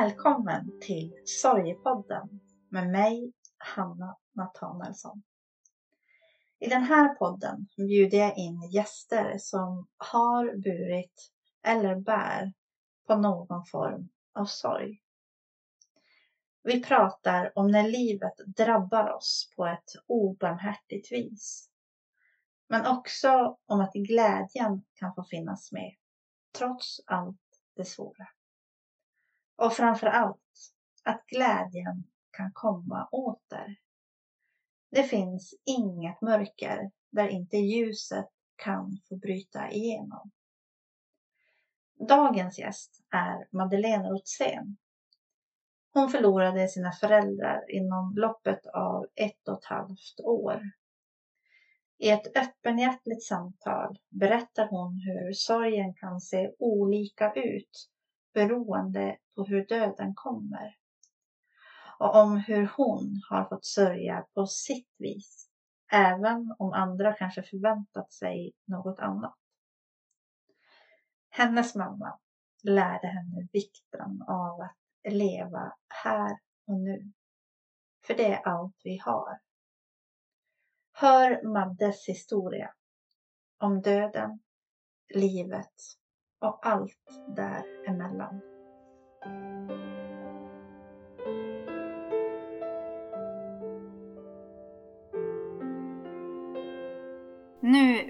Välkommen 0.00 0.80
till 0.80 1.12
Sorgepodden 1.24 2.40
med 2.68 2.90
mig, 2.90 3.32
Hanna 3.58 4.16
Nathanaelsson. 4.32 5.22
I 6.58 6.68
den 6.68 6.82
här 6.82 7.14
podden 7.14 7.66
bjuder 7.76 8.18
jag 8.18 8.38
in 8.38 8.70
gäster 8.70 9.38
som 9.38 9.88
har 9.96 10.56
burit 10.56 11.32
eller 11.62 11.96
bär 11.96 12.52
på 13.06 13.14
någon 13.14 13.66
form 13.66 14.08
av 14.32 14.44
sorg. 14.44 15.02
Vi 16.62 16.82
pratar 16.82 17.52
om 17.58 17.70
när 17.70 17.88
livet 17.88 18.36
drabbar 18.56 19.10
oss 19.10 19.50
på 19.56 19.66
ett 19.66 19.90
obarmhärtigt 20.06 21.12
vis. 21.12 21.70
Men 22.68 22.86
också 22.86 23.58
om 23.66 23.80
att 23.80 23.92
glädjen 23.92 24.84
kan 24.94 25.14
få 25.14 25.24
finnas 25.24 25.72
med 25.72 25.94
trots 26.58 27.00
allt 27.06 27.60
det 27.76 27.84
svåra. 27.84 28.28
Och 29.62 29.72
framför 29.72 30.06
allt 30.06 30.72
att 31.04 31.26
glädjen 31.26 32.04
kan 32.30 32.52
komma 32.52 33.08
åter. 33.12 33.76
Det 34.90 35.02
finns 35.02 35.54
inget 35.64 36.20
mörker 36.20 36.90
där 37.10 37.28
inte 37.28 37.56
ljuset 37.56 38.28
kan 38.56 38.98
få 39.08 39.16
bryta 39.16 39.70
igenom. 39.70 40.30
Dagens 42.08 42.58
gäst 42.58 43.04
är 43.10 43.48
Madeleine 43.50 44.08
Rothsén. 44.08 44.76
Hon 45.92 46.08
förlorade 46.08 46.68
sina 46.68 46.92
föräldrar 46.92 47.70
inom 47.70 48.14
loppet 48.16 48.66
av 48.66 49.06
ett 49.14 49.48
och 49.48 49.58
ett 49.58 49.64
halvt 49.64 50.20
år. 50.24 50.62
I 51.98 52.08
ett 52.10 52.36
öppenhjärtligt 52.36 53.24
samtal 53.24 53.98
berättar 54.08 54.68
hon 54.68 55.00
hur 55.00 55.32
sorgen 55.32 55.94
kan 55.94 56.20
se 56.20 56.52
olika 56.58 57.32
ut 57.32 57.88
beroende 58.34 59.16
på 59.34 59.44
hur 59.44 59.66
döden 59.66 60.14
kommer. 60.14 60.76
Och 61.98 62.16
om 62.16 62.36
hur 62.36 62.70
hon 62.76 63.22
har 63.30 63.44
fått 63.44 63.64
sörja 63.64 64.26
på 64.34 64.46
sitt 64.46 64.94
vis, 64.98 65.48
även 65.92 66.54
om 66.58 66.72
andra 66.72 67.12
kanske 67.12 67.42
förväntat 67.42 68.12
sig 68.12 68.52
något 68.64 68.98
annat. 68.98 69.38
Hennes 71.30 71.74
mamma 71.74 72.18
lärde 72.62 73.06
henne 73.06 73.48
vikten 73.52 74.22
av 74.22 74.60
att 74.60 75.12
leva 75.12 75.76
här 75.88 76.38
och 76.66 76.76
nu. 76.76 77.12
För 78.06 78.14
det 78.14 78.32
är 78.32 78.48
allt 78.48 78.76
vi 78.84 78.98
har. 78.98 79.40
Hör 80.92 81.42
Maddes 81.52 82.08
historia 82.08 82.74
om 83.58 83.82
döden, 83.82 84.40
livet 85.14 85.74
och 86.38 86.66
allt 86.66 87.08
däremellan. 87.36 88.51
Nu 89.24 89.30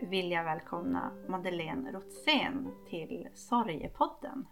vill 0.02 0.30
jag 0.30 0.44
välkomna 0.44 1.10
Madeleine 1.28 1.92
Rotzén 1.92 2.74
till 2.90 3.28
Sorgepodden. 3.34 4.46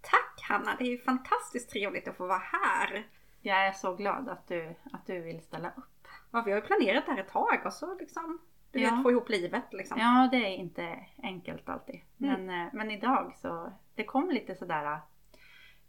Tack 0.00 0.42
Hanna, 0.48 0.76
det 0.78 0.84
är 0.84 0.90
ju 0.90 0.98
fantastiskt 0.98 1.70
trevligt 1.70 2.08
att 2.08 2.16
få 2.16 2.26
vara 2.26 2.42
här. 2.52 3.06
Jag 3.40 3.66
är 3.66 3.72
så 3.72 3.94
glad 3.94 4.28
att 4.28 4.48
du, 4.48 4.74
att 4.92 5.06
du 5.06 5.20
vill 5.20 5.40
ställa 5.40 5.68
upp. 5.68 6.08
Ja, 6.30 6.42
vi 6.46 6.52
har 6.52 6.60
ju 6.60 6.66
planerat 6.66 7.06
det 7.06 7.12
här 7.12 7.20
ett 7.20 7.32
tag 7.32 7.60
och 7.64 7.72
så 7.72 7.94
liksom 7.94 8.38
du 8.72 8.80
ja. 8.80 8.90
vet, 8.90 9.02
få 9.02 9.10
ihop 9.10 9.28
livet 9.28 9.72
liksom. 9.72 9.98
Ja, 9.98 10.28
det 10.32 10.36
är 10.36 10.56
inte 10.56 10.98
enkelt 11.22 11.68
alltid. 11.68 12.00
Mm. 12.20 12.46
Men, 12.46 12.66
eh, 12.66 12.72
men 12.72 12.90
idag 12.90 13.32
så, 13.36 13.72
det 13.94 14.04
kom 14.04 14.30
lite 14.30 14.54
sådär, 14.54 15.00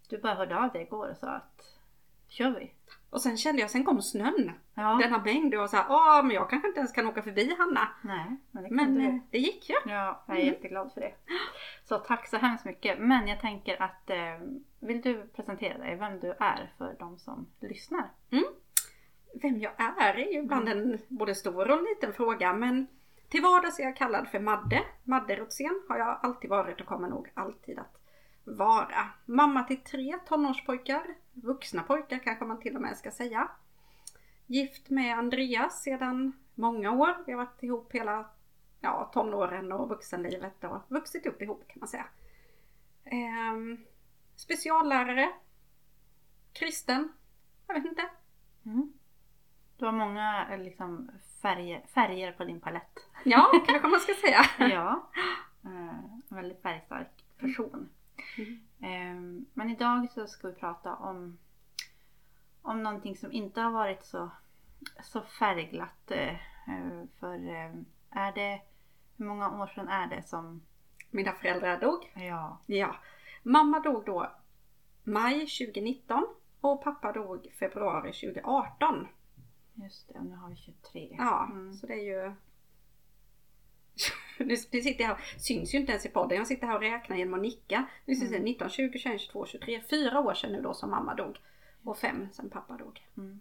du 0.07 0.17
bara 0.17 0.33
hörde 0.33 0.57
av 0.59 0.71
dig 0.71 0.81
igår 0.81 1.09
och 1.09 1.17
sa 1.17 1.29
att 1.29 1.77
kör 2.27 2.49
vi. 2.49 2.71
Och 3.09 3.21
sen 3.21 3.37
kände 3.37 3.61
jag, 3.61 3.71
sen 3.71 3.85
kom 3.85 4.01
snön. 4.01 4.51
Ja. 4.73 4.99
Den 5.01 5.11
har 5.11 5.19
mängd 5.19 5.55
och 5.55 5.69
här, 5.69 5.85
åh 5.89 6.23
men 6.23 6.35
jag 6.35 6.49
kanske 6.49 6.67
inte 6.67 6.79
ens 6.79 6.91
kan 6.91 7.07
åka 7.07 7.21
förbi 7.21 7.55
Hanna. 7.57 7.87
Nej, 8.01 8.37
men 8.51 8.63
det, 8.63 8.69
men 8.69 8.95
det, 8.95 9.21
det 9.31 9.37
gick 9.37 9.69
ju. 9.69 9.75
Ja, 9.85 10.23
jag 10.27 10.37
är 10.37 10.41
mm. 10.41 10.53
jätteglad 10.53 10.93
för 10.93 11.01
det. 11.01 11.13
Så 11.83 11.97
tack 11.97 12.27
så 12.27 12.37
hemskt 12.37 12.65
mycket. 12.65 12.99
Men 12.99 13.27
jag 13.27 13.41
tänker 13.41 13.81
att, 13.81 14.09
eh, 14.09 14.39
vill 14.79 15.01
du 15.01 15.27
presentera 15.35 15.77
dig, 15.77 15.95
vem 15.95 16.19
du 16.19 16.31
är 16.39 16.71
för 16.77 16.95
de 16.99 17.17
som 17.17 17.47
lyssnar? 17.59 18.09
Mm. 18.31 18.45
Vem 19.41 19.59
jag 19.59 19.73
är 19.77 20.13
är 20.13 20.17
ju 20.17 20.39
ibland 20.39 20.69
mm. 20.69 20.91
en 20.91 20.99
både 21.07 21.35
stor 21.35 21.71
och 21.71 21.83
liten 21.83 22.13
fråga 22.13 22.53
men 22.53 22.87
till 23.29 23.41
vardags 23.41 23.79
är 23.79 23.83
jag 23.83 23.95
kallad 23.95 24.27
för 24.27 24.39
Madde. 24.39 24.83
Madde 25.03 25.35
Rotzén 25.35 25.81
har 25.89 25.97
jag 25.97 26.19
alltid 26.23 26.49
varit 26.49 26.81
och 26.81 26.87
kommer 26.87 27.07
nog 27.07 27.31
alltid 27.33 27.79
att 27.79 27.96
vara. 28.47 29.07
Mamma 29.25 29.63
till 29.63 29.77
tre 29.77 30.17
tonårspojkar, 30.27 31.15
vuxna 31.33 31.83
pojkar 31.83 32.19
kanske 32.19 32.45
man 32.45 32.59
till 32.59 32.75
och 32.75 32.81
med 32.81 32.97
ska 32.97 33.11
säga. 33.11 33.51
Gift 34.45 34.89
med 34.89 35.17
Andreas 35.17 35.83
sedan 35.83 36.33
många 36.55 36.91
år. 36.91 37.23
Vi 37.25 37.31
har 37.31 37.45
varit 37.45 37.63
ihop 37.63 37.93
hela 37.93 38.29
ja, 38.79 39.11
tonåren 39.13 39.71
och 39.71 39.89
vuxenlivet 39.89 40.63
och 40.63 40.81
vuxit 40.87 41.25
upp 41.25 41.41
ihop 41.41 41.67
kan 41.67 41.79
man 41.79 41.87
säga. 41.87 42.05
Eh, 43.03 43.79
speciallärare. 44.35 45.29
Kristen. 46.53 47.09
Jag 47.67 47.75
vet 47.75 47.85
inte. 47.85 48.09
Mm. 48.65 48.93
Du 49.77 49.85
har 49.85 49.91
många 49.91 50.47
eh, 50.51 50.59
liksom, 50.59 51.11
färger, 51.41 51.85
färger 51.93 52.31
på 52.31 52.43
din 52.43 52.59
palett. 52.59 53.09
Ja, 53.25 53.51
kanske 53.67 53.87
man 53.87 53.99
ska 53.99 54.13
säga. 54.13 54.45
ja. 54.73 55.09
Eh, 55.63 56.35
väldigt 56.35 56.61
färgstark 56.61 57.25
person. 57.37 57.89
Mm. 58.37 58.59
Eh, 58.79 59.45
men 59.53 59.69
idag 59.69 60.11
så 60.11 60.27
ska 60.27 60.47
vi 60.47 60.53
prata 60.53 60.95
om, 60.95 61.37
om 62.61 62.83
någonting 62.83 63.15
som 63.15 63.31
inte 63.31 63.61
har 63.61 63.71
varit 63.71 64.05
så, 64.05 64.29
så 65.03 65.21
färgglatt. 65.21 66.11
Eh, 66.11 66.35
för 67.19 67.49
eh, 67.49 67.73
är 68.09 68.31
det, 68.31 68.61
hur 69.17 69.25
många 69.25 69.61
år 69.61 69.67
sedan 69.67 69.87
är 69.87 70.07
det 70.07 70.23
som 70.23 70.61
mina 71.09 71.31
föräldrar 71.31 71.79
dog? 71.79 72.11
Ja. 72.15 72.59
ja. 72.65 72.95
Mamma 73.43 73.79
dog 73.79 74.05
då 74.05 74.31
maj 75.03 75.39
2019 75.39 76.27
och 76.61 76.83
pappa 76.83 77.11
dog 77.11 77.53
februari 77.59 78.13
2018. 78.13 79.07
Just 79.73 80.07
det, 80.07 80.19
nu 80.23 80.35
har 80.35 80.49
vi 80.49 80.55
23. 80.55 81.15
Ja, 81.17 81.47
mm. 81.51 81.73
så 81.73 81.87
det 81.87 81.93
är 81.93 82.03
ju... 82.03 82.33
nu 84.39 84.57
sitter 84.57 85.01
jag 85.01 85.07
här, 85.07 85.17
syns 85.37 85.73
ju 85.73 85.77
inte 85.77 85.91
ens 85.91 86.05
i 86.05 86.09
podden, 86.09 86.37
jag 86.37 86.47
sitter 86.47 86.67
här 86.67 86.75
och 86.75 86.81
räknar 86.81 87.17
genom 87.17 87.33
att 87.33 87.41
nicka. 87.41 87.85
Nu 88.05 88.15
ska 88.15 88.27
mm. 88.27 88.41
19, 88.41 88.69
20, 88.69 88.99
21, 88.99 89.21
22, 89.21 89.45
23, 89.45 89.81
fyra 89.89 90.19
år 90.19 90.33
sedan 90.33 90.51
nu 90.51 90.61
då 90.61 90.73
som 90.73 90.89
mamma 90.89 91.15
dog. 91.15 91.37
Och 91.83 91.97
fem 91.97 92.27
sedan 92.31 92.49
pappa 92.49 92.77
dog. 92.77 93.05
Mm. 93.17 93.39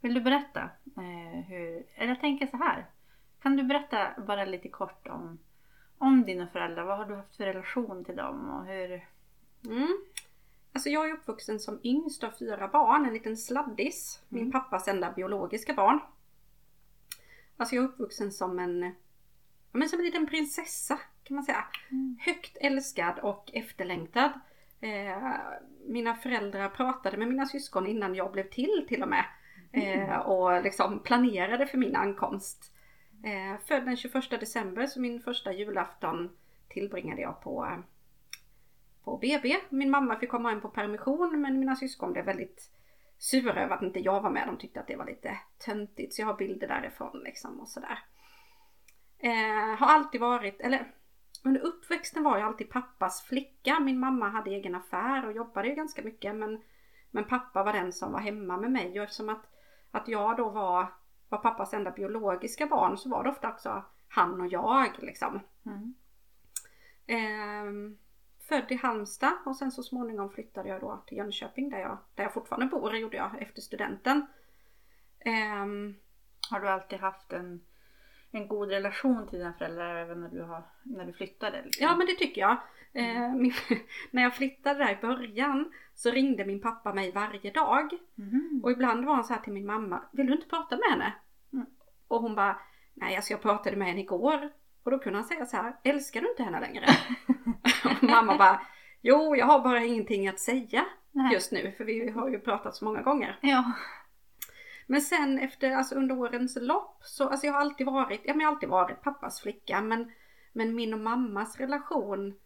Vill 0.00 0.14
du 0.14 0.20
berätta 0.20 0.70
eh, 0.96 1.40
hur, 1.48 1.84
eller 1.94 2.08
jag 2.08 2.20
tänker 2.20 2.46
så 2.46 2.56
här. 2.56 2.86
Kan 3.42 3.56
du 3.56 3.62
berätta 3.62 4.08
bara 4.26 4.44
lite 4.44 4.68
kort 4.68 5.06
om, 5.08 5.38
om 5.98 6.22
dina 6.22 6.48
föräldrar? 6.48 6.84
Vad 6.84 6.98
har 6.98 7.04
du 7.04 7.14
haft 7.14 7.36
för 7.36 7.44
relation 7.44 8.04
till 8.04 8.16
dem 8.16 8.50
och 8.50 8.66
hur? 8.66 9.06
Mm. 9.66 9.98
Alltså 10.72 10.90
jag 10.90 11.08
är 11.08 11.12
uppvuxen 11.12 11.60
som 11.60 11.80
yngst 11.82 12.24
av 12.24 12.30
fyra 12.30 12.68
barn, 12.68 13.06
en 13.06 13.12
liten 13.12 13.36
sladdis. 13.36 14.22
Min 14.28 14.40
mm. 14.40 14.52
pappas 14.52 14.88
enda 14.88 15.12
biologiska 15.12 15.74
barn. 15.74 16.00
Alltså 17.56 17.74
jag 17.74 17.84
är 17.84 17.88
uppvuxen 17.88 18.32
som 18.32 18.58
en, 18.58 18.94
men 19.72 19.88
som 19.88 19.98
en 19.98 20.04
liten 20.04 20.26
prinsessa 20.26 20.98
kan 21.24 21.34
man 21.34 21.44
säga. 21.44 21.64
Mm. 21.90 22.16
Högt 22.20 22.56
älskad 22.60 23.18
och 23.18 23.50
efterlängtad. 23.52 24.30
Eh, 24.80 25.32
mina 25.86 26.14
föräldrar 26.14 26.68
pratade 26.68 27.16
med 27.16 27.28
mina 27.28 27.46
syskon 27.46 27.86
innan 27.86 28.14
jag 28.14 28.32
blev 28.32 28.50
till 28.50 28.86
till 28.88 29.02
och 29.02 29.08
med. 29.08 29.24
Mm. 29.72 30.10
Eh, 30.10 30.18
och 30.18 30.62
liksom 30.62 31.02
planerade 31.02 31.66
för 31.66 31.78
min 31.78 31.96
ankomst. 31.96 32.72
Eh, 33.24 33.66
född 33.66 33.84
den 33.84 33.96
21 33.96 34.30
december 34.30 34.86
så 34.86 35.00
min 35.00 35.20
första 35.20 35.52
julafton 35.52 36.36
tillbringade 36.68 37.22
jag 37.22 37.40
på 37.40 37.68
på 39.04 39.16
BB. 39.16 39.56
Min 39.68 39.90
mamma 39.90 40.18
fick 40.18 40.30
komma 40.30 40.50
hem 40.50 40.60
på 40.60 40.68
permission 40.68 41.40
men 41.40 41.60
mina 41.60 41.76
syskon 41.76 42.12
blev 42.12 42.24
väldigt 42.24 42.70
sura 43.18 43.64
över 43.64 43.74
att 43.74 43.82
inte 43.82 44.00
jag 44.00 44.20
var 44.20 44.30
med. 44.30 44.46
De 44.46 44.56
tyckte 44.56 44.80
att 44.80 44.86
det 44.86 44.96
var 44.96 45.06
lite 45.06 45.38
töntigt 45.58 46.14
så 46.14 46.22
jag 46.22 46.26
har 46.26 46.36
bilder 46.36 46.68
därifrån 46.68 47.20
liksom 47.24 47.60
och 47.60 47.68
sådär. 47.68 47.98
Eh, 49.18 49.78
har 49.78 49.86
alltid 49.86 50.20
varit, 50.20 50.60
eller 50.60 50.92
under 51.44 51.60
uppväxten 51.60 52.22
var 52.24 52.38
jag 52.38 52.46
alltid 52.46 52.70
pappas 52.70 53.22
flicka. 53.22 53.80
Min 53.80 53.98
mamma 53.98 54.28
hade 54.28 54.50
egen 54.50 54.74
affär 54.74 55.26
och 55.26 55.32
jobbade 55.32 55.68
ju 55.68 55.74
ganska 55.74 56.02
mycket 56.02 56.36
men, 56.36 56.62
men 57.10 57.24
pappa 57.24 57.64
var 57.64 57.72
den 57.72 57.92
som 57.92 58.12
var 58.12 58.20
hemma 58.20 58.56
med 58.56 58.72
mig 58.72 59.00
och 59.00 59.04
eftersom 59.04 59.28
att, 59.28 59.46
att 59.90 60.08
jag 60.08 60.36
då 60.36 60.48
var, 60.48 60.92
var 61.28 61.38
pappas 61.38 61.74
enda 61.74 61.90
biologiska 61.90 62.66
barn 62.66 62.98
så 62.98 63.08
var 63.08 63.24
det 63.24 63.30
ofta 63.30 63.48
också 63.48 63.84
han 64.08 64.40
och 64.40 64.46
jag 64.46 64.90
liksom. 64.98 65.40
Mm. 65.66 65.94
Eh, 67.06 67.96
född 68.48 68.72
i 68.72 68.74
Halmstad 68.74 69.38
och 69.46 69.56
sen 69.56 69.72
så 69.72 69.82
småningom 69.82 70.30
flyttade 70.30 70.68
jag 70.68 70.80
då 70.80 71.02
till 71.06 71.18
Jönköping 71.18 71.70
där 71.70 71.78
jag, 71.78 71.98
där 72.14 72.24
jag 72.24 72.34
fortfarande 72.34 72.66
bor, 72.66 72.96
gjorde 72.96 73.16
jag 73.16 73.42
efter 73.42 73.62
studenten. 73.62 74.26
Um, 75.24 75.96
har 76.50 76.60
du 76.60 76.68
alltid 76.68 77.00
haft 77.00 77.32
en, 77.32 77.60
en 78.30 78.48
god 78.48 78.68
relation 78.68 79.28
till 79.28 79.38
dina 79.38 79.52
föräldrar 79.52 79.96
även 79.96 80.20
när 80.20 80.28
du, 80.28 80.42
har, 80.42 80.62
när 80.82 81.04
du 81.04 81.12
flyttade? 81.12 81.62
Liksom. 81.62 81.86
Ja 81.86 81.96
men 81.96 82.06
det 82.06 82.14
tycker 82.14 82.40
jag. 82.40 82.56
Eh, 82.92 83.34
min, 83.34 83.52
när 84.10 84.22
jag 84.22 84.34
flyttade 84.34 84.84
där 84.84 84.92
i 84.92 85.00
början 85.00 85.72
så 85.94 86.10
ringde 86.10 86.44
min 86.44 86.60
pappa 86.60 86.94
mig 86.94 87.12
varje 87.12 87.50
dag. 87.50 87.92
Mhm. 88.14 88.60
Och 88.64 88.70
ibland 88.70 89.04
var 89.04 89.14
han 89.14 89.24
så 89.24 89.34
här 89.34 89.40
till 89.40 89.52
min 89.52 89.66
mamma, 89.66 90.02
vill 90.12 90.26
du 90.26 90.32
inte 90.32 90.48
prata 90.48 90.76
med 90.76 90.90
henne? 90.90 91.12
Mm. 91.52 91.66
Och 92.08 92.22
hon 92.22 92.34
bara, 92.34 92.60
nej 92.94 93.16
alltså 93.16 93.32
jag 93.32 93.42
pratade 93.42 93.76
med 93.76 93.88
henne 93.88 94.00
igår. 94.00 94.50
Och 94.82 94.90
då 94.90 94.98
kunde 94.98 95.18
han 95.18 95.28
säga 95.28 95.46
så 95.46 95.56
här, 95.56 95.76
älskar 95.84 96.20
du 96.20 96.28
inte 96.28 96.42
henne 96.42 96.60
längre? 96.60 96.86
och 97.84 98.02
mamma 98.02 98.38
bara, 98.38 98.60
jo 99.00 99.36
jag 99.36 99.46
har 99.46 99.60
bara 99.60 99.84
ingenting 99.84 100.28
att 100.28 100.40
säga 100.40 100.84
Nej. 101.12 101.32
just 101.32 101.52
nu 101.52 101.72
för 101.76 101.84
vi 101.84 102.10
har 102.10 102.28
ju 102.28 102.38
pratat 102.38 102.74
så 102.74 102.84
många 102.84 103.02
gånger. 103.02 103.38
Ja. 103.40 103.72
Men 104.90 105.00
sen 105.00 105.38
efter, 105.38 105.70
alltså 105.70 105.94
under 105.94 106.18
årens 106.18 106.58
lopp 106.60 107.04
så, 107.04 107.28
alltså 107.28 107.46
jag 107.46 107.52
har 107.52 107.60
alltid 107.60 107.86
varit, 107.86 108.20
ja 108.24 108.34
men 108.34 108.40
jag 108.40 108.48
har 108.48 108.54
alltid 108.54 108.68
varit 108.68 109.02
pappas 109.02 109.40
flicka 109.40 109.80
men, 109.80 110.12
men 110.52 110.74
min 110.74 110.94
och 110.94 111.00
mammas 111.00 111.56
relation 111.56 112.38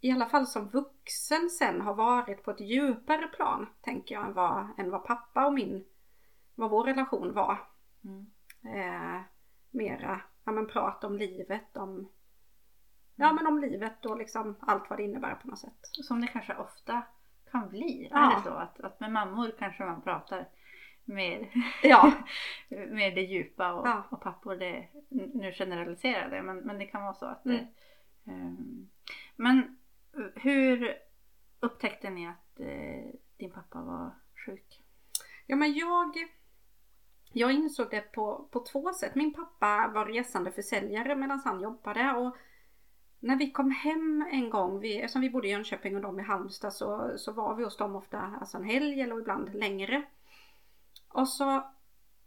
i 0.00 0.10
alla 0.12 0.26
fall 0.26 0.46
som 0.46 0.68
vuxen 0.68 1.50
sen 1.50 1.80
har 1.80 1.94
varit 1.94 2.42
på 2.42 2.50
ett 2.50 2.60
djupare 2.60 3.26
plan 3.26 3.66
tänker 3.80 4.14
jag 4.14 4.26
än 4.26 4.32
vad, 4.32 4.68
än 4.78 4.90
vad 4.90 5.04
pappa 5.04 5.46
och 5.46 5.54
min, 5.54 5.84
vad 6.54 6.70
vår 6.70 6.84
relation 6.84 7.32
var. 7.32 7.68
Mm. 8.04 8.26
Eh, 8.64 9.20
mera, 9.70 10.20
ja 10.44 10.52
men 10.52 10.66
prata 10.66 11.06
om 11.06 11.16
livet, 11.16 11.76
om 11.76 12.08
Ja 13.14 13.32
men 13.32 13.46
om 13.46 13.58
livet 13.58 14.06
och 14.06 14.18
liksom 14.18 14.56
allt 14.60 14.90
vad 14.90 14.98
det 14.98 15.02
innebär 15.02 15.34
på 15.34 15.48
något 15.48 15.58
sätt. 15.58 15.78
Som 15.82 16.20
det 16.20 16.26
kanske 16.26 16.54
ofta 16.54 17.02
kan 17.52 17.68
bli. 17.68 18.08
Ja. 18.10 18.32
Är 18.32 18.36
det 18.36 18.42
så 18.42 18.50
att, 18.50 18.80
att 18.80 19.00
med 19.00 19.12
mammor 19.12 19.54
kanske 19.58 19.84
man 19.84 20.02
pratar 20.02 20.48
mer, 21.04 21.48
Ja, 21.82 22.12
mer 22.68 23.14
det 23.14 23.20
djupa 23.22 23.72
och, 23.72 23.86
Ja. 23.88 24.06
och 24.10 24.20
pappor 24.20 24.56
det, 24.56 24.88
nu 25.34 25.52
generaliserar 25.52 26.30
det 26.30 26.42
men, 26.42 26.56
men 26.56 26.78
det 26.78 26.86
kan 26.86 27.02
vara 27.02 27.14
så 27.14 27.26
att 27.26 27.44
det, 27.44 27.66
Mm. 28.26 28.46
ehm, 28.46 28.88
Men 29.36 29.78
hur 30.34 30.94
upptäckte 31.60 32.10
ni 32.10 32.28
att 32.28 32.60
eh, 32.60 33.10
din 33.36 33.50
pappa 33.50 33.80
var 33.82 34.10
sjuk? 34.46 34.80
Ja 35.46 35.56
men 35.56 35.72
jag 35.72 36.12
Jag 37.34 37.52
insåg 37.52 37.90
det 37.90 38.12
på, 38.12 38.48
på 38.52 38.60
två 38.60 38.92
sätt. 38.92 39.14
Min 39.14 39.34
pappa 39.34 39.88
var 39.94 40.06
resande 40.06 40.52
försäljare 40.52 41.16
medan 41.16 41.40
han 41.44 41.60
jobbade 41.60 42.12
och 42.12 42.36
när 43.22 43.36
vi 43.36 43.50
kom 43.50 43.70
hem 43.70 44.26
en 44.30 44.50
gång, 44.50 44.80
vi, 44.80 45.00
eftersom 45.00 45.20
vi 45.20 45.30
bodde 45.30 45.48
i 45.48 45.50
Jönköping 45.50 45.96
och 45.96 46.02
de 46.02 46.20
i 46.20 46.22
Halmstad 46.22 46.72
så, 46.72 47.12
så 47.16 47.32
var 47.32 47.54
vi 47.54 47.64
hos 47.64 47.76
dem 47.76 47.96
ofta 47.96 48.18
alltså 48.40 48.56
en 48.56 48.64
helg 48.64 49.00
eller 49.00 49.20
ibland 49.20 49.54
längre. 49.54 50.02
Och 51.08 51.28
så 51.28 51.72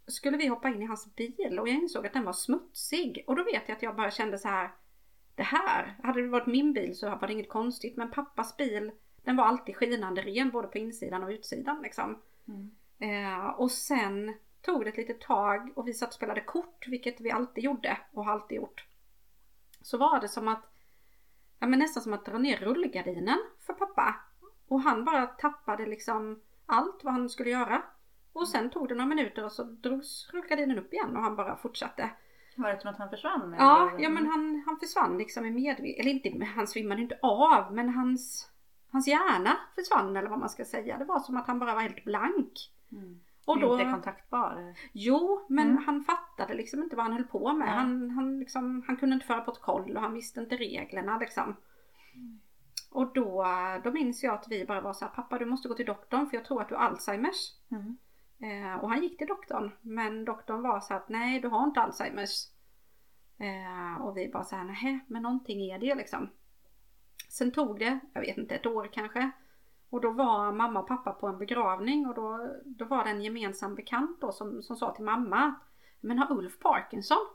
skulle 0.06 0.36
vi 0.36 0.46
hoppa 0.46 0.68
in 0.68 0.82
i 0.82 0.86
hans 0.86 1.14
bil 1.14 1.58
och 1.60 1.68
jag 1.68 1.74
insåg 1.74 2.06
att 2.06 2.12
den 2.12 2.24
var 2.24 2.32
smutsig 2.32 3.24
och 3.26 3.36
då 3.36 3.44
vet 3.44 3.62
jag 3.68 3.76
att 3.76 3.82
jag 3.82 3.96
bara 3.96 4.10
kände 4.10 4.38
så 4.38 4.48
här 4.48 4.70
Det 5.34 5.42
här, 5.42 5.96
hade 6.02 6.22
det 6.22 6.28
varit 6.28 6.46
min 6.46 6.72
bil 6.72 6.96
så 6.96 7.10
var 7.10 7.26
det 7.26 7.32
inget 7.32 7.48
konstigt 7.48 7.96
men 7.96 8.10
pappas 8.10 8.56
bil 8.56 8.92
den 9.22 9.36
var 9.36 9.44
alltid 9.44 9.76
skinande 9.76 10.22
ren 10.22 10.50
både 10.50 10.68
på 10.68 10.78
insidan 10.78 11.22
och 11.22 11.30
utsidan 11.30 11.82
liksom. 11.82 12.22
Eh, 12.98 13.46
och 13.46 13.70
sen 13.70 14.34
tog 14.60 14.84
det 14.84 14.88
ett 14.88 14.96
litet 14.96 15.20
tag 15.20 15.72
och 15.76 15.88
vi 15.88 15.94
satt 15.94 16.08
och 16.08 16.14
spelade 16.14 16.40
kort, 16.40 16.88
vilket 16.88 17.20
vi 17.20 17.30
alltid 17.30 17.64
gjorde 17.64 17.98
och 18.12 18.24
har 18.24 18.32
alltid 18.32 18.56
gjort. 18.56 18.86
Så 19.80 19.98
var 19.98 20.20
det 20.20 20.28
som 20.28 20.48
att, 20.48 20.75
ja 21.58 21.66
men 21.66 21.78
nästan 21.78 22.02
som 22.02 22.12
att 22.12 22.24
dra 22.24 22.38
ner 22.38 22.56
rullgardinen 22.56 23.38
för 23.66 23.72
pappa. 23.72 24.14
Och 24.68 24.80
han 24.80 25.04
bara 25.04 25.26
tappade 25.26 25.86
liksom 25.86 26.40
allt 26.66 27.04
vad 27.04 27.12
han 27.12 27.28
skulle 27.28 27.50
göra. 27.50 27.82
Och 28.32 28.48
sen 28.48 28.70
tog 28.70 28.88
det 28.88 28.94
några 28.94 29.08
minuter 29.08 29.44
och 29.44 29.52
så 29.52 29.62
drogs 29.62 30.30
rullgardinen 30.32 30.78
upp 30.78 30.92
igen 30.92 31.16
och 31.16 31.22
han 31.22 31.36
bara 31.36 31.56
fortsatte. 31.56 32.10
Var 32.56 32.72
det 32.72 32.80
som 32.80 32.90
att 32.90 32.98
han 32.98 33.10
försvann? 33.10 33.56
Ja, 33.58 33.90
eller? 33.90 34.02
ja 34.02 34.08
men 34.08 34.26
han, 34.26 34.62
han 34.66 34.78
försvann 34.78 35.18
liksom 35.18 35.46
i 35.46 35.50
medvetenhet, 35.50 36.00
eller 36.00 36.10
inte, 36.10 36.44
han 36.44 36.66
svimmade 36.66 37.02
inte 37.02 37.18
av 37.22 37.74
men 37.74 37.88
hans, 37.88 38.50
hans 38.90 39.08
hjärna 39.08 39.56
försvann 39.74 40.16
eller 40.16 40.28
vad 40.28 40.38
man 40.38 40.48
ska 40.48 40.64
säga. 40.64 40.98
Det 40.98 41.04
var 41.04 41.20
som 41.20 41.36
att 41.36 41.46
han 41.46 41.58
bara 41.58 41.74
var 41.74 41.82
helt 41.82 42.04
blank. 42.04 42.52
Mm. 42.92 43.20
Och 43.46 43.60
då, 43.60 43.72
Inte 43.80 43.90
kontaktbar? 43.92 44.74
Jo, 44.92 45.46
men 45.48 45.70
Mm. 45.70 45.82
han 45.86 46.04
fattade 46.04 46.54
liksom 46.54 46.82
inte 46.82 46.96
vad 46.96 47.04
han 47.04 47.12
höll 47.12 47.24
på 47.24 47.52
med. 47.52 47.66
Nej. 47.68 47.76
Han, 47.76 48.10
han, 48.10 48.38
liksom, 48.38 48.82
han 48.86 48.96
kunde 48.96 49.14
inte 49.14 49.26
föra 49.26 49.40
protokoll 49.40 49.96
och 49.96 50.02
han 50.02 50.14
visste 50.14 50.40
inte 50.40 50.56
reglerna 50.56 51.18
liksom. 51.18 51.56
Och 52.90 53.12
då, 53.14 53.46
då 53.84 53.90
minns 53.92 54.22
jag 54.22 54.34
att 54.34 54.48
vi 54.48 54.66
bara 54.66 54.80
var 54.80 54.92
så 54.92 55.04
här, 55.04 55.12
pappa 55.12 55.38
du 55.38 55.44
måste 55.44 55.68
gå 55.68 55.74
till 55.74 55.86
doktorn 55.86 56.26
för 56.26 56.36
jag 56.36 56.44
tror 56.44 56.62
att 56.62 56.68
du 56.68 56.74
har 56.74 56.82
Alzheimers. 56.82 57.52
Mm. 57.70 57.96
Eh, 58.42 58.76
och 58.80 58.90
han 58.90 59.02
gick 59.02 59.18
till 59.18 59.26
doktorn. 59.26 59.70
Men 59.80 60.24
doktorn 60.24 60.62
var 60.62 60.80
så 60.80 60.94
att 60.94 61.08
nej 61.08 61.40
du 61.40 61.48
har 61.48 61.64
inte 61.64 61.80
Alzheimers. 61.80 62.46
Eh, 63.38 64.02
och 64.02 64.16
vi 64.16 64.30
bara 64.32 64.44
så 64.44 64.56
här, 64.56 64.64
nej 64.64 65.04
men 65.08 65.22
någonting 65.22 65.70
är 65.70 65.78
det 65.78 65.94
liksom. 65.94 66.30
Sen 67.28 67.52
tog 67.52 67.78
det, 67.78 67.98
jag 68.12 68.20
vet 68.20 68.38
inte, 68.38 68.54
ett 68.54 68.66
år 68.66 68.88
kanske. 68.92 69.30
Och 69.90 70.00
då 70.00 70.10
var 70.10 70.52
mamma 70.52 70.80
och 70.80 70.88
pappa 70.88 71.12
på 71.12 71.26
en 71.26 71.38
begravning 71.38 72.06
och 72.06 72.14
då, 72.14 72.54
då 72.64 72.84
var 72.84 73.04
det 73.04 73.10
en 73.10 73.22
gemensam 73.22 73.74
bekant 73.74 74.20
då 74.20 74.32
som, 74.32 74.62
som 74.62 74.76
sa 74.76 74.94
till 74.94 75.04
mamma 75.04 75.36
att 75.36 75.62
Men 76.00 76.18
har 76.18 76.38
Ulf 76.38 76.58
Parkinson? 76.58 77.26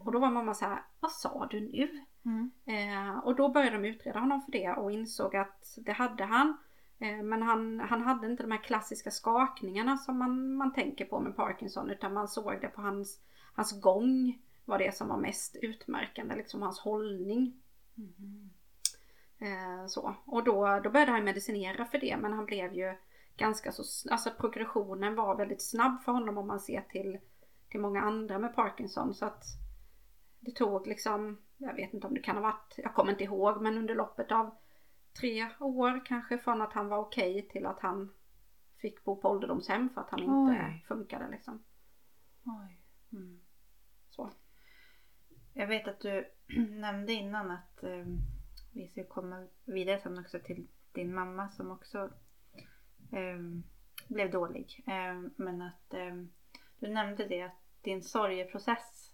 Och 0.00 0.12
då 0.12 0.18
var 0.18 0.30
mamma 0.30 0.54
så 0.54 0.64
här, 0.64 0.82
vad 1.00 1.12
sa 1.12 1.46
du 1.50 1.60
nu? 1.60 2.04
Mm. 2.24 2.50
Eh, 2.64 3.18
och 3.18 3.36
då 3.36 3.48
började 3.48 3.76
de 3.76 3.84
utreda 3.84 4.18
honom 4.18 4.42
för 4.42 4.52
det 4.52 4.70
och 4.70 4.92
insåg 4.92 5.36
att 5.36 5.74
det 5.76 5.92
hade 5.92 6.24
han. 6.24 6.56
Eh, 6.98 7.22
men 7.22 7.42
han, 7.42 7.80
han 7.80 8.02
hade 8.02 8.26
inte 8.26 8.42
de 8.42 8.50
här 8.50 8.62
klassiska 8.62 9.10
skakningarna 9.10 9.96
som 9.96 10.18
man, 10.18 10.54
man 10.54 10.72
tänker 10.72 11.04
på 11.04 11.20
med 11.20 11.36
Parkinson 11.36 11.90
utan 11.90 12.12
man 12.12 12.28
såg 12.28 12.58
det 12.60 12.68
på 12.68 12.80
hans, 12.80 13.20
hans 13.54 13.80
gång 13.80 14.38
var 14.64 14.78
det 14.78 14.96
som 14.96 15.08
var 15.08 15.16
mest 15.16 15.56
utmärkande, 15.62 16.36
liksom 16.36 16.62
hans 16.62 16.78
hållning. 16.78 17.60
Mm. 17.96 18.50
Eh, 19.44 19.86
så. 19.86 20.14
Och 20.26 20.44
då, 20.44 20.80
då 20.84 20.90
började 20.90 21.12
han 21.12 21.24
medicinera 21.24 21.84
för 21.84 21.98
det 21.98 22.16
men 22.16 22.32
han 22.32 22.46
blev 22.46 22.74
ju 22.74 22.96
ganska 23.36 23.72
så, 23.72 24.10
alltså 24.10 24.30
progressionen 24.30 25.14
var 25.14 25.36
väldigt 25.36 25.62
snabb 25.62 26.02
för 26.02 26.12
honom 26.12 26.38
om 26.38 26.46
man 26.46 26.60
ser 26.60 26.80
till, 26.80 27.18
till 27.68 27.80
många 27.80 28.00
andra 28.00 28.38
med 28.38 28.54
Parkinson 28.54 29.14
så 29.14 29.26
att 29.26 29.44
det 30.40 30.50
tog 30.50 30.86
liksom, 30.86 31.38
jag 31.56 31.74
vet 31.74 31.94
inte 31.94 32.06
om 32.06 32.14
det 32.14 32.20
kan 32.20 32.36
ha 32.36 32.42
varit, 32.42 32.74
jag 32.76 32.94
kommer 32.94 33.12
inte 33.12 33.24
ihåg 33.24 33.62
men 33.62 33.78
under 33.78 33.94
loppet 33.94 34.32
av 34.32 34.54
tre 35.20 35.48
år 35.60 36.06
kanske 36.06 36.38
från 36.38 36.62
att 36.62 36.72
han 36.72 36.88
var 36.88 36.98
okej 36.98 37.48
till 37.48 37.66
att 37.66 37.80
han 37.80 38.12
fick 38.76 39.04
bo 39.04 39.16
på 39.16 39.28
ålderdomshem 39.28 39.90
för 39.94 40.00
att 40.00 40.10
han 40.10 40.20
inte 40.22 40.62
Oj. 40.62 40.84
funkade 40.88 41.28
liksom. 41.30 41.64
Oj. 42.44 42.80
Mm. 43.12 43.40
Så. 44.10 44.30
Jag 45.52 45.66
vet 45.66 45.88
att 45.88 46.00
du 46.00 46.30
nämnde 46.68 47.12
innan 47.12 47.50
att 47.50 47.82
eh, 47.82 48.06
vi 48.74 48.88
ska 48.88 49.04
komma 49.04 49.46
vidare 49.64 49.98
sen 49.98 50.18
också 50.18 50.38
till 50.38 50.66
din 50.92 51.14
mamma 51.14 51.50
som 51.50 51.70
också 51.70 52.10
eh, 53.12 53.38
blev 54.08 54.30
dålig. 54.30 54.84
Eh, 54.86 55.30
men 55.36 55.62
att 55.62 55.94
eh, 55.94 56.14
du 56.78 56.88
nämnde 56.88 57.28
det 57.28 57.42
att 57.42 57.60
din 57.82 58.02
sorgeprocess 58.02 59.12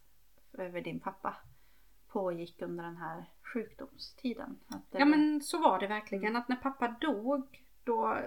över 0.53 0.81
din 0.81 1.01
pappa 1.01 1.37
pågick 2.09 2.63
under 2.63 2.85
den 2.85 2.97
här 2.97 3.25
sjukdomstiden. 3.43 4.59
Ja 4.69 4.99
var- 4.99 5.07
men 5.07 5.41
så 5.41 5.59
var 5.59 5.79
det 5.79 5.87
verkligen 5.87 6.37
att 6.37 6.49
när 6.49 6.57
pappa 6.57 6.89
dog 7.01 7.65
då 7.85 8.19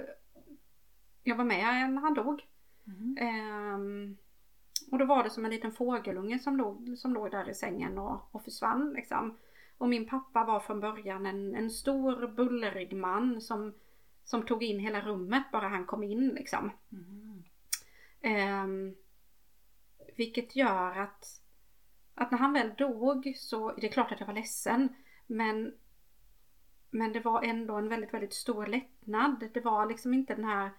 jag 1.23 1.35
var 1.35 1.45
med 1.45 1.89
när 1.91 2.01
han 2.01 2.13
dog. 2.13 2.47
Mhm. 2.83 3.17
Ehm, 3.19 4.17
och 4.91 4.97
då 4.97 5.05
var 5.05 5.23
det 5.23 5.29
som 5.29 5.45
en 5.45 5.51
liten 5.51 5.71
fågelunge 5.71 6.39
som 6.39 6.57
låg, 6.57 6.97
som 6.97 7.13
låg 7.13 7.31
där 7.31 7.49
i 7.49 7.53
sängen 7.53 7.97
och, 7.97 8.35
och 8.35 8.43
försvann 8.43 8.93
liksom. 8.93 9.37
Och 9.83 9.89
min 9.89 10.05
pappa 10.05 10.43
var 10.43 10.59
från 10.59 10.79
början 10.79 11.25
en, 11.25 11.55
en 11.55 11.69
stor 11.69 12.27
bullrig 12.27 12.93
man 12.93 13.41
som, 13.41 13.73
som 14.23 14.45
tog 14.45 14.63
in 14.63 14.79
hela 14.79 15.01
rummet 15.01 15.43
bara 15.51 15.67
han 15.67 15.85
kom 15.85 16.03
in 16.03 16.29
liksom. 16.29 16.71
Mm. 16.91 17.43
Um, 18.63 18.95
vilket 20.15 20.55
gör 20.55 20.99
att, 20.99 21.41
att 22.15 22.31
när 22.31 22.37
han 22.37 22.53
väl 22.53 22.73
dog 22.77 23.33
så, 23.37 23.71
det 23.71 23.87
är 23.87 23.91
klart 23.91 24.11
att 24.11 24.19
jag 24.19 24.27
var 24.27 24.33
ledsen 24.33 24.95
men 25.27 25.73
men 26.89 27.13
det 27.13 27.19
var 27.19 27.43
ändå 27.43 27.75
en 27.75 27.89
väldigt, 27.89 28.13
väldigt 28.13 28.33
stor 28.33 28.65
lättnad. 28.65 29.49
Det 29.53 29.61
var 29.61 29.85
liksom 29.85 30.13
inte 30.13 30.35
den 30.35 30.45
här 30.45 30.69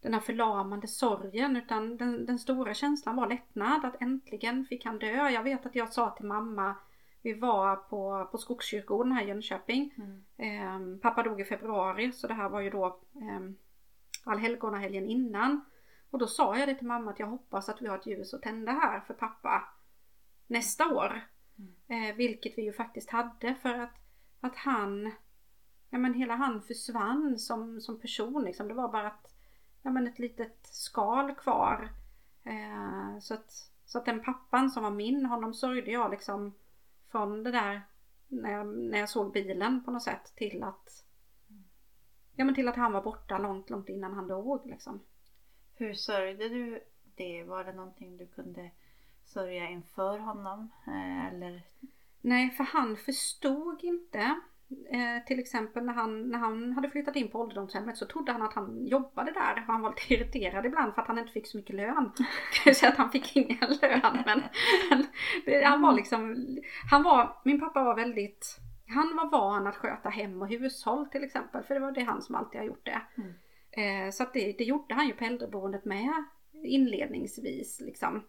den 0.00 0.14
här 0.14 0.20
förlamande 0.20 0.88
sorgen 0.88 1.56
utan 1.56 1.96
den, 1.96 2.26
den 2.26 2.38
stora 2.38 2.74
känslan 2.74 3.16
var 3.16 3.28
lättnad 3.28 3.84
att 3.84 4.02
äntligen 4.02 4.66
fick 4.66 4.84
han 4.84 4.98
dö. 4.98 5.30
Jag 5.30 5.42
vet 5.42 5.66
att 5.66 5.74
jag 5.74 5.92
sa 5.92 6.10
till 6.10 6.26
mamma 6.26 6.76
vi 7.22 7.34
var 7.34 7.76
på, 7.76 8.28
på 8.30 8.38
Skogskyrkogården 8.38 9.12
här 9.12 9.24
i 9.24 9.28
Jönköping. 9.28 9.94
Mm. 9.98 10.24
Ehm, 10.36 11.00
pappa 11.00 11.22
dog 11.22 11.40
i 11.40 11.44
februari 11.44 12.12
så 12.12 12.26
det 12.26 12.34
här 12.34 12.48
var 12.48 12.60
ju 12.60 12.70
då 12.70 13.00
um, 13.12 13.56
allhelgonahelgen 14.24 15.06
innan. 15.06 15.64
Och 16.10 16.18
då 16.18 16.26
sa 16.26 16.58
jag 16.58 16.68
det 16.68 16.74
till 16.74 16.86
mamma 16.86 17.10
att 17.10 17.18
jag 17.18 17.26
hoppas 17.26 17.68
att 17.68 17.82
vi 17.82 17.86
har 17.86 17.98
ett 17.98 18.06
ljus 18.06 18.34
att 18.34 18.42
tända 18.42 18.72
här 18.72 19.00
för 19.00 19.14
pappa 19.14 19.68
nästa 20.46 20.94
år. 20.94 21.20
Eh, 21.88 22.16
vilket 22.16 22.58
vi 22.58 22.62
ju 22.62 22.72
faktiskt 22.72 23.10
hade 23.10 23.54
för 23.54 23.74
att, 23.74 23.94
att 24.40 24.56
han, 24.56 25.12
ja 25.90 25.98
men 25.98 26.14
hela 26.14 26.36
han 26.36 26.62
försvann 26.62 27.38
som, 27.38 27.80
som 27.80 28.00
person 28.00 28.44
liksom. 28.44 28.68
Det 28.68 28.74
var 28.74 28.88
bara 28.88 29.06
ett, 29.06 29.34
ja 29.82 29.90
men 29.90 30.06
ett 30.06 30.18
litet 30.18 30.66
skal 30.66 31.34
kvar. 31.34 31.88
Eh, 32.44 33.18
så 33.20 33.34
att, 33.34 33.70
Så 33.86 33.98
att 33.98 34.04
den 34.04 34.24
pappan 34.24 34.70
som 34.70 34.82
var 34.82 34.90
min, 34.90 35.26
honom 35.26 35.54
sörjde 35.54 35.90
jag 35.90 36.10
liksom 36.10 36.54
från 37.10 37.42
det 37.42 37.50
där 37.50 37.82
när 38.28 38.52
jag, 38.52 38.66
när 38.66 38.98
jag 38.98 39.08
såg 39.08 39.32
bilen 39.32 39.84
på 39.84 39.90
något 39.90 40.02
sätt 40.02 40.32
till 40.36 40.62
att 40.62 41.04
Ja 42.36 42.44
men 42.44 42.54
till 42.54 42.68
att 42.68 42.76
han 42.76 42.92
var 42.92 43.02
borta 43.02 43.38
långt, 43.38 43.70
långt 43.70 43.88
innan 43.88 44.12
han 44.12 44.28
dog 44.28 44.66
liksom. 44.66 45.00
Hur 45.74 45.94
sörjde 45.94 46.48
du 46.48 46.84
det? 47.14 47.44
Var 47.44 47.64
det 47.64 47.72
någonting 47.72 48.16
du 48.16 48.26
kunde 48.26 48.70
sörja 49.24 49.68
inför 49.68 50.18
honom? 50.18 50.70
Eh, 50.86 51.26
eller? 51.26 51.62
Nej, 52.20 52.50
för 52.50 52.64
han 52.64 52.96
förstod 52.96 53.84
inte. 53.84 54.40
Eh, 54.70 55.24
till 55.26 55.38
exempel 55.38 55.84
när 55.84 55.92
han, 55.92 56.30
när 56.30 56.38
han 56.38 56.72
hade 56.72 56.90
flyttat 56.90 57.16
in 57.16 57.30
på 57.30 57.40
ålderdomshemmet 57.40 57.96
så 57.96 58.06
trodde 58.06 58.32
han 58.32 58.42
att 58.42 58.54
han 58.54 58.86
jobbade 58.86 59.32
där. 59.32 59.52
Och 59.52 59.72
han 59.72 59.80
var 59.80 59.90
lite 59.90 60.14
irriterad 60.14 60.66
ibland 60.66 60.94
för 60.94 61.02
att 61.02 61.08
han 61.08 61.18
inte 61.18 61.32
fick 61.32 61.46
så 61.46 61.56
mycket 61.56 61.76
lön. 61.76 62.12
Jag 62.64 62.76
säga 62.76 62.92
att 62.92 62.98
han 62.98 63.10
fick 63.10 63.36
ingen 63.36 63.70
lön. 63.82 64.18
Men, 64.26 64.42
men 64.90 65.06
det, 65.44 65.64
han 65.64 65.82
var 65.82 65.92
liksom, 65.92 66.36
han 66.90 67.02
var, 67.02 67.40
min 67.44 67.60
pappa 67.60 67.84
var 67.84 67.96
väldigt, 67.96 68.58
han 68.88 69.16
var 69.16 69.30
van 69.30 69.66
att 69.66 69.76
sköta 69.76 70.08
hem 70.08 70.42
och 70.42 70.48
hushåll 70.48 71.06
till 71.06 71.24
exempel. 71.24 71.62
För 71.62 71.74
det 71.74 71.80
var 71.80 71.92
det 71.92 72.02
han 72.02 72.22
som 72.22 72.34
alltid 72.34 72.60
har 72.60 72.66
gjort 72.66 72.86
det. 72.86 73.02
Mm. 73.16 74.06
Eh, 74.06 74.10
så 74.10 74.22
att 74.22 74.32
det, 74.32 74.52
det 74.58 74.64
gjorde 74.64 74.94
han 74.94 75.06
ju 75.06 75.12
på 75.12 75.24
äldreboendet 75.24 75.84
med 75.84 76.24
inledningsvis 76.64 77.80
liksom. 77.80 78.26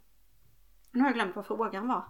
Nu 0.91 0.99
har 0.99 1.07
jag 1.07 1.15
glömt 1.15 1.35
vad 1.35 1.47
frågan 1.47 1.87
var. 1.87 2.03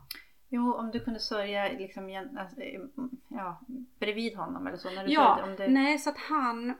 Jo, 0.53 0.73
om 0.73 0.91
du 0.91 0.99
kunde 0.99 1.19
sörja 1.19 1.71
liksom, 1.71 2.29
alltså, 2.37 2.61
eh, 2.61 2.81
ja, 3.27 3.59
bredvid 3.99 4.37
honom 4.37 4.67
eller 4.67 4.77
så. 4.77 4.89
När 4.89 5.05
du 5.05 5.11
Ja, 5.13 5.43
om 5.43 5.55
det... 5.55 5.67
nej 5.67 5.99
så 5.99 6.09
att 6.09 6.17
han, 6.17 6.73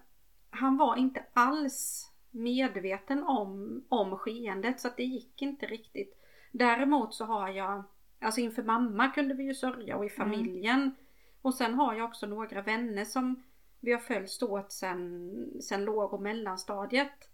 han 0.49 0.77
var 0.77 0.95
inte 0.95 1.23
alls 1.33 2.11
medveten 2.31 3.23
om, 3.23 3.83
om 3.89 4.17
skeendet 4.17 4.79
så 4.79 4.87
att 4.87 4.97
det 4.97 5.03
gick 5.03 5.41
inte 5.41 5.65
riktigt. 5.65 6.17
Däremot 6.51 7.13
så 7.13 7.25
har 7.25 7.49
jag, 7.49 7.83
alltså 8.19 8.41
inför 8.41 8.63
mamma 8.63 9.07
kunde 9.07 9.33
vi 9.33 9.43
ju 9.43 9.53
sörja 9.53 9.97
och 9.97 10.05
i 10.05 10.09
familjen. 10.09 10.95
Och 11.41 11.53
sen 11.53 11.73
har 11.73 11.93
jag 11.93 12.05
också 12.05 12.27
några 12.27 12.61
vänner 12.61 13.05
som 13.05 13.43
vi 13.79 13.91
har 13.91 13.99
följt 13.99 14.43
åt 14.43 14.71
sen, 14.71 15.61
sen 15.61 15.85
låg 15.85 16.13
och 16.13 16.21
mellanstadiet. 16.21 17.29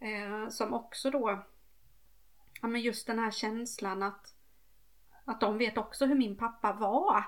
Eh, 0.00 0.48
som 0.48 0.74
också 0.74 1.10
då, 1.10 1.44
ja 2.62 2.68
men 2.68 2.80
just 2.80 3.06
den 3.06 3.18
här 3.18 3.30
känslan 3.30 4.02
att, 4.02 4.34
att 5.28 5.40
de 5.40 5.58
vet 5.58 5.78
också 5.78 6.06
hur 6.06 6.14
min 6.14 6.36
pappa 6.36 6.72
var. 6.72 7.24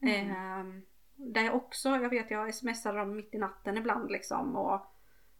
Mm. 0.00 0.30
Eh, 0.30 0.82
där 1.14 1.42
jag 1.42 1.54
också, 1.54 1.88
jag 1.88 2.08
vet 2.10 2.30
jag 2.30 2.54
smsar 2.54 2.94
dem 2.96 3.16
mitt 3.16 3.34
i 3.34 3.38
natten 3.38 3.76
ibland 3.76 4.10
liksom 4.10 4.56
och 4.56 4.80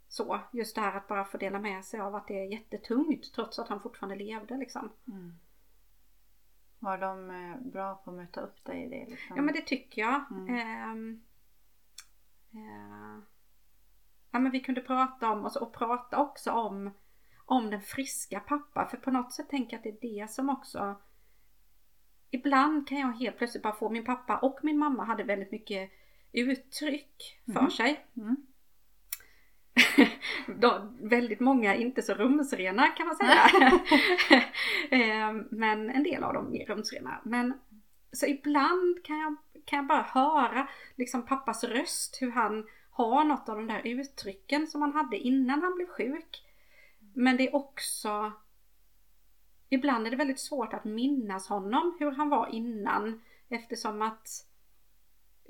så. 0.09 0.41
Just 0.53 0.75
det 0.75 0.81
här 0.81 0.97
att 0.97 1.09
bara 1.09 1.25
få 1.25 1.37
dela 1.39 1.59
med 1.59 1.85
sig 1.85 2.01
av 2.01 2.15
att 2.15 2.29
det 2.29 2.41
är 2.41 2.53
jättetungt 2.53 3.33
trots 3.35 3.59
att 3.59 3.69
han 3.69 3.81
fortfarande 3.81 4.17
levde 4.25 4.57
liksom. 4.57 4.91
Mm. 5.09 5.33
Var 6.79 6.99
de 6.99 7.31
eh, 7.31 7.57
bra 7.73 7.95
på 7.95 8.11
att 8.11 8.17
möta 8.17 8.41
upp 8.41 8.65
dig 8.65 8.85
i 8.85 8.89
det? 8.89 9.11
Liksom? 9.11 9.37
Ja 9.37 9.43
men 9.43 9.55
det 9.55 9.61
tycker 9.67 10.03
jag. 10.03 10.25
Mm. 10.31 10.55
Ehm, 10.55 11.23
eh, 12.53 13.23
ja 14.31 14.39
men 14.39 14.53
vi 14.53 14.61
kunde 14.61 14.81
prata 14.81 15.31
om 15.31 15.45
och, 15.45 15.53
så- 15.53 15.65
och 15.65 15.73
prata 15.73 16.19
också 16.19 16.53
om, 16.53 16.91
om 17.45 17.71
den 17.71 17.81
friska 17.83 18.41
pappa. 18.41 18.87
För 18.87 18.97
på 18.97 19.11
något 19.11 19.33
sätt 19.33 19.49
tänker 19.49 19.73
jag 19.73 19.79
att 19.79 20.01
det 20.01 20.09
är 20.09 20.23
det 20.23 20.31
som 20.31 20.49
också 20.51 21.01
Ibland 22.31 22.89
kan 22.89 22.99
jag 22.99 23.13
helt 23.13 23.39
plötsligt 23.39 23.63
bara 23.63 23.73
få, 23.73 23.91
min 23.91 24.05
pappa 24.05 24.37
och 24.39 24.59
min 24.63 24.79
mamma 24.79 25.05
hade 25.05 25.25
väldigt 25.25 25.53
mycket 25.53 25.91
uttryck 26.33 27.41
för 27.47 27.59
Mm. 27.59 27.71
sig. 27.71 28.07
Mm. 28.17 28.37
Då, 30.61 30.93
väldigt 31.01 31.41
många 31.41 31.75
inte 31.75 32.03
så 32.03 32.15
rumsrena 32.15 32.89
kan 32.89 33.07
man 33.07 33.17
säga. 33.17 33.51
Ehm, 34.91 35.49
Men 35.51 35.91
en 35.91 36.03
del 36.03 36.25
av 36.25 36.35
dem 36.35 36.55
är 36.55 36.67
rumsrena. 36.67 37.21
Men 37.25 37.55
så 38.13 38.27
ibland 38.27 39.05
kan 39.05 39.19
jag, 39.19 39.37
kan 39.65 39.77
jag 39.77 39.87
bara 39.87 40.03
höra 40.03 40.69
liksom 40.97 41.27
pappas 41.27 41.65
röst 41.65 42.19
hur 42.21 42.31
han 42.31 42.67
har 42.91 43.25
något 43.25 43.49
av 43.49 43.57
de 43.57 43.67
där 43.67 43.81
uttrycken 43.85 44.67
som 44.67 44.83
han 44.83 44.93
hade 44.93 45.17
innan 45.19 45.63
han 45.63 45.75
blev 45.75 45.87
sjuk. 45.87 46.45
Men 47.15 47.37
det 47.37 47.49
är 47.49 47.55
också 47.55 48.33
Ibland 49.73 50.07
är 50.07 50.11
det 50.11 50.17
väldigt 50.17 50.41
svårt 50.41 50.75
att 50.75 50.85
minnas 50.85 51.49
honom 51.49 51.97
hur 51.99 52.11
han 52.11 52.29
var 52.29 52.47
innan 52.47 53.21
eftersom 53.49 54.03
att 54.03 54.51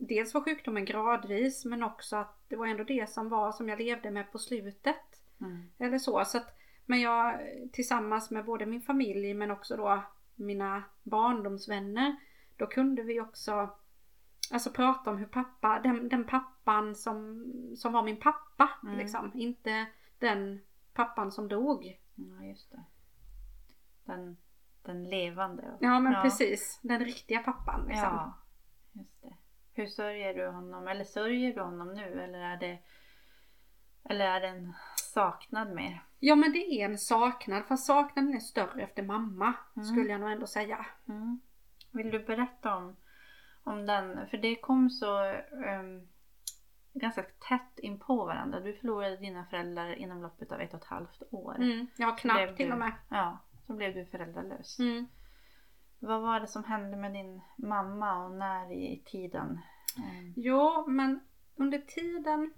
Dels 0.02 0.34
var 0.34 0.40
sjukdomen 0.40 0.84
gradvis 0.84 1.64
men 1.64 1.82
också 1.82 2.16
att 2.16 2.44
det 2.48 2.56
var 2.56 2.66
ändå 2.66 2.84
det 2.84 3.10
som 3.10 3.28
var 3.28 3.52
som 3.52 3.68
jag 3.68 3.78
levde 3.78 4.10
med 4.10 4.32
på 4.32 4.38
slutet. 4.38 5.22
Mm. 5.40 5.70
Eller 5.78 5.98
så. 5.98 6.24
så 6.24 6.38
att, 6.38 6.58
men 6.86 7.00
jag 7.00 7.40
tillsammans 7.72 8.30
med 8.30 8.44
både 8.44 8.66
min 8.66 8.82
familj 8.82 9.34
men 9.34 9.50
också 9.50 9.76
då 9.76 10.02
mina 10.34 10.82
barndomsvänner. 11.02 12.16
Då 12.56 12.66
kunde 12.66 13.02
vi 13.02 13.20
också 13.20 13.70
alltså 14.50 14.70
prata 14.70 15.10
om 15.10 15.18
hur 15.18 15.26
pappa, 15.26 15.80
den, 15.82 16.08
den 16.08 16.24
pappan 16.24 16.94
som, 16.94 17.44
som 17.76 17.92
var 17.92 18.02
min 18.02 18.20
pappa. 18.20 18.70
Mm. 18.82 18.98
Liksom. 18.98 19.30
Inte 19.34 19.86
den 20.18 20.60
pappan 20.94 21.32
som 21.32 21.48
dog. 21.48 22.00
Ja, 22.14 22.44
just 22.44 22.70
det. 22.70 22.84
Den, 24.10 24.36
den 24.82 25.04
levande. 25.04 25.76
Ja 25.80 26.00
men 26.00 26.12
Ja. 26.12 26.22
precis. 26.22 26.80
Den 26.82 27.04
riktiga 27.04 27.38
pappan 27.38 27.84
liksom. 27.88 28.04
Ja, 28.04 28.34
just 28.92 29.22
det. 29.22 29.34
Hur 29.72 29.86
sörjer 29.86 30.34
du 30.34 30.46
honom? 30.46 30.88
Eller 30.88 31.04
sörjer 31.04 31.54
du 31.54 31.60
honom 31.60 31.94
nu? 31.94 32.20
Eller 32.22 32.38
är 32.38 32.56
det, 32.56 32.78
eller 34.04 34.24
är 34.24 34.40
det 34.40 34.48
en 34.48 34.74
saknad 34.96 35.74
mer? 35.74 36.02
Ja 36.18 36.34
men 36.34 36.52
det 36.52 36.58
är 36.58 36.84
en 36.84 36.98
saknad. 36.98 37.64
Fast 37.66 37.86
saknaden 37.86 38.34
är 38.34 38.40
större 38.40 38.82
efter 38.82 39.02
mamma. 39.02 39.54
Mm. 39.76 39.86
Skulle 39.88 40.10
jag 40.10 40.20
nog 40.20 40.30
ändå 40.30 40.46
säga. 40.46 40.86
Mm. 41.08 41.40
Vill 41.92 42.10
du 42.10 42.18
berätta 42.18 42.76
om, 42.76 42.96
om 43.64 43.86
den? 43.86 44.26
För 44.28 44.36
det 44.38 44.56
kom 44.56 44.90
så 44.90 45.24
ehm, 45.64 46.08
ganska 46.92 47.22
tätt 47.22 47.78
in 47.78 47.98
på 47.98 48.24
varandra. 48.24 48.60
Du 48.60 48.72
förlorade 48.72 49.16
dina 49.16 49.44
föräldrar 49.44 49.94
inom 49.94 50.22
loppet 50.22 50.52
av 50.52 50.60
ett 50.60 50.74
och 50.74 50.80
ett 50.80 50.86
halvt 50.86 51.22
år. 51.30 51.56
Mm. 51.56 51.86
Blev 51.96 52.16
knappt 52.16 52.56
till 52.56 52.72
och 52.72 52.78
med. 52.78 52.92
Ja, 53.08 53.38
så 53.70 53.76
blev 53.76 53.94
du 53.94 54.06
föräldralös. 54.06 54.78
Mm. 54.78 55.06
Vad 55.98 56.22
var 56.22 56.40
det 56.40 56.46
som 56.46 56.64
hände 56.64 56.96
med 56.96 57.12
din 57.12 57.40
mamma 57.56 58.24
och 58.24 58.30
när 58.30 58.72
i 58.72 59.02
tiden? 59.04 59.60
Ehm, 59.98 60.34
Jo, 60.36 60.84
men 60.86 61.20
under 61.56 61.78
tiden 61.78 62.52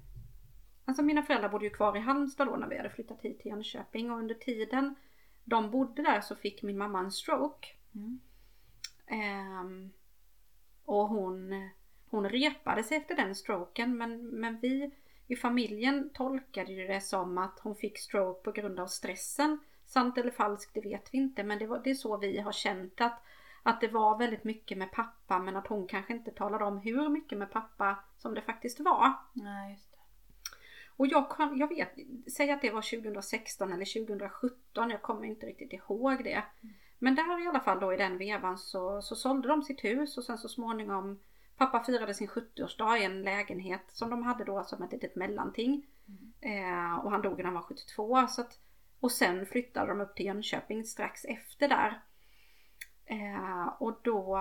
Alltså 0.84 1.02
mina 1.02 1.22
föräldrar 1.22 1.48
bodde 1.48 1.64
ju 1.64 1.70
kvar 1.70 1.96
i 1.96 2.00
Halmstad 2.00 2.46
då 2.46 2.56
när 2.56 2.68
vi 2.68 2.76
hade 2.76 2.90
flyttat 2.90 3.20
hit 3.20 3.40
till 3.40 3.50
Jönköping 3.50 4.10
och 4.10 4.18
under 4.18 4.34
tiden 4.34 4.94
de 5.44 5.70
bodde 5.70 6.02
där 6.02 6.20
så 6.20 6.36
fick 6.36 6.62
min 6.62 6.78
mamma 6.78 6.98
en 6.98 7.12
stroke. 7.12 7.68
Mm. 7.94 8.20
Ehm, 9.06 9.92
och 10.84 11.08
hon, 11.08 11.70
hon 12.06 12.28
repade 12.28 12.84
sig 12.84 12.96
efter 12.96 13.16
den 13.16 13.34
stroken 13.34 13.96
men, 13.96 14.26
men 14.26 14.60
vi 14.60 14.90
i 15.26 15.36
familjen 15.36 16.10
tolkade 16.14 16.72
ju 16.72 16.86
det 16.86 17.00
som 17.00 17.38
att 17.38 17.60
hon 17.62 17.76
fick 17.76 17.98
stroke 17.98 18.42
på 18.42 18.52
grund 18.52 18.80
av 18.80 18.86
stressen. 18.86 19.58
Sant 19.92 20.18
eller 20.18 20.30
falskt 20.30 20.74
det 20.74 20.80
vet 20.80 21.14
vi 21.14 21.18
inte 21.18 21.44
men 21.44 21.58
det, 21.58 21.66
var, 21.66 21.80
det 21.84 21.90
är 21.90 21.94
så 21.94 22.16
vi 22.16 22.40
har 22.40 22.52
känt 22.52 23.00
att, 23.00 23.22
att 23.62 23.80
det 23.80 23.88
var 23.88 24.18
väldigt 24.18 24.44
mycket 24.44 24.78
med 24.78 24.92
pappa 24.92 25.38
men 25.38 25.56
att 25.56 25.66
hon 25.66 25.86
kanske 25.86 26.12
inte 26.12 26.30
talade 26.30 26.64
om 26.64 26.78
hur 26.78 27.08
mycket 27.08 27.38
med 27.38 27.50
pappa 27.50 27.98
som 28.18 28.34
det 28.34 28.42
faktiskt 28.42 28.80
var. 28.80 29.12
Nej, 29.32 29.72
just 29.72 29.92
det. 29.92 29.98
Och 30.96 31.06
jag, 31.06 31.30
kan, 31.30 31.58
jag 31.58 31.68
vet, 31.68 31.92
säg 32.36 32.50
att 32.50 32.62
det 32.62 32.70
var 32.70 33.00
2016 33.02 33.72
eller 33.72 34.06
2017, 34.06 34.90
jag 34.90 35.02
kommer 35.02 35.24
inte 35.24 35.46
riktigt 35.46 35.72
ihåg 35.72 36.24
det. 36.24 36.42
Men 36.98 37.14
där 37.14 37.44
i 37.44 37.48
alla 37.48 37.60
fall 37.60 37.80
då 37.80 37.92
i 37.92 37.96
den 37.96 38.18
vevan 38.18 38.58
så, 38.58 39.02
så 39.02 39.16
sålde 39.16 39.48
de 39.48 39.62
sitt 39.62 39.84
hus 39.84 40.18
och 40.18 40.24
sen 40.24 40.38
så 40.38 40.48
småningom 40.48 41.18
Pappa 41.56 41.84
firade 41.84 42.14
sin 42.14 42.28
70-årsdag 42.28 42.96
i 42.96 43.04
en 43.04 43.22
lägenhet 43.22 43.82
som 43.88 44.10
de 44.10 44.22
hade 44.22 44.44
då 44.44 44.64
som 44.64 44.82
ett 44.82 44.92
litet 44.92 45.16
mellanting. 45.16 45.86
Eh, 46.40 46.98
och 47.04 47.10
han 47.10 47.22
dog 47.22 47.36
när 47.36 47.44
han 47.44 47.54
var 47.54 47.62
72. 47.62 48.26
Så 48.26 48.40
att, 48.40 48.58
och 49.02 49.12
sen 49.12 49.46
flyttade 49.46 49.86
de 49.86 50.00
upp 50.00 50.16
till 50.16 50.26
Jönköping 50.26 50.84
strax 50.84 51.24
efter 51.24 51.68
där. 51.68 52.02
Eh, 53.04 53.66
och 53.78 54.00
då 54.02 54.38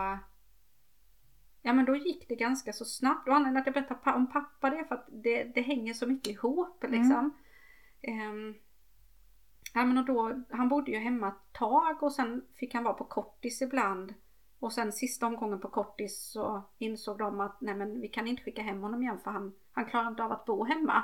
Ja 1.62 1.74
men 1.74 1.86
då 1.86 1.96
gick 1.96 2.28
det 2.28 2.36
ganska 2.36 2.74
så 2.74 2.86
snabbt 2.86 3.28
och 3.28 3.36
anledningen 3.36 3.62
att 3.62 3.66
jag 3.66 3.74
berättar 3.74 4.14
om 4.14 4.32
pappa 4.32 4.70
det 4.70 4.78
är 4.78 4.84
för 4.84 4.96
att 4.96 5.08
det, 5.12 5.44
det 5.44 5.62
hänger 5.62 5.94
så 5.94 6.08
mycket 6.08 6.28
ihop 6.28 6.84
liksom. 6.90 7.34
Ehm, 8.02 8.56
ja 9.74 9.86
men 9.86 9.98
och 9.98 10.06
då, 10.06 10.44
han 10.50 10.70
bodde 10.70 10.92
ju 10.92 10.98
hemma 10.98 11.28
ett 11.28 11.54
tag 11.54 12.04
och 12.04 12.14
sen 12.14 12.46
fick 12.56 12.74
han 12.74 12.84
vara 12.84 12.94
på 12.94 13.04
kortis 13.04 13.62
ibland. 13.62 14.14
Och 14.60 14.74
sen 14.74 14.92
sista 14.92 15.28
omgången 15.28 15.60
på 15.60 15.70
kortis 15.70 16.20
så 16.20 16.64
insåg 16.78 17.18
de 17.18 17.40
att 17.40 17.62
nej 17.62 17.76
men 17.76 18.02
vi 18.02 18.08
kan 18.08 18.28
inte 18.28 18.44
skicka 18.44 18.62
hem 18.62 18.82
honom 18.82 19.04
igen 19.04 19.20
för 19.24 19.32
han, 19.32 19.54
han 19.72 19.86
klarar 19.86 20.08
inte 20.08 20.24
av 20.24 20.32
att 20.32 20.46
bo 20.46 20.64
hemma. 20.64 21.04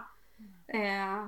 Eh, 0.68 1.26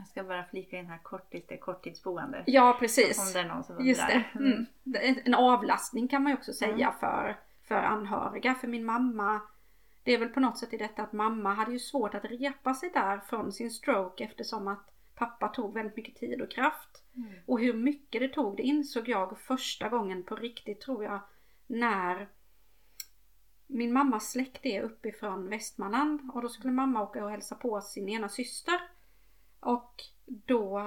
Jag 0.00 0.08
ska 0.08 0.24
bara 0.24 0.44
flika 0.44 0.78
in 0.78 0.86
här 0.86 0.98
korttids, 1.02 1.46
det 1.48 1.54
är 1.54 1.58
korttidsboende. 1.58 2.44
ja 2.46 2.76
precis. 2.80 3.18
Om 3.18 3.32
det 3.32 3.40
är 3.40 3.54
någon 3.54 3.64
som. 3.64 3.86
Just 3.86 4.06
det. 4.06 4.24
Mm. 4.34 4.66
Är 4.94 5.22
En 5.26 5.34
avlastning 5.34 6.08
kan 6.08 6.22
man 6.22 6.32
ju 6.32 6.38
också 6.38 6.52
säga 6.52 6.72
Mm. 6.86 6.92
för, 7.00 7.36
för 7.68 7.74
anhöriga. 7.74 8.54
För 8.54 8.68
min 8.68 8.84
mamma, 8.84 9.40
det 10.02 10.12
är 10.14 10.18
väl 10.18 10.28
på 10.28 10.40
något 10.40 10.58
sätt 10.58 10.72
i 10.74 10.76
detta 10.76 11.02
att 11.02 11.12
mamma 11.12 11.54
hade 11.54 11.72
ju 11.72 11.78
svårt 11.78 12.14
att 12.14 12.24
repa 12.24 12.74
sig 12.74 12.90
där 12.94 13.18
från 13.18 13.52
sin 13.52 13.70
stroke 13.70 14.24
eftersom 14.24 14.68
att 14.68 14.90
pappa 15.14 15.48
tog 15.48 15.74
väldigt 15.74 15.96
mycket 15.96 16.14
tid 16.16 16.42
och 16.42 16.50
kraft. 16.50 17.02
Mm. 17.16 17.32
Och 17.46 17.60
hur 17.60 17.74
mycket 17.74 18.20
det 18.20 18.28
tog 18.28 18.56
det 18.56 18.62
insåg 18.62 19.08
jag 19.08 19.38
första 19.38 19.88
gången 19.88 20.22
på 20.22 20.36
riktigt 20.36 20.80
tror 20.80 21.04
jag 21.04 21.20
när 21.66 22.28
min 23.66 23.92
mammas 23.92 24.30
släkt 24.30 24.66
är 24.66 24.82
uppifrån 24.82 25.48
Västmanland 25.48 26.30
och 26.34 26.42
då 26.42 26.48
skulle 26.48 26.72
mamma 26.72 27.02
åka 27.02 27.24
och 27.24 27.30
hälsa 27.30 27.54
på 27.54 27.80
sin 27.80 28.08
ena 28.08 28.28
syster. 28.28 28.80
Och 29.60 29.94
då, 30.26 30.82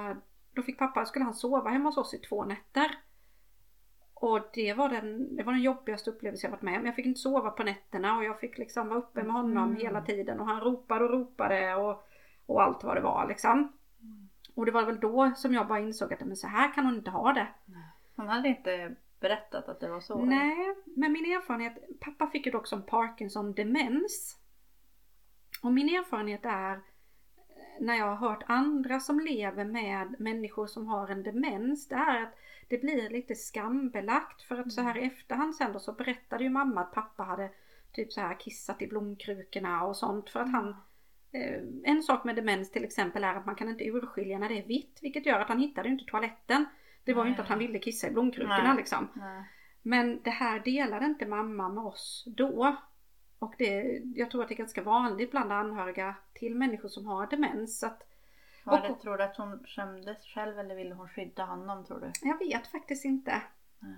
då 0.51 0.61
fick 0.61 0.79
pappa, 0.79 1.05
skulle 1.05 1.25
han 1.25 1.33
sova 1.33 1.69
hemma 1.69 1.89
hos 1.89 1.97
oss 1.97 2.13
i 2.13 2.17
två 2.19 2.45
nätter. 2.45 2.99
Och 4.13 4.49
det 4.53 4.73
var, 4.73 4.89
den, 4.89 5.35
det 5.35 5.43
var 5.43 5.53
den 5.53 5.61
jobbigaste 5.61 6.09
upplevelsen 6.09 6.47
jag 6.47 6.51
varit 6.51 6.61
med 6.61 6.79
om. 6.79 6.85
Jag 6.85 6.95
fick 6.95 7.05
inte 7.05 7.19
sova 7.19 7.49
på 7.49 7.63
nätterna 7.63 8.17
och 8.17 8.23
jag 8.23 8.39
fick 8.39 8.57
liksom 8.57 8.87
vara 8.87 8.99
uppe 8.99 9.23
med 9.23 9.33
honom 9.33 9.69
Mm. 9.69 9.75
hela 9.81 10.01
tiden 10.01 10.39
och 10.39 10.45
han 10.45 10.61
ropade 10.61 11.05
och 11.05 11.11
ropade 11.11 11.75
och, 11.75 12.03
och 12.45 12.63
allt 12.63 12.83
vad 12.83 12.97
det 12.97 13.01
var 13.01 13.27
liksom. 13.27 13.73
Mm. 14.01 14.29
Och 14.55 14.65
det 14.65 14.71
var 14.71 14.85
väl 14.85 14.99
då 14.99 15.31
som 15.35 15.53
jag 15.53 15.67
bara 15.67 15.79
insåg 15.79 16.13
att 16.13 16.19
men 16.19 16.35
så 16.35 16.47
här 16.47 16.73
kan 16.73 16.85
hon 16.85 16.95
inte 16.95 17.11
ha 17.11 17.33
det. 17.33 17.47
Hon 18.15 18.27
hade 18.27 18.47
inte 18.47 18.95
berättat 19.19 19.69
att 19.69 19.79
det 19.79 19.89
var 19.89 20.01
så? 20.01 20.25
Nej, 20.25 20.75
men 20.85 21.11
min 21.11 21.25
erfarenhet, 21.25 21.99
pappa 21.99 22.27
fick 22.27 22.45
ju 22.45 22.51
dock 22.51 22.67
som 22.67 22.85
Parkinson 22.85 23.53
demens. 23.53 24.39
Och 25.63 25.71
min 25.71 25.89
erfarenhet 25.89 26.45
är 26.45 26.81
när 27.79 27.95
jag 27.95 28.15
har 28.15 28.29
hört 28.29 28.43
andra 28.47 28.99
som 28.99 29.19
lever 29.19 29.65
med 29.65 30.15
människor 30.19 30.67
som 30.67 30.87
har 30.87 31.07
en 31.07 31.23
demens, 31.23 31.87
det 31.87 31.95
är 31.95 32.23
att 32.23 32.37
det 32.67 32.77
blir 32.77 33.09
lite 33.09 33.35
skambelagt 33.35 34.41
för 34.41 34.57
att 34.57 34.71
så 34.71 34.81
här 34.81 34.97
i 34.97 35.05
efterhand 35.05 35.55
sen 35.55 35.73
då 35.73 35.79
så 35.79 35.93
berättade 35.93 36.43
ju 36.43 36.49
mamma 36.49 36.81
att 36.81 36.93
pappa 36.93 37.23
hade 37.23 37.49
typ 37.91 38.13
så 38.13 38.21
här 38.21 38.39
kissat 38.39 38.81
i 38.81 38.87
blomkrukorna 38.87 39.83
och 39.83 39.97
sånt 39.97 40.29
för 40.29 40.39
att 40.39 40.51
han 40.51 40.69
eh, 41.31 41.61
en 41.83 42.03
sak 42.03 42.23
med 42.23 42.35
demens 42.35 42.71
till 42.71 42.83
exempel 42.83 43.23
är 43.23 43.35
att 43.35 43.45
man 43.45 43.55
kan 43.55 43.69
inte 43.69 43.87
urskilja 43.87 44.39
när 44.39 44.49
det 44.49 44.59
är 44.59 44.67
vitt 44.67 44.99
vilket 45.01 45.25
gör 45.25 45.39
att 45.39 45.47
han 45.47 45.59
hittade 45.59 45.89
inte 45.89 46.05
toaletten. 46.05 46.65
Det 47.03 47.13
var 47.13 47.23
ju 47.23 47.29
inte 47.29 47.41
att 47.41 47.47
han 47.47 47.59
ville 47.59 47.79
kissa 47.79 48.07
i 48.07 48.11
blomkrukorna 48.11 48.63
Nej. 48.63 48.77
liksom. 48.77 49.07
Nej. 49.13 49.43
Men 49.81 50.21
det 50.23 50.29
här 50.29 50.59
delade 50.59 51.05
inte 51.05 51.25
mamma 51.25 51.69
med 51.69 51.83
oss 51.83 52.23
då. 52.27 52.77
Och 53.43 53.55
det, 53.57 54.01
jag 54.15 54.31
tror 54.31 54.41
att 54.41 54.47
det 54.47 54.53
är 54.53 54.57
ganska 54.57 54.81
vanligt 54.83 55.31
bland 55.31 55.51
anhöriga 55.51 56.15
till 56.33 56.55
människor 56.55 56.89
som 56.89 57.05
har 57.05 57.27
demens. 57.27 57.83
Att, 57.83 58.03
Var 58.63 58.81
Och- 58.81 58.87
det, 58.87 58.95
tror 59.01 59.17
du 59.17 59.23
att 59.23 59.37
hon 59.37 59.63
skämdes 59.67 60.25
själv 60.25 60.59
eller 60.59 60.75
ville 60.75 60.95
hon 60.95 61.09
skydda 61.09 61.45
honom 61.45 61.85
tror 61.85 61.99
du? 61.99 62.29
jag 62.29 62.39
vet 62.39 62.67
faktiskt 62.67 63.05
inte. 63.05 63.41
Nej. 63.79 63.95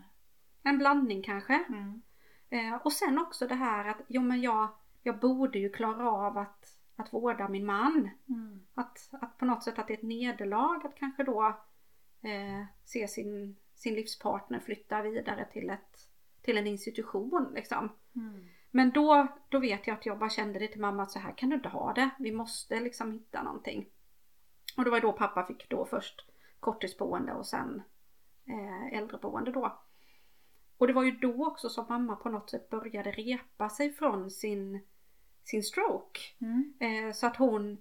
En 0.63 0.77
blandning 0.77 1.23
kanske. 1.23 1.63
Mm. 1.69 2.01
Eh, 2.49 2.75
och 2.75 2.93
sen 2.93 3.19
också 3.19 3.47
det 3.47 3.55
här 3.55 3.85
att 3.89 4.01
jo 4.07 4.21
men 4.21 4.41
jag, 4.41 4.67
jag 5.03 5.19
borde 5.19 5.59
ju 5.59 5.69
klara 5.69 6.11
av 6.11 6.37
att, 6.37 6.77
att 6.95 7.13
vårda 7.13 7.47
min 7.47 7.65
man. 7.65 8.09
Mm. 8.29 8.65
Att, 8.73 9.09
att 9.11 9.37
på 9.37 9.45
något 9.45 9.63
sätt 9.63 9.79
att 9.79 9.87
det 9.87 9.93
är 9.93 9.97
ett 9.97 10.03
nederlag 10.03 10.85
att 10.85 10.95
kanske 10.95 11.23
då 11.23 11.47
eh, 12.21 12.65
se 12.83 13.07
sin, 13.07 13.55
sin 13.75 13.93
livspartner 13.93 14.59
flytta 14.59 15.01
vidare 15.01 15.45
till, 15.51 15.69
ett, 15.69 16.09
till 16.41 16.57
en 16.57 16.67
institution 16.67 17.51
liksom. 17.55 17.89
Mm. 18.15 18.45
Men 18.75 18.91
då, 18.91 19.27
då 19.49 19.59
vet 19.59 19.87
jag 19.87 19.93
att 19.93 20.05
jag 20.05 20.19
bara 20.19 20.29
kände 20.29 20.59
det 20.59 20.67
till 20.67 20.81
mamma 20.81 21.03
att 21.03 21.11
så 21.11 21.19
här 21.19 21.37
kan 21.37 21.49
du 21.49 21.55
inte 21.55 21.69
ha 21.69 21.93
det. 21.93 22.09
Vi 22.19 22.31
måste 22.31 22.79
liksom 22.79 23.11
hitta 23.11 23.43
någonting. 23.43 23.85
Och 24.77 24.83
det 24.83 24.89
var 24.89 24.99
då 24.99 25.13
pappa 25.13 25.45
fick 25.45 25.69
då 25.69 25.85
först 25.85 26.25
korttidsboende 26.59 27.33
och 27.33 27.45
sen 27.45 27.81
eh, 28.45 28.97
äldreboende 28.97 29.51
då. 29.51 29.79
Och 30.77 30.87
det 30.87 30.93
var 30.93 31.03
ju 31.03 31.11
då 31.11 31.47
också 31.47 31.69
som 31.69 31.85
mamma 31.89 32.15
på 32.15 32.29
något 32.29 32.49
sätt 32.49 32.69
började 32.69 33.11
repa 33.11 33.69
sig 33.69 33.93
från 33.93 34.31
sin, 34.31 34.79
sin 35.43 35.63
stroke. 35.63 36.19
Mm. 36.39 36.73
Eh, 36.79 37.13
så 37.13 37.27
att 37.27 37.37
hon, 37.37 37.77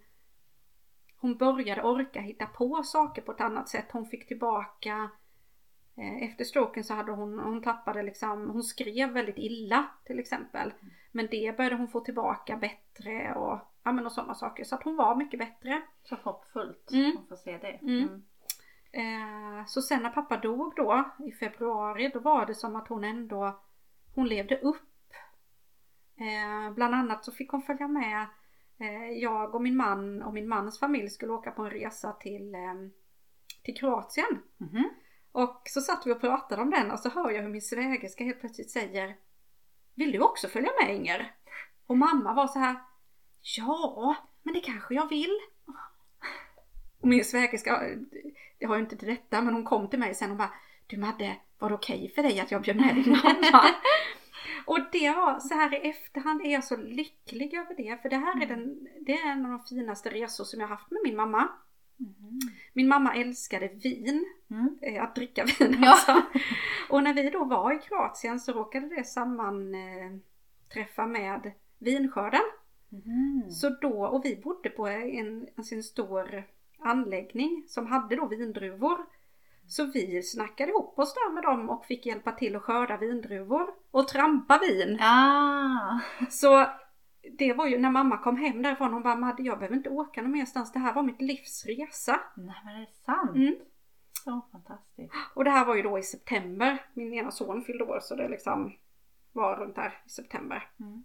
hon 1.17 1.37
började 1.37 1.83
orka 1.83 2.21
hitta 2.21 2.47
på 2.47 2.83
saker 2.83 3.23
på 3.23 3.33
ett 3.33 3.41
annat 3.41 3.69
sätt. 3.69 3.87
Hon 3.93 4.07
fick 4.07 4.29
tillbaka 4.29 5.11
efter 5.97 6.45
stroken 6.45 6.85
så 6.85 6.95
hade 6.95 7.13
hon, 7.13 7.39
hon 7.39 7.63
tappade 7.63 8.03
liksom, 8.03 8.51
hon 8.51 8.63
skrev 8.63 9.11
väldigt 9.11 9.39
illa 9.39 9.87
till 10.05 10.19
exempel. 10.19 10.73
Men 11.13 11.29
det 11.31 11.57
började 11.57 11.77
hon 11.77 11.89
få 11.89 12.01
tillbaka 12.01 12.57
bättre 12.57 13.35
och, 13.35 13.59
ja 13.83 13.93
men 13.93 14.07
och 14.07 14.13
sådana 14.13 14.35
saker. 14.35 14.65
Så 14.65 14.75
att 14.75 14.83
hon 14.83 14.97
var 14.97 15.17
mycket 15.17 15.39
bättre. 15.39 15.83
Så 16.03 16.17
hoppfullt. 16.23 16.91
Mm. 16.93 17.15
Man 17.15 17.27
får 17.27 17.37
se 17.37 17.59
det. 17.59 17.79
Mm. 17.83 18.25
Eh, 18.93 19.67
så 19.67 19.83
sen 19.83 20.03
när 20.03 20.11
pappa 20.11 20.37
dog 20.37 20.73
då 20.77 21.05
i 21.27 21.33
februari 21.33 22.11
då 22.15 22.21
var 22.21 22.47
det 22.47 22.55
som 22.55 22.77
att 22.77 22.89
hon 22.89 23.05
ändå, 23.05 23.63
hon 24.15 24.29
levde 24.29 24.59
upp. 24.59 25.13
Eh, 26.17 26.75
bland 26.75 26.95
annat 26.95 27.25
så 27.25 27.33
fick 27.33 27.51
hon 27.51 27.63
följa 27.63 27.89
med, 27.89 28.27
eh, 28.79 29.11
jag 29.11 29.55
och 29.55 29.63
min 29.63 29.77
man 29.77 30.23
och 30.23 30.35
min 30.35 30.49
mans 30.49 30.81
familj 30.81 31.11
skulle 31.11 31.33
åka 31.33 31.51
på 31.51 31.63
en 31.63 31.71
resa 31.71 32.13
till, 32.13 32.55
eh, 32.55 32.75
till 33.63 33.77
Kroatien. 33.77 34.43
Mhm. 34.57 34.91
Och 35.35 35.63
så 35.65 35.81
satt 35.81 36.07
vi 36.07 36.13
och 36.13 36.21
pratade 36.21 36.63
om 36.63 36.71
den 36.71 36.91
och 36.91 37.01
så 37.01 37.09
hör 37.09 37.31
jag 37.31 37.43
hur 37.43 37.49
min 37.49 37.63
svägerska 37.63 38.25
helt 38.25 38.41
plötsligt 38.41 38.71
säger 38.71 39.17
Vill 39.95 40.13
du 40.13 40.21
också 40.21 40.49
följa 40.49 40.71
med 40.81 40.95
Inger? 40.95 41.35
Och 41.87 41.99
mamma 41.99 42.35
var 42.35 42.47
så 42.47 42.59
här 42.59 42.77
Ja, 43.57 44.17
men 44.43 44.55
det 44.55 44.61
kanske 44.61 44.95
jag 44.95 45.09
vill. 45.09 45.39
Och 47.01 47.09
min 47.09 47.25
svägerska, 47.25 47.83
det 48.59 48.67
har 48.67 48.77
ju 48.77 48.83
inte 48.83 48.97
till 48.97 49.09
detta, 49.09 49.43
men 49.43 49.55
hon 49.55 49.65
kom 49.65 49.91
till 49.91 49.99
mig 49.99 50.15
sen 50.15 50.31
och 50.31 50.37
bara 50.37 50.55
Du 50.87 50.97
Madde, 50.97 51.37
var 51.59 51.69
det 51.69 51.75
okej 51.75 52.13
för 52.15 52.23
dig 52.23 52.41
att 52.41 52.51
jag 52.51 52.63
bjöd 52.63 52.77
med 52.77 52.95
din 52.95 53.11
mamma? 53.11 53.65
och 54.67 54.79
det 54.93 55.11
var 55.11 55.41
så 55.41 55.55
här 55.55 55.75
i 55.75 55.89
efterhand 55.89 56.41
är 56.41 56.53
jag 56.53 56.65
så 56.65 56.77
lycklig 56.77 57.55
över 57.55 57.75
det, 57.77 58.03
för 58.03 58.09
det 58.09 58.17
här 58.17 58.43
är, 58.43 58.47
den, 58.47 58.89
det 59.01 59.13
är 59.13 59.31
en 59.31 59.45
av 59.47 59.51
de 59.51 59.65
finaste 59.65 60.11
resor 60.11 60.45
som 60.45 60.61
jag 60.61 60.69
haft 60.69 60.91
med 60.91 61.01
min 61.05 61.17
mamma. 61.17 61.49
Mhm. 61.97 62.41
Min 62.73 62.89
mamma 62.89 63.15
älskade 63.15 63.69
vin 63.69 64.25
Mm. 64.51 64.79
eh, 64.83 65.03
att 65.03 65.15
dricka 65.15 65.45
vin 65.45 65.79
Ja. 65.83 65.91
alltså. 65.91 66.23
Och 66.91 67.03
när 67.03 67.15
vi 67.15 67.31
då 67.31 67.45
var 67.45 67.73
i 67.73 67.79
Kroatien 67.79 68.41
så 68.41 68.53
råkade 68.53 68.89
det 68.97 69.05
sammanträffa 69.05 70.05
eh, 70.05 70.19
träffa 70.75 71.07
med 71.07 71.53
vinskörden. 71.79 72.41
Mhm. 72.89 73.51
Så 73.51 73.69
då, 73.69 74.07
och 74.07 74.25
vi 74.25 74.37
bodde 74.37 74.71
på 74.71 74.87
en, 74.89 75.47
alltså 75.57 75.75
en 75.75 75.83
stor 75.83 76.45
anläggning 76.79 77.65
som 77.69 77.87
hade 77.87 78.17
då 78.17 78.27
vindruvor. 78.27 78.99
Så 79.67 79.85
vi 79.85 80.23
snackade 80.23 80.71
ihop 80.71 80.99
oss 80.99 81.15
där 81.15 81.33
med 81.33 81.43
dem 81.43 81.71
och 81.71 81.85
fick 81.85 82.07
hjälpa 82.07 82.33
till 82.33 82.57
att 82.57 82.63
skörda 82.63 82.97
vindruvor 82.97 83.67
och 83.91 84.09
trampa 84.09 84.59
vin. 84.59 84.99
Ah. 85.01 86.01
Så 86.31 86.67
det 87.33 87.53
var 87.53 87.67
ju 87.67 87.79
när 87.79 87.91
mamma 87.91 88.19
kom 88.19 88.37
hem 88.37 88.63
därifrån, 88.63 88.93
hon 88.93 89.03
bara 89.03 89.17
Madde 89.17 89.43
jag 89.43 89.59
behöver 89.59 89.77
inte 89.77 89.91
åka 89.91 90.23
någon 90.23 90.31
merstans, 90.31 90.73
det 90.73 90.79
här 90.79 90.95
var 90.95 91.03
mitt 91.03 91.21
livs 91.21 91.67
resa. 91.67 92.21
Nej 92.37 92.57
men 92.65 92.75
är 92.77 92.81
det 92.81 92.93
sant? 92.93 93.37
Mm. 93.37 93.57
Så 94.25 94.41
fantastiskt. 94.53 95.15
Och 95.35 95.45
det 95.45 95.51
här 95.51 95.67
var 95.67 95.75
ju 95.75 95.83
då 95.83 95.99
i 95.99 96.03
september. 96.03 96.87
Min 96.95 97.15
ena 97.15 97.31
son 97.31 97.65
fyllde 97.65 97.85
år 97.85 98.01
så 98.01 98.15
det 98.15 98.29
liksom 98.29 98.73
var 99.33 99.57
runt 99.57 99.75
där 99.75 100.03
i 100.07 100.09
september. 100.09 100.71
Mm. 100.81 101.05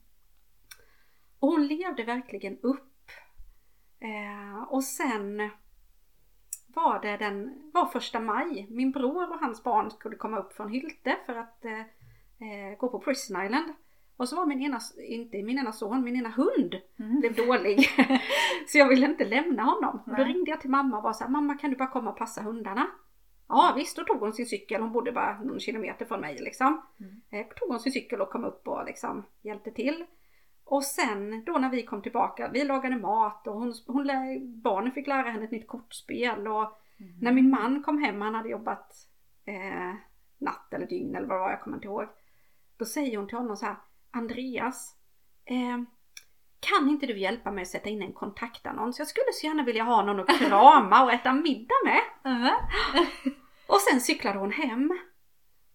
Och 1.39 1.49
hon 1.49 1.67
levde 1.67 2.03
verkligen 2.03 2.59
upp. 2.59 3.11
Eh, 3.99 4.63
och 4.63 4.83
sen 4.83 5.49
var 6.67 7.01
det 7.01 7.17
den, 7.17 7.71
var 7.73 7.85
första 7.85 8.19
maj. 8.19 8.67
Min 8.69 8.91
bror 8.91 9.31
och 9.31 9.39
hans 9.39 9.63
barn 9.63 9.91
skulle 9.91 10.15
komma 10.15 10.39
upp 10.39 10.53
från 10.53 10.69
Hylte 10.69 11.17
för 11.25 11.35
att 11.35 11.65
eh, 11.65 11.79
eh, 11.79 12.77
gå 12.77 12.89
på 12.89 12.99
Prison 12.99 13.45
Island. 13.45 13.73
Och 14.19 14.29
så 14.29 14.35
var 14.35 14.45
min 14.45 14.61
ena, 14.61 14.79
inte 15.07 15.43
min 15.43 15.59
ena 15.59 15.71
son, 15.71 16.03
min 16.03 16.15
ena 16.15 16.29
hund 16.29 16.75
Mm. 16.99 17.19
blev 17.19 17.35
dålig. 17.35 17.79
så 18.67 18.77
jag 18.77 18.87
ville 18.89 19.05
inte 19.05 19.25
lämna 19.25 19.63
honom. 19.63 19.95
Och 20.05 20.09
då 20.11 20.23
Nej. 20.23 20.33
ringde 20.33 20.51
jag 20.51 20.61
till 20.61 20.69
mamma 20.69 20.97
och 20.97 21.03
var 21.03 21.13
så 21.13 21.23
här, 21.23 21.31
mamma 21.31 21.53
kan 21.57 21.69
du 21.69 21.75
bara 21.75 21.89
komma 21.89 22.11
och 22.11 22.17
passa 22.17 22.41
hundarna? 22.41 22.87
Ja 23.47 23.73
visst, 23.75 23.95
då 23.97 24.03
tog 24.03 24.19
hon 24.19 24.33
sin 24.33 24.45
cykel, 24.45 24.81
hon 24.81 24.91
bodde 24.91 25.11
bara 25.11 25.39
någon 25.43 25.59
kilometer 25.59 26.05
från 26.05 26.21
mig 26.21 26.37
liksom. 26.39 26.81
Mm. 26.99 27.21
Eh, 27.29 27.47
tog 27.55 27.69
hon 27.69 27.79
sin 27.79 27.91
cykel 27.91 28.21
och 28.21 28.29
kom 28.29 28.45
upp 28.45 28.67
och 28.67 28.85
liksom 28.85 29.25
hjälpte 29.41 29.71
till. 29.71 30.05
Och 30.63 30.83
sen 30.83 31.43
då 31.45 31.57
när 31.57 31.69
vi 31.69 31.83
kom 31.83 32.01
tillbaka, 32.01 32.49
vi 32.53 32.63
lagade 32.63 32.95
mat 32.95 33.47
och 33.47 33.53
hon, 33.53 33.73
hon, 33.87 34.07
barnen 34.61 34.91
fick 34.91 35.07
lära 35.07 35.29
henne 35.29 35.45
ett 35.45 35.51
nytt 35.51 35.67
kortspel 35.67 36.47
och 36.47 36.75
Mm. 37.01 37.15
när 37.21 37.31
min 37.31 37.49
man 37.49 37.83
kom 37.83 38.03
hem, 38.03 38.21
han 38.21 38.35
hade 38.35 38.49
jobbat 38.49 38.93
eh, 39.45 39.93
natt 40.37 40.73
eller 40.73 40.87
dygn 40.87 41.15
eller 41.15 41.27
vad 41.27 41.37
det 41.37 41.41
var, 41.41 41.49
jag 41.49 41.61
kommer 41.61 41.77
inte 41.77 41.87
ihåg. 41.87 42.05
Då 42.77 42.85
säger 42.85 43.17
hon 43.17 43.27
till 43.27 43.37
honom 43.37 43.57
så 43.57 43.65
här, 43.65 43.75
Andreas, 44.11 44.95
eh, 45.45 45.77
kan 46.59 46.89
inte 46.89 47.05
du 47.05 47.19
hjälpa 47.19 47.51
mig 47.51 47.61
att 47.61 47.67
sätta 47.67 47.89
in 47.89 48.01
en 48.01 48.13
kontaktannons? 48.13 48.99
Jag 48.99 49.07
skulle 49.07 49.33
så 49.33 49.47
gärna 49.47 49.63
vilja 49.63 49.83
ha 49.83 50.03
någon 50.03 50.19
att 50.19 50.39
krama 50.39 51.03
och 51.03 51.13
äta 51.13 51.33
middag 51.33 51.75
med. 51.85 52.33
Mhm. 52.33 52.51
Och 53.67 53.81
sen 53.81 54.01
cyklade 54.01 54.39
hon 54.39 54.51
hem. 54.51 54.99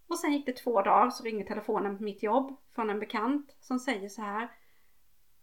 Och 0.08 0.18
sen 0.18 0.32
gick 0.32 0.46
det 0.46 0.52
två 0.52 0.82
dagar 0.82 1.10
så 1.10 1.24
ringer 1.24 1.44
telefonen 1.44 1.98
på 1.98 2.04
mitt 2.04 2.22
jobb 2.22 2.56
från 2.74 2.90
en 2.90 3.00
bekant 3.00 3.56
som 3.60 3.78
säger 3.78 4.08
så 4.08 4.22
här. 4.22 4.50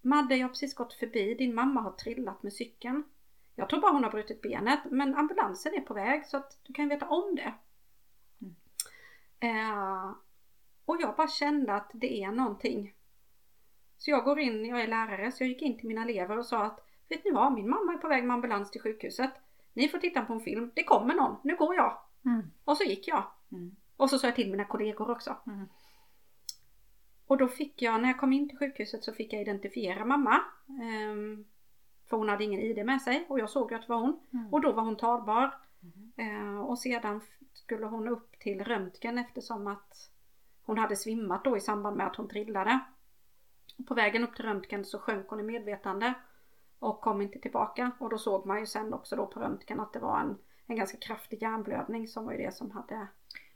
Madde, 0.02 0.36
jag 0.36 0.44
har 0.44 0.50
precis 0.50 0.76
gått 0.76 0.94
förbi. 0.94 1.34
Din 1.34 1.56
mamma 1.56 1.82
har 1.82 1.92
trillat 1.92 2.44
med 2.44 2.54
cykeln. 2.54 3.04
Jag 3.56 3.70
tror 3.70 3.82
bara 3.82 3.92
hon 3.92 4.04
har 4.04 4.12
brutit 4.12 4.42
benet 4.42 4.80
men 4.86 5.16
ambulansen 5.16 5.74
är 5.74 5.82
på 5.82 5.94
väg 5.94 6.26
så 6.26 6.38
att 6.38 6.60
du 6.64 6.74
kan 6.74 6.90
veta 6.90 7.08
om 7.08 7.36
det. 7.36 7.54
Mm. 8.42 8.56
Eh, 9.40 10.12
och 10.86 10.98
jag 11.02 11.16
bara 11.16 11.28
kände 11.28 11.74
att 11.74 11.92
det 11.94 12.24
är 12.24 12.32
någonting. 12.32 12.94
Så 13.98 14.12
jag 14.12 14.24
går 14.24 14.40
in, 14.40 14.66
jag 14.66 14.82
är 14.82 14.88
lärare, 14.88 15.32
så 15.32 15.44
jag 15.44 15.50
gick 15.50 15.62
in 15.62 15.78
till 15.78 15.88
mina 15.88 16.02
elever 16.02 16.38
och 16.38 16.46
sa 16.46 16.64
att 16.64 16.88
Vet 17.12 17.26
ni 17.26 17.32
vad, 17.32 17.54
min 17.54 17.70
mamma 17.70 17.94
är 17.94 17.98
på 17.98 18.08
väg 18.08 18.24
med 18.24 18.34
ambulans 18.34 18.72
till 18.72 18.82
sjukhuset. 18.82 19.32
ni 19.74 19.88
får 19.88 19.98
titta 19.98 20.22
på 20.22 20.34
en 20.34 20.40
film, 20.40 20.72
det 20.76 20.84
kommer 20.84 21.14
någon, 21.14 21.36
nu 21.44 21.56
går 21.56 21.76
jag. 21.76 21.98
Mm. 22.26 22.52
Och 22.64 22.78
så 22.78 22.84
gick 22.84 23.08
jag. 23.08 23.24
Mm. 23.52 23.76
Och 23.98 24.10
så 24.10 24.20
sa 24.20 24.28
jag 24.28 24.36
till 24.36 24.52
mina 24.52 24.66
kollegor 24.66 25.12
också. 25.12 25.36
Mm. 25.48 25.68
Och 27.28 27.38
då 27.38 27.48
fick 27.48 27.82
jag, 27.82 28.02
när 28.02 28.10
jag 28.10 28.20
kom 28.20 28.34
in 28.34 28.50
till 28.50 28.58
sjukhuset 28.58 29.04
så 29.04 29.14
fick 29.14 29.34
jag 29.34 29.42
identifiera 29.42 30.06
mamma. 30.06 30.42
Ehm, 30.82 31.46
för 32.10 32.18
hon 32.18 32.30
hade 32.30 32.44
ingen 32.44 32.60
ID 32.60 32.86
med 32.86 33.02
sig 33.02 33.26
och 33.30 33.40
jag 33.40 33.50
såg 33.50 33.72
ju 33.72 33.76
att 33.76 33.82
det 33.82 33.94
var 33.94 34.00
hon. 34.00 34.20
Mm. 34.34 34.54
Och 34.54 34.62
då 34.62 34.72
var 34.72 34.84
hon 34.84 34.98
talbar. 34.98 35.56
Eh, 36.16 36.60
och 36.60 36.80
sedan 36.80 37.22
skulle 37.54 37.86
hon 37.86 38.08
upp 38.08 38.40
till 38.40 38.64
röntgen 38.64 39.18
eftersom 39.18 39.68
att 39.68 40.11
hon 40.72 40.78
hade 40.78 40.96
svimmat 40.96 41.44
då 41.44 41.58
i 41.58 41.60
samband 41.60 41.98
med 41.98 42.08
att 42.08 42.16
hon 42.16 42.28
trillade. 42.28 42.80
På 43.88 43.94
vägen 43.94 44.24
upp 44.24 44.36
till 44.36 44.46
röntgen 44.46 44.86
så 44.86 45.00
sjönk 45.00 45.28
hon 45.30 45.40
i 45.40 45.44
medvetande 45.44 46.14
och 46.80 47.02
kom 47.02 47.22
inte 47.22 47.40
tillbaka. 47.40 47.92
Och 48.00 48.10
då 48.10 48.18
såg 48.18 48.46
man 48.46 48.60
ju 48.60 48.66
sen 48.66 48.94
också 48.94 49.16
då 49.16 49.28
på 49.28 49.40
röntgen 49.40 49.80
att 49.80 49.94
det 49.94 50.00
var 50.00 50.20
en, 50.20 50.38
en 50.66 50.76
ganska 50.76 50.98
kraftig 50.98 51.42
hjärnblödning 51.42 52.08
som 52.08 52.26
var 52.26 52.32
ju 52.32 52.38
det 52.38 52.54
som 52.54 52.72
hade... 52.72 53.08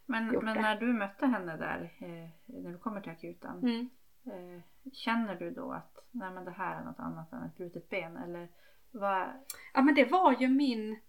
Men, 0.06 0.34
gjort 0.34 0.43
men 0.43 0.56
det. 0.56 0.62
när 0.62 0.80
du 0.80 0.93
mötte 0.93 1.25
henne 1.25 1.58
där, 1.58 1.93
eh, 1.99 2.30
när 2.45 2.71
du 2.71 2.78
kommer 2.78 3.01
till 3.01 3.12
akuten. 3.12 3.60
Mm. 3.60 3.89
Eh, 4.25 4.62
känner 4.93 5.36
du 5.36 5.51
då 5.51 5.71
att 5.71 5.99
nej, 6.12 6.32
men 6.32 6.45
det 6.45 6.51
här 6.51 6.82
är 6.82 6.86
något 6.86 6.99
annat 6.99 7.34
än 7.34 7.43
ett 7.43 7.58
brutet 7.58 7.89
ben? 7.89 8.17
Eller 8.17 8.47
vad? 8.91 9.28
Ja 9.73 9.82
men 9.82 9.95
det 9.95 10.12
var 10.12 10.36
ju 10.39 10.47
min... 10.47 10.99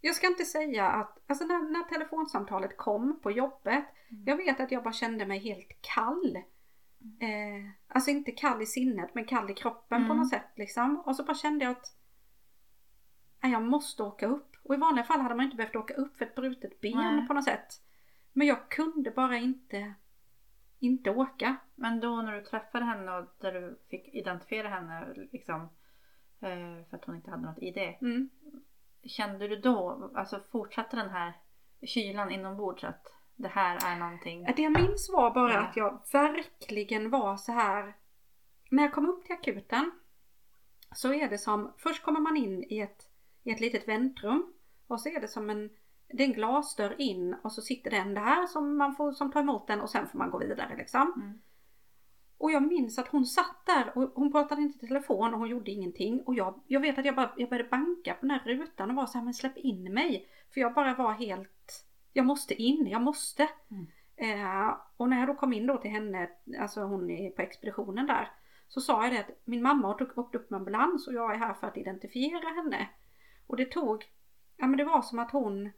Jag 0.00 0.14
ska 0.14 0.26
inte 0.26 0.44
säga 0.44 0.86
att, 0.88 1.18
alltså 1.26 1.44
när, 1.44 1.62
när 1.72 1.82
telefonsamtalet 1.82 2.76
kom 2.76 3.20
på 3.22 3.30
jobbet, 3.30 3.84
Mm. 4.10 4.24
jag 4.26 4.36
vet 4.36 4.60
att 4.60 4.72
jag 4.72 4.82
bara 4.82 4.92
kände 4.92 5.26
mig 5.26 5.38
helt 5.38 5.68
kall. 5.80 6.36
Eh, 7.20 7.70
alltså 7.88 8.10
inte 8.10 8.32
kall 8.32 8.62
i 8.62 8.66
sinnet 8.66 9.14
men 9.14 9.24
kall 9.24 9.50
i 9.50 9.54
kroppen 9.54 10.06
på 10.06 10.12
Mm. 10.12 10.16
något 10.16 10.28
sätt 10.30 10.52
liksom. 10.56 11.00
Och 11.06 11.16
så 11.16 11.24
bara 11.24 11.34
kände 11.34 11.64
jag 11.64 11.72
att 11.72 11.96
nej, 13.42 13.52
jag 13.52 13.62
måste 13.62 14.02
åka 14.02 14.26
upp. 14.26 14.56
Och 14.62 14.74
i 14.74 14.78
vanliga 14.78 15.04
fall 15.04 15.20
hade 15.20 15.34
man 15.34 15.44
inte 15.44 15.56
behövt 15.56 15.76
åka 15.76 15.94
upp 15.94 16.16
för 16.18 16.24
ett 16.24 16.34
brutet 16.34 16.80
ben 16.80 16.96
Nej. 16.96 17.26
på 17.26 17.34
något 17.34 17.44
sätt. 17.44 17.82
Men 18.32 18.46
jag 18.46 18.68
kunde 18.68 19.10
bara 19.10 19.36
inte, 19.36 19.94
inte 20.78 21.10
åka. 21.10 21.56
Men 21.74 22.00
då 22.00 22.22
när 22.22 22.32
du 22.32 22.42
träffade 22.44 22.84
henne 22.84 23.12
och 23.12 23.26
där 23.40 23.52
du 23.52 23.80
fick 23.90 24.14
identifiera 24.14 24.68
henne 24.68 25.14
liksom 25.32 25.60
eh, 26.40 26.84
för 26.90 26.96
att 26.96 27.04
hon 27.04 27.16
inte 27.16 27.30
hade 27.30 27.42
något 27.46 27.62
ID. 27.62 27.78
Mm. 28.00 28.30
Kände 29.02 29.48
du 29.48 29.56
då, 29.56 30.10
alltså 30.14 30.40
fortsatte 30.52 30.96
den 30.96 31.10
här 31.10 31.32
kylan 31.82 32.30
inombords 32.30 32.84
att 32.84 33.12
det 33.36 33.48
här 33.48 33.92
är 33.92 33.98
någonting? 33.98 34.44
Det 34.56 34.62
jag 34.62 34.72
minns 34.80 35.10
var 35.12 35.30
bara 35.30 35.52
Ja. 35.52 35.60
att 35.60 35.76
jag 35.76 36.00
verkligen 36.12 37.10
var 37.10 37.36
så 37.36 37.52
här. 37.52 37.94
När 38.70 38.82
jag 38.82 38.92
kom 38.92 39.08
upp 39.08 39.24
till 39.24 39.32
akuten 39.34 39.90
så 40.94 41.12
är 41.12 41.28
det 41.28 41.38
som, 41.38 41.72
först 41.78 42.02
kommer 42.02 42.20
man 42.20 42.36
in 42.36 42.64
i 42.68 42.78
ett, 42.80 43.10
i 43.42 43.50
ett 43.50 43.60
litet 43.60 43.88
väntrum 43.88 44.52
och 44.86 45.00
så 45.00 45.08
är 45.08 45.20
det 45.20 45.28
som 45.28 45.50
en, 45.50 45.70
det 46.08 46.22
är 46.22 46.26
en 46.26 46.32
glasdörr 46.32 46.94
in 47.00 47.34
och 47.34 47.52
så 47.52 47.62
sitter 47.62 47.90
den 47.90 48.14
där 48.14 48.46
som 48.46 48.76
man 48.76 48.96
får, 48.96 49.12
som 49.12 49.32
tar 49.32 49.40
emot 49.40 49.66
den 49.66 49.80
och 49.80 49.90
sen 49.90 50.08
får 50.08 50.18
man 50.18 50.30
gå 50.30 50.38
vidare 50.38 50.76
liksom. 50.76 51.12
Mm. 51.16 51.40
Och 52.38 52.52
jag 52.52 52.62
minns 52.62 52.98
att 52.98 53.08
hon 53.08 53.26
satt 53.26 53.66
där 53.66 53.98
och 53.98 54.12
hon 54.14 54.32
pratade 54.32 54.62
inte 54.62 54.84
i 54.84 54.88
telefon 54.88 55.34
och 55.34 55.40
hon 55.40 55.48
gjorde 55.48 55.70
ingenting. 55.70 56.22
Och 56.26 56.34
jag, 56.34 56.60
jag 56.66 56.80
vet 56.80 56.98
att 56.98 57.04
jag, 57.04 57.14
bara, 57.14 57.32
jag 57.36 57.48
började 57.48 57.68
banka 57.68 58.14
på 58.14 58.26
den 58.26 58.30
här 58.30 58.44
rutan 58.44 58.90
och 58.90 58.96
var 58.96 59.06
så 59.06 59.18
här, 59.18 59.24
men 59.24 59.34
släpp 59.34 59.56
in 59.56 59.94
mig. 59.94 60.28
För 60.54 60.60
jag 60.60 60.74
bara 60.74 60.94
var 60.94 61.12
helt, 61.12 61.86
jag 62.12 62.26
måste 62.26 62.54
in, 62.54 62.86
jag 62.86 63.02
måste. 63.02 63.48
Mm. 63.70 63.86
Eh, 64.16 64.76
och 64.96 65.08
när 65.08 65.18
jag 65.18 65.28
då 65.28 65.34
kom 65.34 65.52
in 65.52 65.66
då 65.66 65.76
till 65.76 65.90
henne, 65.90 66.30
alltså 66.60 66.80
hon 66.80 67.10
är 67.10 67.30
på 67.30 67.42
expeditionen 67.42 68.06
där. 68.06 68.30
Så 68.68 68.80
sa 68.80 69.04
jag 69.04 69.12
det 69.12 69.20
att 69.20 69.40
min 69.44 69.62
mamma 69.62 69.88
har 69.88 70.18
åkt 70.18 70.34
upp 70.34 70.50
med 70.50 70.58
ambulans 70.58 71.06
och 71.06 71.14
jag 71.14 71.34
är 71.34 71.38
här 71.38 71.54
för 71.54 71.66
att 71.66 71.76
identifiera 71.76 72.48
henne. 72.48 72.88
Och 73.46 73.56
det 73.56 73.64
tog, 73.64 74.04
ja 74.56 74.66
men 74.66 74.78
det 74.78 74.84
var 74.84 75.02
som 75.02 75.18
att 75.18 75.30
hon, 75.30 75.70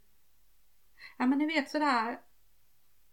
ja 1.19 1.27
men 1.27 1.39
ni 1.39 1.47
vet 1.47 1.71
sådär, 1.71 2.21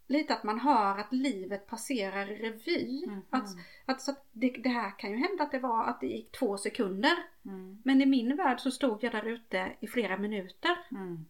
lite 0.08 0.34
att 0.34 0.43
man 0.43 0.60
hör 0.60 0.98
att 0.98 1.13
livet 1.13 1.67
passerar 1.67 2.32
i 2.32 2.36
revy. 2.36 3.08
Mhm. 3.08 3.22
Att, 3.30 3.48
att, 3.86 4.02
så 4.02 4.12
att 4.12 4.26
det, 4.32 4.50
det 4.50 4.70
här 4.70 5.00
kan 5.00 5.12
ju 5.12 5.17
hända 5.17 5.43
att 5.43 5.52
det 5.52 5.60
var 5.60 5.84
att 5.84 6.00
det 6.00 6.08
gick 6.08 6.32
två 6.32 6.58
sekunder. 6.58 7.17
Mm. 7.46 7.82
Men 7.86 8.02
i 8.02 8.06
min 8.06 8.36
värld 8.36 8.60
så 8.60 8.72
stod 8.72 9.04
jag 9.04 9.12
där 9.12 9.28
ute 9.28 9.76
i 9.80 9.88
flera 9.88 10.17
minuter. 10.17 10.78
Mm. 10.91 11.26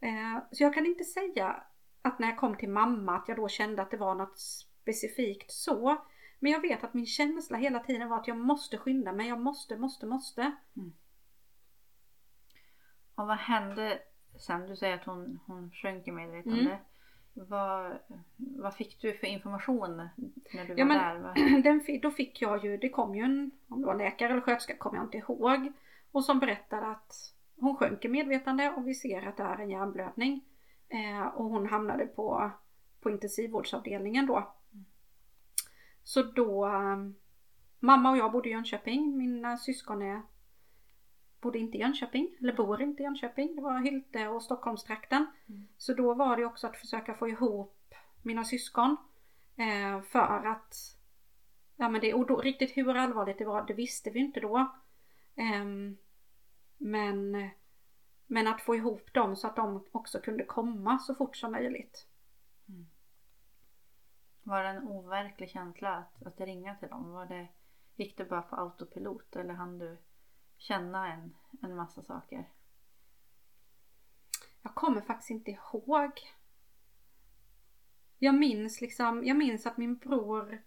Eh, 0.00 0.42
så 0.52 0.62
jag 0.62 0.74
kan 0.74 0.86
inte 0.86 1.04
säga 1.04 1.62
att 2.02 2.18
när 2.18 2.28
jag 2.28 2.38
kom 2.38 2.56
till 2.56 2.68
mamma 2.68 3.16
att 3.16 3.28
jag 3.28 3.36
då 3.36 3.48
kände 3.48 3.82
att 3.82 3.90
det 3.90 3.96
var 3.96 4.14
något 4.14 4.38
specifikt 4.38 5.52
så. 5.52 6.04
Men 6.38 6.52
jag 6.52 6.60
vet 6.60 6.84
att 6.84 6.94
min 6.94 7.06
känsla 7.06 7.58
hela 7.58 7.80
tiden 7.80 8.08
var 8.08 8.16
att 8.20 8.28
jag 8.28 8.36
måste 8.36 8.78
skynda 8.78 9.12
mig. 9.12 9.28
Jag 9.28 9.40
måste, 9.40 9.76
måste, 9.76 10.06
måste. 10.06 10.52
Och 13.14 13.26
vad 13.26 13.36
hände 13.38 13.98
sen? 14.38 14.66
Du 14.66 14.76
säger 14.76 14.94
att 14.94 15.04
hon, 15.04 15.40
hon 15.46 15.70
sjönk 15.70 16.08
i 16.08 16.12
medvetande. 16.12 16.78
Vad, 17.32 17.98
vad 18.36 18.74
fick 18.74 19.00
du 19.00 19.12
för 19.12 19.26
information 19.26 19.96
när 20.54 20.64
du 20.64 20.74
Ja, 20.76 20.86
var 20.86 20.94
där? 20.94 21.62
Den, 21.62 22.00
då 22.02 22.10
fick 22.10 22.42
jag 22.42 22.64
ju, 22.64 22.76
det 22.76 22.88
kom 22.88 23.14
ju 23.14 23.22
en, 23.22 23.50
om 23.68 23.80
det 23.80 23.86
var 23.86 23.94
läkare 23.94 24.32
eller 24.32 24.40
sköterska 24.40 24.76
kommer 24.76 24.96
jag 24.96 25.06
inte 25.06 25.18
ihåg. 25.18 25.72
Och 26.12 26.24
som 26.24 26.38
berättade 26.38 26.86
att 26.86 27.34
hon 27.56 27.76
sjönk 27.76 28.04
i 28.04 28.08
medvetande 28.08 28.70
och 28.70 28.88
vi 28.88 28.94
ser 28.94 29.28
att 29.28 29.36
det 29.36 29.42
är 29.42 29.58
en 29.58 29.70
hjärnblödning. 29.70 30.44
Eh, 30.88 31.26
och 31.26 31.44
hon 31.44 31.66
hamnade 31.66 32.06
på, 32.06 32.50
på 33.00 33.10
intensivvårdsavdelningen 33.10 34.26
då. 34.26 34.54
Så 36.02 36.22
då, 36.22 36.66
eh, 36.66 36.96
mamma 37.78 38.10
och 38.10 38.16
jag 38.16 38.32
bodde 38.32 38.48
i 38.48 38.52
Jönköping. 38.52 39.16
Mina 39.18 39.56
syskon 39.56 40.02
är, 40.02 40.22
bodde 41.40 41.58
inte 41.58 41.76
i 41.76 41.80
Jönköping, 41.80 42.36
eller 42.40 42.52
bor 42.52 42.82
inte 42.82 43.02
i 43.02 43.04
Jönköping. 43.04 43.56
Det 43.56 43.62
var 43.62 43.80
Hylte 43.80 44.28
och 44.28 44.42
Stockholmstrakten. 44.42 45.26
Mm. 45.48 45.68
Så 45.76 45.94
då 45.94 46.14
var 46.14 46.36
det 46.36 46.44
också 46.44 46.66
att 46.66 46.76
försöka 46.76 47.14
få 47.14 47.28
ihop 47.28 47.94
mina 48.22 48.44
syskon. 48.44 48.96
Eh, 49.56 50.00
för 50.02 50.46
att 50.46 51.00
Ja 51.80 51.88
men 51.88 52.00
det, 52.00 52.14
och 52.14 52.26
då, 52.26 52.36
riktigt 52.36 52.76
hur 52.76 52.96
allvarligt 52.96 53.38
det 53.38 53.44
var 53.44 53.66
det 53.66 53.74
visste 53.74 54.10
vi 54.10 54.18
inte 54.18 54.40
då. 54.40 54.72
Ehm, 55.34 55.96
men, 56.76 57.50
men 58.26 58.46
att 58.46 58.60
få 58.60 58.74
ihop 58.76 59.14
dem 59.14 59.36
så 59.36 59.46
att 59.46 59.56
de 59.56 59.86
också 59.92 60.20
kunde 60.20 60.44
komma 60.44 60.98
så 60.98 61.14
fort 61.14 61.36
som 61.36 61.52
möjligt. 61.52 62.06
Var 64.42 64.62
det 64.62 64.68
en 64.68 64.88
overklig 64.88 65.50
känsla 65.50 65.96
att, 65.96 66.22
att 66.26 66.40
ringa 66.40 66.74
till 66.74 66.88
dem? 66.88 67.10
Var 67.10 67.26
det, 67.26 67.48
gick 67.94 68.16
det 68.16 68.24
bara 68.24 68.42
på 68.42 68.56
autopilot 68.56 69.36
eller 69.36 69.54
hann 69.54 69.78
du 69.78 69.98
känna 70.60 71.12
en, 71.12 71.36
en 71.62 71.76
massa 71.76 72.02
saker? 72.02 72.48
Jag 74.62 74.74
kommer 74.74 75.00
faktiskt 75.00 75.30
inte 75.30 75.50
ihåg. 75.50 76.10
Jag 78.18 78.34
minns 78.34 78.80
liksom, 78.80 79.24
jag 79.24 79.36
minns 79.36 79.66
att 79.66 79.76
min 79.76 79.96
bror 79.96 80.62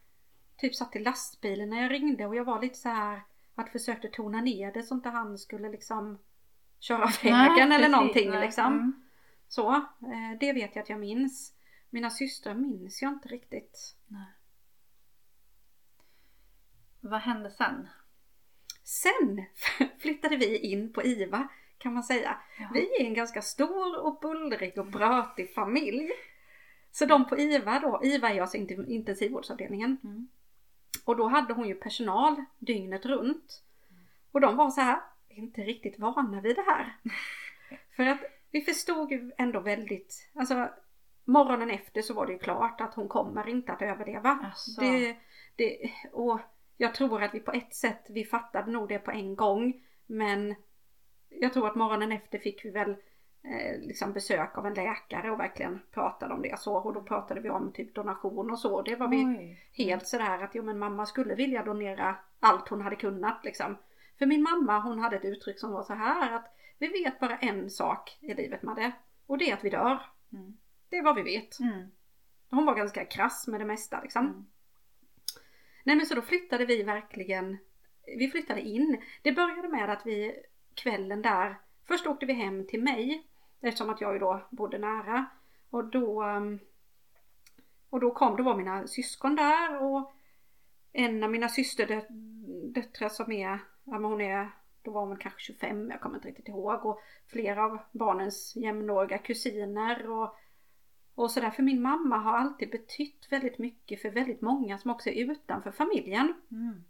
typ 0.58 0.76
satt 0.76 0.96
i 0.96 1.00
lastbilen 1.00 1.70
när 1.70 1.82
jag 1.82 1.92
ringde 1.92 2.26
och 2.26 2.36
jag 2.36 2.46
var 2.46 2.62
lite 2.62 2.78
så 2.78 2.90
här 2.90 3.22
att 3.56 3.70
försökte 3.70 4.08
tona 4.08 4.42
ner 4.42 4.72
det 4.72 4.84
så 4.84 4.96
inte 4.96 5.10
han 5.10 5.38
skulle 5.38 5.70
liksom 5.70 6.20
köra 6.80 7.06
vägen 7.24 7.72
eller 7.72 7.90
någonting 7.90 8.30
nej. 8.30 8.42
liksom. 8.42 8.74
Mm. 8.74 9.10
Så, 9.48 9.76
eh, 9.76 10.38
det 10.40 10.54
vet 10.54 10.76
jag 10.76 10.84
att 10.84 10.90
jag 10.90 11.00
minns. 11.00 11.54
Mina 11.90 12.10
systrar 12.10 12.54
minns 12.54 13.02
jag 13.02 13.14
inte 13.14 13.28
riktigt. 13.28 13.98
Nej. 14.08 14.34
Vad 17.00 17.22
hände 17.22 17.52
sen? 17.52 17.88
Sen 18.84 19.46
flyttade 20.00 20.38
vi 20.38 20.58
in 20.58 20.94
på 20.94 21.04
IVA 21.04 21.48
kan 21.78 21.94
man 21.94 22.04
säga. 22.04 22.38
Ja. 22.60 22.70
Vi 22.74 22.96
är 23.02 23.06
en 23.06 23.14
ganska 23.14 23.42
stor 23.42 24.00
och 24.06 24.20
bullrig 24.20 24.78
och 24.78 24.86
brötig 24.86 25.54
familj. 25.54 26.12
Så 26.92 27.06
de 27.06 27.26
på 27.28 27.38
IVA 27.38 27.80
då, 27.80 28.00
IVA 28.04 28.30
är 28.30 28.42
alltså 28.42 28.58
inte- 28.58 28.86
intensivvårdsavdelningen. 28.88 29.98
Mm. 30.04 30.28
Och 31.06 31.16
då 31.18 31.28
hade 31.28 31.54
hon 31.54 31.68
ju 31.68 31.76
personal 31.76 32.46
dygnet 32.60 33.06
runt. 33.06 33.64
Och 34.32 34.42
de 34.42 34.56
var 34.56 34.70
så 34.70 34.82
här, 34.82 35.00
"Vi 35.30 35.36
är 35.36 35.40
inte 35.40 35.62
riktigt 35.62 36.00
vana 36.00 36.42
vid 36.42 36.56
det 36.56 36.62
här. 36.68 36.98
För 37.96 38.06
att 38.06 38.20
vi 38.52 38.62
förstod 38.62 39.12
ju 39.12 39.32
ändå 39.38 39.60
väldigt, 39.60 40.30
alltså 40.34 40.70
morgonen 41.26 41.70
efter 41.70 42.02
så 42.02 42.14
var 42.14 42.26
det 42.26 42.34
ju 42.34 42.40
klart 42.40 42.82
att 42.82 42.94
hon 42.94 43.08
kommer 43.08 43.50
inte 43.50 43.74
att 43.74 43.82
överleva. 43.82 44.52
Asså. 44.54 44.82
Det, 44.82 45.18
det, 45.56 45.92
och 46.12 46.40
jag 46.78 46.96
tror 46.96 47.24
att 47.24 47.34
vi 47.34 47.40
på 47.40 47.52
ett 47.52 47.76
sätt, 47.76 48.06
vi 48.10 48.26
fattade 48.26 48.72
nog 48.72 48.90
det 48.90 49.00
på 49.00 49.12
en 49.12 49.36
gång. 49.36 49.82
Men 50.06 50.56
jag 51.30 51.54
tror 51.54 51.68
att 51.68 51.76
morgonen 51.76 52.12
efter 52.12 52.40
fick 52.40 52.66
vi 52.66 52.70
väl 52.70 52.90
eh, 53.44 53.80
liksom 53.80 54.14
besök 54.14 54.58
av 54.58 54.66
en 54.66 54.74
läkare 54.74 55.32
och 55.32 55.40
verkligen 55.40 55.80
pratade 55.92 56.34
om 56.34 56.42
det 56.42 56.60
så. 56.60 56.76
Och 56.76 56.94
då 56.94 57.02
pratade 57.02 57.42
vi 57.42 57.50
om 57.50 57.72
typ 57.72 57.96
donation 57.96 58.52
och 58.52 58.60
så. 58.60 58.82
Det 58.82 58.96
var 58.96 59.08
vi 59.08 59.26
Oj. 59.26 59.70
helt 59.72 60.08
sådär 60.08 60.44
att 60.44 60.56
jo 60.56 60.64
men 60.64 60.80
mamma 60.80 61.06
skulle 61.06 61.36
vilja 61.36 61.64
donera 61.64 62.16
allt 62.40 62.70
hon 62.70 62.82
hade 62.82 62.96
kunnat 62.96 63.42
liksom. 63.44 63.78
För 64.20 64.26
min 64.26 64.44
mamma 64.44 64.80
hon 64.80 65.00
hade 65.00 65.16
ett 65.16 65.26
uttryck 65.26 65.60
som 65.60 65.72
var 65.72 65.84
så 65.84 65.94
här 65.94 66.36
att 66.36 66.56
vi 66.78 66.88
vet 66.88 67.20
bara 67.20 67.38
en 67.38 67.70
sak 67.70 68.18
i 68.22 68.34
livet 68.34 68.64
Madde 68.64 68.92
och 69.26 69.38
det 69.38 69.50
är 69.50 69.54
att 69.54 69.64
vi 69.64 69.70
dör. 69.70 70.02
Mm. 70.34 70.58
Det 70.90 70.98
är 70.98 71.04
vad 71.04 71.16
vi 71.16 71.24
vet. 71.24 71.60
Mm. 71.60 71.92
Hon 72.50 72.66
var 72.66 72.76
ganska 72.76 73.06
krass 73.06 73.48
med 73.48 73.62
det 73.62 73.66
mesta 73.66 74.02
liksom. 74.02 74.26
Mm. 74.26 74.46
Nej 75.84 75.96
men 75.96 76.06
så 76.06 76.16
då 76.16 76.22
flyttade 76.22 76.66
vi 76.66 76.84
verkligen, 76.84 77.58
vi 78.18 78.28
flyttade 78.28 78.62
in. 78.62 79.02
Det 79.22 79.32
började 79.32 79.68
med 79.68 79.90
att 79.90 80.06
vi 80.06 80.36
kvällen 80.74 81.22
där 81.22 81.56
först 81.88 82.08
åkte 82.08 82.26
vi 82.26 82.34
hem 82.34 82.68
till 82.68 82.84
mig 82.84 83.28
eftersom 83.62 83.90
att 83.90 84.02
jag 84.02 84.14
ju 84.14 84.20
då 84.20 84.48
bodde 84.52 84.78
nära. 84.78 85.26
Och 85.70 85.86
då, 85.86 86.22
ehm, 86.22 86.60
och 87.90 88.00
då 88.00 88.12
kom, 88.12 88.38
då 88.38 88.44
var 88.44 88.58
mina 88.58 88.88
syskon 88.88 89.36
där 89.36 89.84
och 89.84 90.14
en 90.92 91.24
av 91.24 91.32
mina 91.32 91.50
systerdöttrar 91.50 93.10
som 93.10 93.32
är, 93.32 93.60
ja 93.84 94.00
men 94.00 94.04
hon 94.04 94.22
är, 94.22 94.50
då 94.82 94.92
var 94.92 95.02
hon 95.02 95.10
väl 95.10 95.20
kanske 95.20 95.40
25, 95.40 95.90
jag 95.90 96.02
kommer 96.02 96.16
inte 96.16 96.28
riktigt 96.28 96.48
ihåg. 96.48 96.86
Och 96.86 97.02
flera 97.28 97.66
av 97.66 97.80
barnens 97.92 98.56
jämnåriga 98.56 99.18
kusiner 99.18 100.10
och, 100.10 100.36
och 101.16 101.32
sådär. 101.32 101.50
För 101.50 101.64
min 101.64 101.82
mamma 101.82 102.18
har 102.18 102.38
alltid 102.38 102.70
betytt 102.70 103.28
väldigt 103.30 103.58
mycket 103.58 104.02
för 104.02 104.10
väldigt 104.10 104.42
många 104.42 104.78
som 104.78 104.92
också 104.92 105.10
är 105.10 105.32
utanför 105.32 105.72
familjen. 105.72 106.34
Mm. 106.52 106.84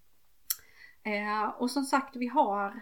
Eh, 1.04 1.50
och 1.50 1.72
som 1.72 1.84
sagt 1.84 2.16
vi 2.16 2.28
har 2.28 2.80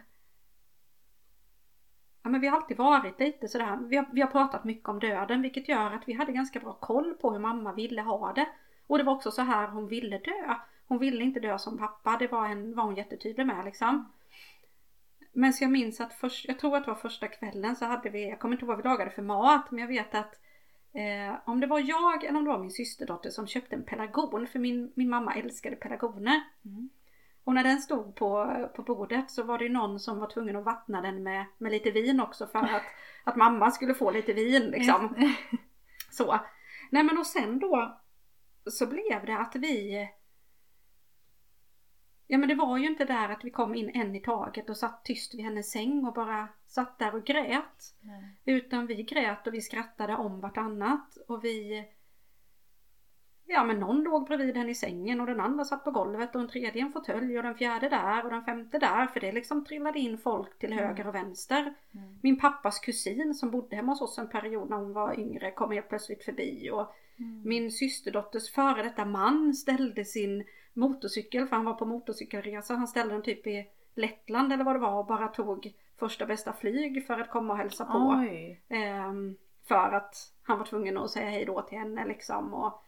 Ja 2.23 2.29
men 2.29 2.41
vi 2.41 2.47
har 2.47 2.57
alltid 2.57 2.77
varit 2.77 3.19
lite 3.19 3.47
sådär, 3.47 3.77
vi 3.81 3.97
har, 3.97 4.05
vi 4.11 4.21
har 4.21 4.27
pratat 4.27 4.63
mycket 4.63 4.89
om 4.89 4.99
döden 4.99 5.41
vilket 5.41 5.69
gör 5.69 5.91
att 5.91 6.07
vi 6.07 6.13
hade 6.13 6.31
ganska 6.31 6.59
bra 6.59 6.73
koll 6.73 7.13
på 7.13 7.31
hur 7.31 7.39
mamma 7.39 7.73
ville 7.73 8.01
ha 8.01 8.33
det. 8.33 8.49
Och 8.87 8.97
det 8.97 9.03
var 9.03 9.13
också 9.13 9.31
så 9.31 9.41
här 9.41 9.67
hon 9.67 9.87
ville 9.87 10.17
dö. 10.17 10.55
Hon 10.87 10.97
ville 10.97 11.23
inte 11.23 11.39
dö 11.39 11.57
som 11.57 11.77
pappa, 11.77 12.17
det 12.19 12.27
var, 12.27 12.47
en, 12.47 12.75
var 12.75 12.83
hon 12.83 12.95
jättetydlig 12.95 13.47
med 13.47 13.65
liksom. 13.65 14.11
Men 15.33 15.53
så 15.53 15.63
jag 15.63 15.71
minns 15.71 16.01
att 16.01 16.13
först, 16.13 16.45
jag 16.47 16.59
tror 16.59 16.77
att 16.77 16.85
det 16.85 16.91
var 16.91 16.95
första 16.95 17.27
kvällen 17.27 17.75
så 17.75 17.85
hade 17.85 18.09
vi, 18.09 18.29
jag 18.29 18.39
kommer 18.39 18.55
inte 18.55 18.65
ihåg 18.65 18.75
vad 18.75 18.77
vi 18.77 18.89
lagade 18.89 19.11
för 19.11 19.21
mat 19.21 19.71
men 19.71 19.79
jag 19.79 19.87
vet 19.87 20.15
att 20.15 20.39
eh, 20.93 21.39
om 21.45 21.59
det 21.59 21.67
var 21.67 21.79
jag 21.79 22.23
eller 22.23 22.39
om 22.39 22.45
det 22.45 22.51
var 22.51 22.59
min 22.59 22.71
systerdotter 22.71 23.29
som 23.29 23.47
köpte 23.47 23.75
en 23.75 23.85
pelargon 23.85 24.47
för 24.47 24.59
min, 24.59 24.91
min 24.95 25.09
mamma 25.09 25.35
älskade 25.35 25.75
pelargoner. 25.75 26.41
Mm. 26.65 26.89
Och 27.43 27.53
när 27.53 27.63
den 27.63 27.77
stod 27.77 28.15
på, 28.15 28.55
på 28.75 28.83
bordet 28.83 29.31
så 29.31 29.43
var 29.43 29.57
det 29.57 29.69
någon 29.69 29.99
som 29.99 30.19
var 30.19 30.29
tvungen 30.29 30.55
att 30.55 30.65
vattna 30.65 31.01
den 31.01 31.23
med, 31.23 31.45
med 31.57 31.71
lite 31.71 31.91
vin 31.91 32.19
också 32.19 32.47
för 32.47 32.59
att, 32.59 32.83
att 33.23 33.35
mamma 33.35 33.71
skulle 33.71 33.93
få 33.93 34.11
lite 34.11 34.33
vin 34.33 34.63
liksom. 34.63 35.15
Så. 36.11 36.39
Nej 36.89 37.03
men 37.03 37.17
och 37.17 37.27
sen 37.27 37.59
då 37.59 38.01
så 38.65 38.87
blev 38.87 39.25
det 39.25 39.37
att 39.37 39.55
vi 39.55 40.07
Ja 42.31 42.37
men 42.37 42.49
det 42.49 42.55
var 42.55 42.77
ju 42.77 42.87
inte 42.87 43.05
där 43.05 43.29
att 43.29 43.43
vi 43.43 43.49
kom 43.49 43.75
in 43.75 43.89
en 43.89 44.15
i 44.15 44.19
taget 44.19 44.69
och 44.69 44.77
satt 44.77 45.05
tyst 45.05 45.33
vid 45.33 45.45
hennes 45.45 45.71
säng 45.71 46.05
och 46.05 46.13
bara 46.13 46.47
satt 46.67 46.99
där 46.99 47.15
och 47.15 47.25
grät. 47.25 47.95
Nej. 48.01 48.37
Utan 48.45 48.87
vi 48.87 49.03
grät 49.03 49.47
och 49.47 49.53
vi 49.53 49.61
skrattade 49.61 50.15
om 50.15 50.39
vartannat 50.39 51.17
och 51.27 51.45
vi 51.45 51.85
Ja 53.45 53.63
men 53.63 53.79
någon 53.79 54.03
låg 54.03 54.27
bredvid 54.27 54.57
henne 54.57 54.71
i 54.71 54.75
sängen 54.75 55.21
och 55.21 55.27
den 55.27 55.39
andra 55.39 55.65
satt 55.65 55.83
på 55.83 55.91
golvet 55.91 56.35
och 56.35 56.41
en 56.41 56.47
tredje 56.47 56.81
i 56.81 56.85
en 56.85 56.91
fåtölj 56.91 57.37
och 57.37 57.43
den 57.43 57.55
fjärde 57.55 57.89
där 57.89 58.25
och 58.25 58.31
den 58.31 58.45
femte 58.45 58.79
där 58.79 59.07
för 59.07 59.19
det 59.19 59.31
liksom 59.31 59.65
trillade 59.65 59.99
in 59.99 60.17
folk 60.17 60.59
till 60.59 60.73
höger 60.73 61.07
och 61.07 61.15
vänster. 61.15 61.61
Mm. 61.93 62.19
Min 62.23 62.39
pappas 62.39 62.79
kusin 62.79 63.33
som 63.33 63.51
bodde 63.51 63.75
hemma 63.75 63.91
hos 63.91 64.01
oss 64.01 64.17
en 64.17 64.29
period 64.29 64.69
när 64.69 64.77
hon 64.77 64.93
var 64.93 65.19
yngre 65.19 65.51
kom 65.51 65.71
helt 65.71 65.89
plötsligt 65.89 66.23
förbi 66.23 66.69
och 66.71 66.95
Mm. 67.21 67.41
min 67.45 67.71
systerdotters 67.71 68.51
före 68.51 68.83
detta 68.83 69.05
man 69.05 69.53
ställde 69.53 70.05
sin 70.05 70.43
motorcykel 70.73 71.47
för 71.47 71.55
han 71.55 71.65
var 71.65 71.73
på 71.73 71.85
motorcykelresa. 71.85 72.75
Han 72.75 72.87
ställde 72.87 73.13
den 73.13 73.23
typ 73.23 73.47
i 73.47 73.67
Lettland 73.95 74.53
eller 74.53 74.63
vad 74.63 74.75
det 74.75 74.79
var 74.79 74.99
och 74.99 75.05
bara 75.05 75.27
tog 75.27 75.73
första 75.99 76.25
bästa 76.25 76.53
flyg 76.53 77.07
för 77.07 77.19
att 77.19 77.29
komma 77.29 77.53
och 77.53 77.59
hälsa 77.59 77.85
på. 77.85 78.15
Oj. 78.19 78.61
Ehm, 78.69 79.35
för 79.67 79.91
att 79.93 80.15
han 80.43 80.57
var 80.57 80.65
tvungen 80.65 80.97
att 80.97 81.09
säga 81.11 81.29
hej 81.29 81.45
då 81.45 81.61
till 81.61 81.77
henne 81.77 82.05
liksom. 82.07 82.53
Och, 82.53 82.83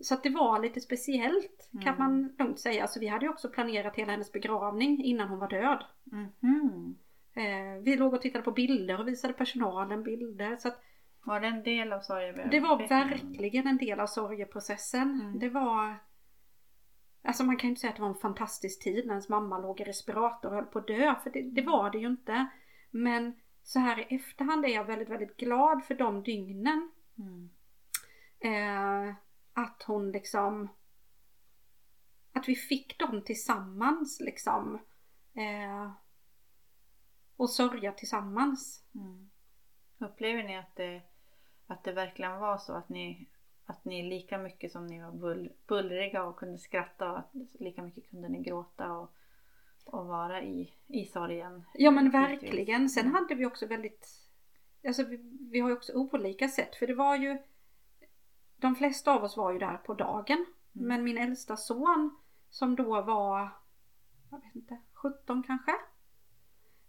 så 0.00 0.14
att 0.14 0.22
det 0.22 0.30
var 0.30 0.58
lite 0.58 0.80
speciellt 0.80 1.70
kan 1.72 1.94
Mm. 1.94 1.98
man 1.98 2.34
lugnt 2.38 2.58
säga. 2.60 2.86
Så 2.86 3.00
vi 3.00 3.06
hade 3.06 3.24
ju 3.26 3.30
också 3.30 3.48
planerat 3.48 3.96
hela 3.96 4.12
hennes 4.12 4.32
begravning 4.32 5.04
innan 5.04 5.28
hon 5.28 5.38
var 5.38 5.48
död. 5.48 5.84
Mhm. 6.04 6.94
Eh, 7.36 7.82
vi 7.82 7.96
låg 7.96 8.14
och 8.14 8.22
tittade 8.22 8.44
på 8.44 8.50
bilder 8.50 9.00
och 9.00 9.08
visade 9.08 9.34
personalen 9.34 10.02
bilder. 10.02 10.56
Så 10.56 10.68
att 10.68 10.80
Var 11.24 11.40
det 11.40 11.46
en 11.46 11.62
del 11.62 11.92
av 11.92 12.00
sorgebearbetningen? 12.00 12.50
det 12.62 12.68
var 12.68 12.88
verkligen 12.88 13.66
en 13.66 13.76
del 13.78 14.00
av 14.00 14.06
sorgeprocessen. 14.06 15.20
Mm. 15.20 15.38
Det 15.38 15.48
var 15.48 15.94
Alltså 17.26 17.44
man 17.44 17.56
kan 17.56 17.68
ju 17.68 17.70
inte 17.70 17.80
säga 17.80 17.90
att 17.90 17.96
det 17.96 18.02
var 18.02 18.08
en 18.08 18.14
fantastisk 18.14 18.82
tid 18.82 19.06
när 19.06 19.12
ens 19.12 19.28
mamma 19.28 19.58
låg 19.58 19.80
i 19.80 19.84
respirator 19.84 20.48
och 20.48 20.54
höll 20.54 20.64
på 20.64 20.78
att 20.78 20.86
dö. 20.86 21.14
För 21.22 21.30
det, 21.30 21.42
det 21.42 21.62
var 21.62 21.90
det 21.90 21.98
ju 21.98 22.06
inte. 22.06 22.46
Men 22.90 23.40
så 23.62 23.78
här 23.78 23.98
i 23.98 24.14
efterhand 24.14 24.64
är 24.64 24.68
jag 24.68 24.84
väldigt, 24.84 25.08
väldigt 25.08 25.36
glad 25.36 25.84
för 25.84 25.94
de 25.94 26.22
dygnen. 26.22 26.90
Mm. 27.18 27.50
Eh, 28.40 29.14
att 29.52 29.82
hon 29.82 30.12
liksom 30.12 30.68
Att 32.32 32.48
vi 32.48 32.54
fick 32.54 32.98
dem 32.98 33.22
tillsammans 33.24 34.20
liksom. 34.20 34.78
Eh, 35.34 35.92
och 37.36 37.50
sörja 37.50 37.92
tillsammans. 37.92 38.84
Mm. 38.94 39.30
Upplever 39.98 40.42
ni 40.42 40.58
att 40.58 40.76
det, 40.76 41.02
att 41.66 41.84
det 41.84 41.92
verkligen 41.92 42.38
var 42.38 42.58
så 42.58 42.72
att 42.72 42.88
ni, 42.88 43.28
att 43.66 43.84
ni 43.84 44.02
lika 44.02 44.38
mycket 44.38 44.72
som 44.72 44.86
ni 44.86 45.00
var 45.00 45.12
bull, 45.12 45.52
bullriga 45.66 46.24
och 46.24 46.36
kunde 46.36 46.58
skratta 46.58 47.12
och 47.12 47.18
att 47.18 47.30
lika 47.52 47.82
mycket 47.82 48.10
kunde 48.10 48.28
ni 48.28 48.42
gråta 48.42 48.92
och, 48.92 49.14
och 49.84 50.06
vara 50.06 50.42
i, 50.42 50.72
i 50.86 51.04
sorgen? 51.04 51.64
Ja 51.74 51.90
men 51.90 52.10
verkligen. 52.10 52.88
Sen 52.88 53.02
Mm. 53.06 53.14
hade 53.14 53.34
vi 53.34 53.46
också 53.46 53.66
väldigt 53.66 54.20
Alltså 54.86 55.04
vi, 55.04 55.16
vi 55.50 55.60
har 55.60 55.68
ju 55.68 55.74
också 55.74 55.92
olika 55.92 56.48
sätt 56.48 56.76
för 56.76 56.86
det 56.86 56.94
var 56.94 57.16
ju 57.16 57.38
De 58.56 58.76
flesta 58.76 59.12
av 59.12 59.24
oss 59.24 59.36
var 59.36 59.52
ju 59.52 59.58
där 59.58 59.76
på 59.76 59.94
dagen. 59.94 60.46
Mm. 60.74 60.88
Men 60.88 61.04
min 61.04 61.18
äldsta 61.18 61.56
son 61.56 62.16
som 62.50 62.76
då 62.76 63.02
var 63.02 63.50
Jag 64.30 64.40
vet 64.40 64.54
inte, 64.54 64.78
17 64.92 65.42
kanske. 65.42 65.72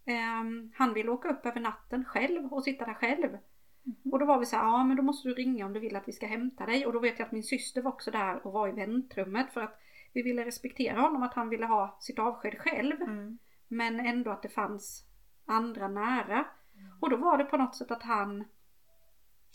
Ehm, 0.04 0.72
han 0.74 0.94
ville 0.94 1.10
åka 1.10 1.28
upp 1.28 1.46
över 1.46 1.60
natten 1.60 2.04
själv 2.04 2.54
och 2.54 2.64
sitta 2.64 2.86
där 2.86 2.94
själv. 2.94 3.38
Mhm. 3.86 4.12
Och 4.12 4.18
då 4.18 4.26
var 4.26 4.38
vi 4.38 4.46
så 4.46 4.56
här, 4.56 4.64
ja 4.64 4.84
men 4.84 4.96
då 4.96 5.02
måste 5.02 5.28
du 5.28 5.34
ringa 5.34 5.66
om 5.66 5.72
du 5.72 5.80
vill 5.80 5.96
att 5.96 6.08
vi 6.08 6.12
ska 6.12 6.26
hämta 6.26 6.66
dig. 6.66 6.86
Och 6.86 6.92
då 6.92 6.98
vet 6.98 7.18
jag 7.18 7.26
att 7.26 7.32
min 7.32 7.42
syster 7.42 7.82
var 7.82 7.92
också 7.92 8.10
där 8.10 8.46
och 8.46 8.52
var 8.52 8.68
i 8.68 8.72
väntrummet 8.72 9.52
för 9.52 9.60
att 9.60 9.80
vi 10.12 10.22
ville 10.22 10.44
respektera 10.44 11.00
honom 11.00 11.22
att 11.22 11.34
han 11.34 11.48
ville 11.48 11.66
ha 11.66 11.96
sitt 12.00 12.18
avsked 12.18 12.58
själv. 12.58 13.02
Mm. 13.02 13.38
Men 13.68 14.00
ändå 14.00 14.30
att 14.30 14.42
det 14.42 14.48
fanns 14.48 15.04
andra 15.46 15.88
nära. 15.88 16.46
Och 17.00 17.10
då 17.10 17.16
var 17.16 17.38
det 17.38 17.44
på 17.44 17.56
något 17.56 17.76
sätt 17.76 17.90
att 17.90 18.02
han 18.02 18.44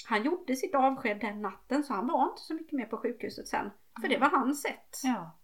Han 0.06 0.24
gjorde 0.24 0.56
sitt 0.56 0.76
avsked 0.76 1.20
den 1.20 1.42
natten 1.42 1.84
så 1.84 1.94
han 1.94 2.08
var 2.08 2.30
inte 2.30 2.42
så 2.42 2.54
mycket 2.54 2.74
mer 2.74 2.86
på 2.86 2.98
sjukhuset 2.98 3.48
sen. 3.48 3.72
För 4.02 4.08
det 4.08 4.18
var 4.18 4.30
hans 4.30 4.62
sätt. 4.62 5.00
Ja. 5.04 5.38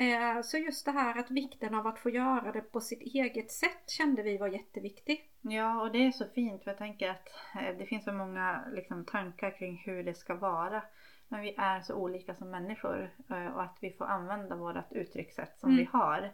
Eh, 0.00 0.42
så 0.42 0.58
just 0.58 0.84
det 0.84 0.90
här 0.92 1.18
att 1.18 1.30
vikten 1.30 1.74
av 1.74 1.86
att 1.86 1.98
få 1.98 2.10
göra 2.10 2.52
det 2.52 2.60
på 2.60 2.80
sitt 2.80 3.00
eget 3.00 3.50
sätt 3.52 3.90
kände 3.90 4.22
vi 4.22 4.36
var 4.38 4.48
jätteviktigt. 4.48 5.24
ja, 5.40 5.82
och 5.82 5.92
det 5.92 5.98
är 6.06 6.10
så 6.10 6.24
fint 6.34 6.64
för 6.64 6.70
jag 6.70 6.78
tänker 6.78 7.10
att 7.10 7.28
eh, 7.54 7.76
det 7.78 7.86
finns 7.86 8.04
så 8.04 8.12
många 8.12 8.64
liksom, 8.72 9.04
tankar 9.04 9.58
kring 9.58 9.76
hur 9.86 10.02
det 10.04 10.14
ska 10.14 10.34
vara. 10.34 10.82
Men 11.28 11.40
vi 11.40 11.54
är 11.58 11.80
så 11.80 11.94
olika 11.94 12.34
som 12.34 12.50
människor 12.50 13.10
eh, 13.30 13.46
och 13.46 13.62
att 13.62 13.76
vi 13.80 13.90
får 13.92 14.04
använda 14.04 14.56
vårt 14.56 14.92
uttryckssätt 14.92 15.58
som 15.60 15.70
Mm. 15.70 15.78
vi 15.78 15.88
har. 15.92 16.32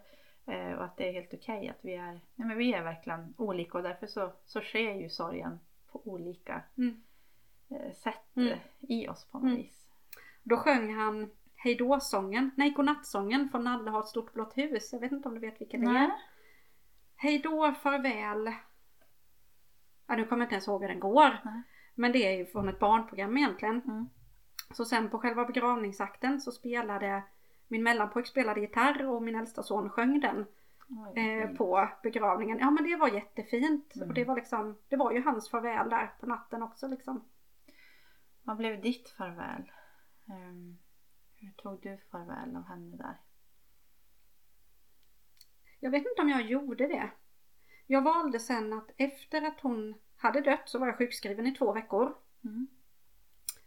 Och 0.77 0.83
att 0.85 0.97
det 0.97 1.07
är 1.09 1.13
helt 1.13 1.33
okej 1.33 1.69
att 1.69 1.85
vi 1.85 1.93
är, 1.95 2.11
nej 2.35 2.47
men 2.47 2.57
vi 2.57 2.73
är 2.73 2.83
verkligen 2.83 3.33
olika 3.37 3.77
och 3.77 3.83
därför 3.83 4.07
så, 4.07 4.31
så 4.45 4.61
sker 4.61 4.93
ju 4.93 5.09
sorgen 5.09 5.59
på 5.91 6.01
olika 6.07 6.61
Mm. 6.77 7.01
sätt 7.93 8.35
Mm. 8.35 8.57
i 8.79 9.07
oss 9.07 9.25
på 9.31 9.37
något 9.37 9.43
Mm. 9.43 9.55
vis. 9.57 9.87
Då 10.43 10.57
sjöng 10.57 10.93
han 10.95 11.31
Hejdå-sången, 11.65 12.51
nej 12.57 12.69
godnattsången 12.69 13.49
från 13.49 13.63
Nalle 13.63 13.91
har 13.91 13.99
ett 13.99 14.07
stort 14.07 14.33
blått 14.33 14.57
hus. 14.57 14.93
Jag 14.93 14.99
vet 14.99 15.11
inte 15.11 15.27
om 15.27 15.33
du 15.33 15.39
vet 15.39 15.61
vilken 15.61 15.81
det 15.81 15.99
är. 15.99 16.11
Hejdå, 17.15 17.73
farväl. 17.83 18.53
Ja, 20.07 20.15
nu 20.15 20.25
kommer 20.25 20.41
jag 20.41 20.45
inte 20.45 20.55
ens 20.55 20.67
ihåg 20.67 20.81
hur 20.81 20.89
den 20.89 20.99
går. 20.99 21.39
Nej. 21.45 21.63
Men 21.95 22.11
det 22.11 22.25
är 22.25 22.37
ju 22.37 22.45
från 22.45 22.69
ett 22.69 22.79
barnprogram 22.79 23.37
egentligen. 23.37 23.81
Mm. 23.81 24.09
Så 24.73 24.85
sen 24.85 25.09
på 25.09 25.19
själva 25.19 25.45
begravningsakten 25.45 26.41
så 26.41 26.51
spelade 26.51 27.23
min 27.67 27.83
mellanpojk 27.83 28.27
spelade 28.27 28.61
gitarr 28.61 29.05
och 29.05 29.23
min 29.23 29.35
äldsta 29.35 29.63
son 29.63 29.89
sjöng 29.89 30.19
den 30.19 30.45
vad 30.87 31.17
eh, 31.17 31.47
på 31.47 31.89
begravningen. 32.03 32.59
Ja 32.59 32.71
men 32.71 32.83
det 32.83 32.95
var 32.95 33.07
jättefint. 33.07 33.95
Mm. 33.95 34.07
Och 34.07 34.13
det 34.13 34.23
var 34.23 34.35
liksom, 34.35 34.77
det 34.89 34.95
var 34.95 35.11
ju 35.11 35.21
hans 35.21 35.49
farväl 35.49 35.89
där 35.89 36.13
på 36.19 36.25
natten 36.25 36.63
också 36.63 36.87
liksom. 36.87 37.25
Vad 38.43 38.57
blev 38.57 38.81
ditt 38.81 39.09
farväl? 39.09 39.71
Ehm, 40.29 40.77
hur 41.37 41.51
tog 41.51 41.81
du 41.81 41.97
farväl 42.11 42.55
av 42.55 42.63
henne 42.63 42.97
där? 42.97 43.17
Jag 45.79 45.91
vet 45.91 46.05
inte 46.05 46.21
om 46.21 46.29
jag 46.29 46.41
gjorde 46.41 46.87
det. 46.87 47.09
Jag 47.87 48.01
valde 48.01 48.39
sen 48.39 48.73
att 48.73 48.91
efter 48.97 49.41
att 49.41 49.61
hon 49.61 49.95
hade 50.17 50.41
dött 50.41 50.69
så 50.69 50.79
var 50.79 50.87
jag 50.87 50.97
sjukskriven 50.97 51.47
i 51.47 51.51
två 51.51 51.73
veckor. 51.73 52.15
Mm. 52.43 52.67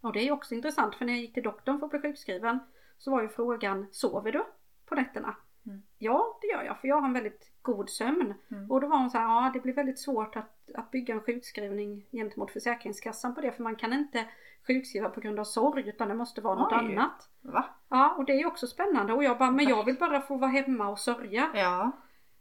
Och 0.01 0.13
det 0.13 0.29
är 0.29 0.33
också 0.33 0.55
intressant 0.55 0.95
för 0.95 1.05
när 1.05 1.13
jag 1.13 1.23
gick 1.23 1.35
till 1.35 1.43
doktorn 1.43 1.79
för 1.79 1.87
att 1.87 1.91
bli 1.91 2.01
sjukskriven 2.01 2.59
så 2.99 3.11
var 3.11 3.23
ju 3.23 3.29
frågan, 3.29 3.87
sover 3.91 4.33
du 4.33 4.45
på 4.85 4.95
nätterna? 4.95 5.37
Mm. 5.67 5.83
Ja, 5.99 6.39
det 6.41 6.47
gör 6.47 6.63
jag 6.63 6.81
för 6.81 6.89
jag 6.89 7.01
har 7.01 7.09
en 7.09 7.15
väldigt 7.15 7.53
god 7.63 7.91
sömn. 7.91 8.35
Mm. 8.51 8.71
Och 8.71 8.81
då 8.81 8.89
var 8.89 8.99
hon 8.99 9.11
så 9.11 9.19
här, 9.19 9.25
ja 9.25 9.51
det 9.55 9.61
blir 9.61 9.75
väldigt 9.75 9.99
svårt 9.99 10.37
att, 10.37 10.71
att 10.75 10.91
bygga 10.91 11.15
en 11.15 11.21
sjukskrivning 11.21 12.07
gentemot 12.13 12.51
Försäkringskassan 12.51 13.35
på 13.35 13.41
det 13.41 13.53
för 13.53 13.63
man 13.63 13.77
kan 13.77 13.93
inte 13.93 14.29
sjukskriva 14.69 15.09
på 15.09 15.21
grund 15.21 15.39
av 15.41 15.45
sorg 15.45 15.89
utan 15.89 16.09
det 16.09 16.15
måste 16.15 16.41
vara 16.41 16.55
något 16.59 16.73
Oj. 16.73 16.79
annat. 16.79 17.29
Va? 17.41 17.65
Ja, 17.89 18.15
och 18.19 18.25
det 18.25 18.33
är 18.33 18.47
också 18.47 18.67
spännande 18.67 19.13
och 19.13 19.25
jag 19.25 19.39
bara, 19.39 19.51
men 19.51 19.69
jag 19.69 19.85
vill 19.85 19.97
bara 19.99 20.21
få 20.21 20.37
vara 20.37 20.51
hemma 20.51 20.89
och 20.89 20.99
sörja. 20.99 21.51
Ja. 21.55 21.93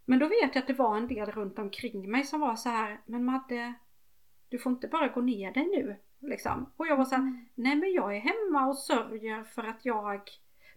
Men 0.05 0.19
då 0.19 0.27
vet 0.27 0.55
jag 0.55 0.57
att 0.57 0.67
det 0.67 0.73
var 0.73 0.97
en 0.97 1.07
del 1.07 1.31
runt 1.31 1.59
omkring 1.59 2.11
mig 2.11 2.23
som 2.23 2.39
var 2.39 2.55
så 2.55 2.69
här, 2.69 2.99
men 3.05 3.25
Madde, 3.25 3.73
du 4.49 4.57
får 4.59 4.71
inte 4.71 4.87
bara 4.87 5.07
gå 5.07 5.21
ner 5.21 5.53
dig 5.53 5.65
nu. 5.65 5.95
Liksom. 6.29 6.71
Och 6.77 6.87
jag 6.87 6.97
var 6.97 7.05
så 7.05 7.15
här, 7.15 7.21
Mm. 7.21 7.45
nej 7.55 7.75
men 7.75 7.93
jag 7.93 8.15
är 8.15 8.19
hemma 8.19 8.67
och 8.67 8.77
sörjer 8.77 9.43
för 9.43 9.63
att 9.63 9.85
jag 9.85 10.21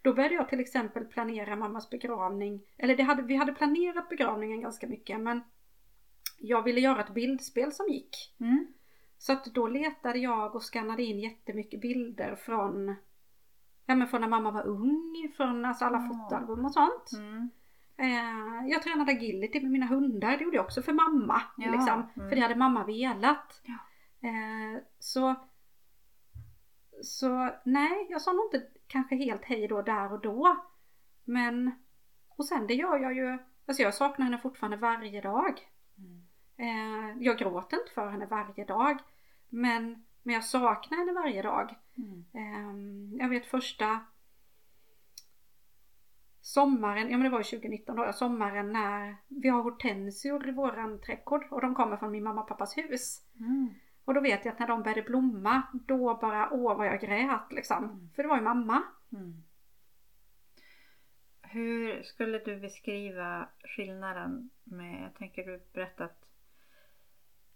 då 0.02 0.14
började 0.14 0.34
jag 0.34 0.48
till 0.48 0.60
exempel 0.60 1.04
planera 1.04 1.56
mammas 1.56 1.90
begravning. 1.90 2.62
Eller 2.76 2.96
det 2.96 3.02
hade, 3.02 3.22
vi 3.22 3.36
hade 3.36 3.52
planerat 3.52 4.08
begravningen 4.08 4.60
ganska 4.60 4.86
mycket 4.86 5.20
men 5.20 5.40
jag 6.38 6.62
ville 6.62 6.80
göra 6.80 7.00
ett 7.00 7.14
bildspel 7.14 7.72
som 7.72 7.88
gick. 7.88 8.34
Mm. 8.40 8.66
Så 9.20 9.32
att 9.32 9.44
då 9.44 9.66
letade 9.66 10.18
jag 10.18 10.54
och 10.54 10.62
skannade 10.62 11.02
in 11.02 11.20
jättemycket 11.20 11.80
bilder 11.80 12.36
från 12.36 12.96
Ja 13.86 13.94
men 13.94 14.08
från 14.08 14.20
när 14.20 14.28
mamma 14.28 14.50
var 14.50 14.66
ung, 14.66 15.32
från 15.36 15.64
alltså 15.64 15.84
alla 15.84 15.98
Ja. 15.98 16.08
fotoalbum 16.08 16.64
och 16.64 16.72
sånt. 16.72 17.12
Mm. 17.12 17.50
Eh, 17.96 18.68
jag 18.70 18.82
tränade 18.82 19.12
agility 19.12 19.60
med 19.60 19.70
mina 19.70 19.86
hundar, 19.86 20.36
det 20.36 20.44
gjorde 20.44 20.56
jag 20.56 20.64
också 20.64 20.82
för 20.82 20.92
mamma. 20.92 21.42
Ja, 21.56 21.70
Liksom, 21.70 22.08
mm. 22.16 22.28
För 22.28 22.36
det 22.36 22.42
hade 22.42 22.54
mamma 22.54 22.84
velat. 22.84 23.62
Ja. 23.64 23.78
Eh, 24.28 24.82
så, 24.98 25.34
så 27.02 27.50
nej, 27.64 28.06
jag 28.10 28.22
sa 28.22 28.32
nog 28.32 28.44
inte 28.44 28.66
kanske 28.86 29.16
helt 29.16 29.44
hej 29.44 29.68
då 29.68 29.82
där 29.82 30.12
och 30.12 30.20
då. 30.20 30.64
Men, 31.24 31.70
och 32.36 32.44
sen 32.44 32.66
det 32.66 32.74
gör 32.74 32.98
jag 32.98 33.14
ju, 33.14 33.38
alltså 33.66 33.82
jag 33.82 33.94
saknar 33.94 34.24
henne 34.24 34.38
fortfarande 34.38 34.76
varje 34.76 35.20
dag. 35.20 35.60
Eh, 36.60 37.16
jag 37.20 37.38
gråter 37.38 37.76
inte 37.76 37.92
för 37.92 38.08
henne 38.08 38.26
varje 38.26 38.64
dag. 38.64 38.98
Men, 39.48 40.04
men 40.22 40.34
jag 40.34 40.44
saknar 40.44 40.98
henne 40.98 41.12
varje 41.12 41.42
dag. 41.42 41.74
Mm. 41.96 42.24
Ehm, 42.32 43.16
jag 43.20 43.28
vet 43.28 43.46
första 43.46 44.00
sommaren, 46.40 47.10
ja 47.10 47.16
men 47.16 47.24
det 47.24 47.30
var 47.30 47.38
ju 47.38 47.44
2019 47.44 47.96
då, 47.96 48.12
sommaren 48.12 48.72
när 48.72 49.16
vi 49.28 49.48
har 49.48 49.62
hortensior 49.62 50.48
i 50.48 50.52
våran 50.52 51.00
trädgård 51.00 51.46
och 51.50 51.60
de 51.60 51.74
kommer 51.74 51.96
från 51.96 52.10
min 52.10 52.24
mamma 52.24 52.40
och 52.40 52.48
pappas 52.48 52.76
hus. 52.76 53.22
Mm. 53.38 53.68
Och 54.04 54.14
då 54.14 54.20
vet 54.20 54.44
jag 54.44 54.52
att 54.52 54.58
när 54.58 54.68
de 54.68 54.82
började 54.82 55.02
blomma, 55.02 55.62
då 55.72 56.14
bara, 56.14 56.50
åh 56.50 56.76
vad 56.76 56.86
jag 56.86 57.00
grät 57.00 57.52
liksom. 57.52 57.84
Mm. 57.84 58.10
För 58.14 58.22
det 58.22 58.28
var 58.28 58.36
ju 58.36 58.42
mamma. 58.42 58.82
Mm. 59.12 59.42
Hur 61.42 62.02
skulle 62.02 62.38
du 62.38 62.60
beskriva 62.60 63.48
skillnaden 63.64 64.50
med, 64.64 65.02
jag 65.02 65.14
tänker 65.14 65.46
du 65.46 65.62
berättat 65.72 66.29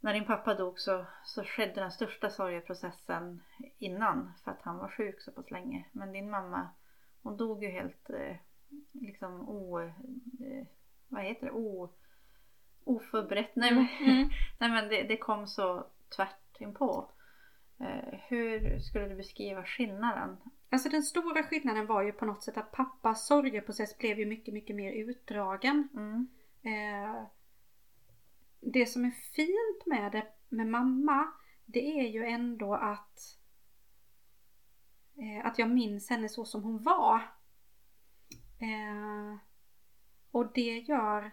när 0.05 0.15
din 0.15 0.25
pappa 0.25 0.55
dog 0.55 0.81
så, 0.81 1.07
så 1.25 1.45
skedde 1.45 1.81
den 1.81 1.91
största 1.91 2.31
sorgeprocessen 2.31 3.43
innan 3.79 4.33
för 4.45 4.51
att 4.51 4.63
han 4.63 4.79
var 4.79 4.89
sjuk 4.89 5.21
så 5.21 5.33
pass 5.33 5.51
länge. 5.51 5.87
Men 5.93 6.13
din 6.13 6.31
mamma 6.31 6.69
hon 7.23 7.37
dog 7.37 7.65
ju 7.65 7.71
helt 7.71 8.11
eh, 8.11 8.37
liksom 8.93 9.49
o... 9.49 9.81
Eh, 9.81 10.67
vad 11.09 11.23
heter 11.25 11.47
det? 11.47 11.53
O, 11.53 11.93
oförberett. 12.85 13.57
Nej, 13.57 13.75
men, 13.75 13.87
Mm. 14.01 14.29
nej 14.61 14.71
men 14.71 14.89
det, 14.89 15.03
det 15.03 15.17
kom 15.17 15.47
så 15.47 15.87
tvärt 16.17 16.61
inpå. 16.61 17.11
Eh, 17.81 18.19
hur 18.29 18.79
skulle 18.79 19.09
du 19.09 19.15
beskriva 19.15 19.65
skillnaden? 19.65 20.37
Alltså 20.71 20.89
den 20.89 21.03
stora 21.03 21.43
skillnaden 21.43 21.87
var 21.87 22.03
ju 22.03 22.13
på 22.13 22.25
något 22.25 22.43
sätt 22.43 22.57
att 22.57 22.73
pappas 22.73 23.27
sorgeprocess 23.27 23.99
blev 23.99 24.19
ju 24.19 24.27
mycket, 24.27 24.55
mycket 24.55 24.77
mer 24.77 24.93
utdragen. 24.93 25.89
Mm. 25.95 26.29
Eh, 26.63 27.27
det 28.73 28.87
som 28.87 29.05
är 29.05 29.11
fint 29.11 29.87
med 29.87 30.13
det 30.13 30.27
med 30.49 30.67
mamma 30.67 31.33
det 31.65 32.01
är 32.01 32.09
ju 32.09 32.25
ändå 32.25 32.75
att 32.75 33.39
eh, 35.17 35.47
att 35.47 35.59
jag 35.59 35.71
minns 35.71 36.11
henne 36.11 36.29
så 36.29 36.45
som 36.45 36.63
hon 36.63 36.83
var. 36.83 37.17
Eh, 38.61 39.37
och 40.31 40.53
det 40.53 40.79
gör 40.79 41.31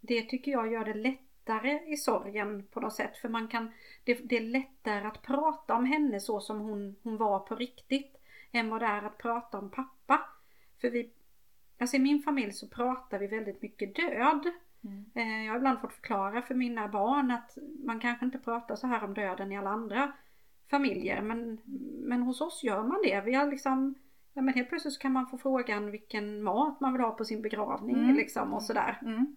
det 0.00 0.22
tycker 0.22 0.50
jag 0.50 0.72
gör 0.72 0.84
det 0.84 0.94
lättare 0.94 1.92
i 1.92 1.96
sorgen 1.96 2.66
på 2.66 2.80
något 2.80 2.94
sätt 2.94 3.16
för 3.16 3.28
man 3.28 3.48
kan 3.48 3.72
det, 4.04 4.14
det 4.14 4.36
är 4.36 4.40
lättare 4.40 5.06
att 5.06 5.22
prata 5.22 5.74
om 5.74 5.84
henne 5.84 6.20
så 6.20 6.40
som 6.40 6.60
hon, 6.60 6.96
hon 7.02 7.16
var 7.16 7.38
på 7.38 7.54
riktigt 7.54 8.16
än 8.52 8.70
vad 8.70 8.82
det 8.82 8.86
är 8.86 9.02
att 9.02 9.18
prata 9.18 9.58
om 9.58 9.70
pappa. 9.70 10.28
För 10.80 10.90
vi, 10.90 11.10
alltså 11.78 11.96
i 11.96 12.00
min 12.00 12.22
familj 12.22 12.52
så 12.52 12.68
pratar 12.68 13.18
vi 13.18 13.26
väldigt 13.26 13.62
mycket 13.62 13.94
död. 13.94 14.52
Mm. 14.86 15.04
Eh, 15.14 15.44
Jag 15.44 15.52
har 15.52 15.58
ibland 15.58 15.80
fått 15.80 15.92
förklara 15.92 16.42
för 16.42 16.54
mina 16.54 16.88
barn 16.88 17.30
att 17.30 17.58
man 17.84 18.00
kanske 18.00 18.24
inte 18.24 18.38
pratar 18.38 18.76
så 18.76 18.86
här 18.86 19.04
om 19.04 19.14
döden 19.14 19.52
i 19.52 19.56
alla 19.58 19.70
andra 19.70 20.12
familjer 20.70 21.22
men, 21.22 21.60
men 22.08 22.22
hos 22.22 22.40
oss 22.40 22.64
gör 22.64 22.82
man 22.82 23.02
det. 23.04 23.20
Vi 23.24 23.34
har 23.34 23.46
liksom, 23.50 23.94
ja 24.32 24.42
men 24.42 24.54
helt 24.54 24.68
plötsligt 24.68 24.94
så 24.94 25.00
kan 25.00 25.12
man 25.12 25.26
få 25.26 25.38
frågan 25.38 25.90
vilken 25.90 26.42
mat 26.42 26.80
man 26.80 26.92
vill 26.92 27.02
ha 27.02 27.10
på 27.10 27.24
sin 27.24 27.42
begravning 27.42 27.96
Mm. 27.96 28.16
liksom 28.16 28.54
och 28.54 28.62
sådär. 28.62 28.98
Mm. 29.02 29.36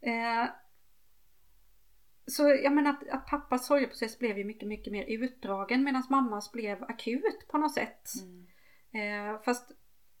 Eh, 0.00 0.48
så 2.26 2.42
jag 2.48 2.72
menar 2.72 2.90
att, 2.90 3.08
att 3.08 3.26
pappas 3.26 3.66
sorgeprocess 3.66 4.18
blev 4.18 4.38
ju 4.38 4.44
mycket, 4.44 4.68
mycket 4.68 4.92
mer 4.92 5.04
utdragen 5.08 5.84
medan 5.84 6.02
mammas 6.10 6.52
blev 6.52 6.82
akut 6.84 7.48
på 7.48 7.58
något 7.58 7.74
sätt. 7.74 8.08
Mm. 8.22 8.46
Eh, 9.34 9.40
fast 9.42 9.72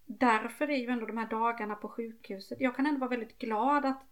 därför 0.06 0.70
är 0.70 0.76
ju 0.76 0.88
ändå 0.88 1.06
de 1.06 1.18
här 1.18 1.28
dagarna 1.28 1.74
på 1.74 1.88
sjukhuset, 1.88 2.60
jag 2.60 2.76
kan 2.76 2.86
ändå 2.86 3.00
vara 3.00 3.10
väldigt 3.10 3.38
glad 3.38 3.84
att 3.84 4.02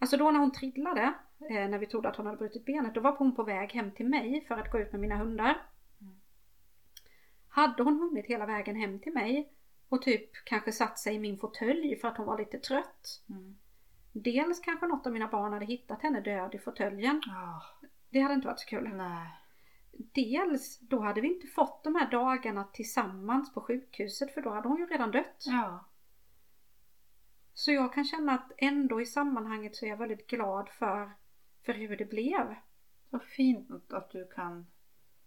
Alltså 0.00 0.16
då 0.16 0.30
när 0.30 0.40
hon 0.40 0.52
trillade, 0.52 1.14
eh, 1.50 1.68
när 1.68 1.78
vi 1.78 1.86
trodde 1.86 2.08
att 2.08 2.16
hon 2.16 2.26
hade 2.26 2.38
brutit 2.38 2.64
benet, 2.64 2.94
då 2.94 3.00
var 3.00 3.16
hon 3.16 3.34
på 3.34 3.42
väg 3.42 3.72
hem 3.72 3.90
till 3.90 4.08
mig 4.08 4.44
för 4.48 4.54
att 4.54 4.70
gå 4.72 4.78
ut 4.78 4.92
med 4.92 5.00
mina 5.00 5.16
hundar. 5.16 5.60
Mm. 6.00 6.20
Hade 7.48 7.82
hon 7.82 8.00
hunnit 8.00 8.26
hela 8.26 8.46
vägen 8.46 8.76
hem 8.76 9.00
till 9.00 9.12
mig 9.12 9.52
och 9.88 10.02
typ 10.02 10.30
kanske 10.44 10.72
satt 10.72 10.98
sig 10.98 11.14
i 11.14 11.18
min 11.18 11.38
fåtölj 11.38 11.96
för 11.96 12.08
att 12.08 12.16
hon 12.16 12.26
var 12.26 12.38
lite 12.38 12.58
trött. 12.58 13.22
Mm. 13.28 13.58
Dels 14.12 14.60
kanske 14.60 14.86
något 14.86 15.06
av 15.06 15.12
mina 15.12 15.28
barn 15.28 15.52
hade 15.52 15.66
hittat 15.66 16.02
henne 16.02 16.20
död 16.20 16.54
i 16.54 16.58
fåtöljen. 16.58 17.22
Ah, 17.28 17.62
Det 18.10 18.20
hade 18.20 18.34
inte 18.34 18.46
varit 18.46 18.60
så 18.60 18.68
kul. 18.68 18.88
nej. 18.94 19.28
Dels, 19.98 20.78
då 20.78 21.00
hade 21.00 21.20
vi 21.20 21.34
inte 21.34 21.46
fått 21.46 21.84
de 21.84 21.94
här 21.94 22.10
dagarna 22.10 22.64
tillsammans 22.64 23.54
på 23.54 23.60
sjukhuset 23.60 24.34
för 24.34 24.42
då 24.42 24.50
hade 24.50 24.68
hon 24.68 24.78
ju 24.78 24.86
redan 24.86 25.10
dött. 25.10 25.44
Ja. 25.46 25.84
Så 27.54 27.72
jag 27.72 27.92
kan 27.92 28.04
känna 28.04 28.32
att 28.32 28.52
ändå 28.56 29.00
i 29.00 29.06
sammanhanget 29.06 29.76
så 29.76 29.86
är 29.86 29.90
jag 29.90 29.96
väldigt 29.96 30.26
glad 30.26 30.68
för, 30.68 31.12
för 31.62 31.72
hur 31.72 31.96
det 31.96 32.04
blev. 32.04 32.54
Så 33.10 33.18
fint 33.18 33.92
att 33.92 34.10
du 34.10 34.28
kan 34.28 34.66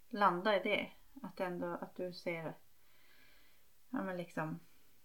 landa 0.08 0.56
i 0.56 0.62
det. 0.62 0.90
Att 1.22 1.40
ändå 1.40 1.66
att 1.66 1.96
du 1.96 2.12
ser 2.12 2.54
ja, 3.90 4.02
men 4.02 4.16
liksom, 4.16 4.60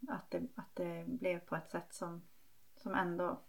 att, 0.07 0.31
det, 0.31 0.47
att 0.55 0.75
det 0.75 1.05
blev 1.07 1.39
på 1.39 1.55
ett 1.55 1.69
sätt 1.69 1.93
som, 1.93 2.21
som 2.75 2.93
ändå, 2.93 3.41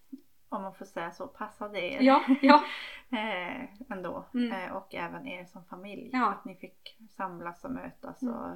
om 0.49 0.61
man 0.61 0.73
får 0.73 0.85
säga 0.85 1.11
så, 1.11 1.27
passade 1.27 1.79
er. 1.81 2.01
Ja, 2.01 2.23
ja. 2.41 2.63
eh, 3.17 3.63
ändå. 3.91 4.25
Mm. 4.33 4.51
Eh, 4.51 4.75
och 4.75 4.95
även 4.95 5.27
er 5.27 5.45
som 5.45 5.65
familj. 5.65 6.09
Ja. 6.13 6.31
Att 6.31 6.45
ni 6.45 6.55
fick 6.55 6.97
samlas 7.17 7.63
och 7.65 7.71
mötas. 7.71 8.21
Mm. 8.21 8.33
Och, 8.35 8.49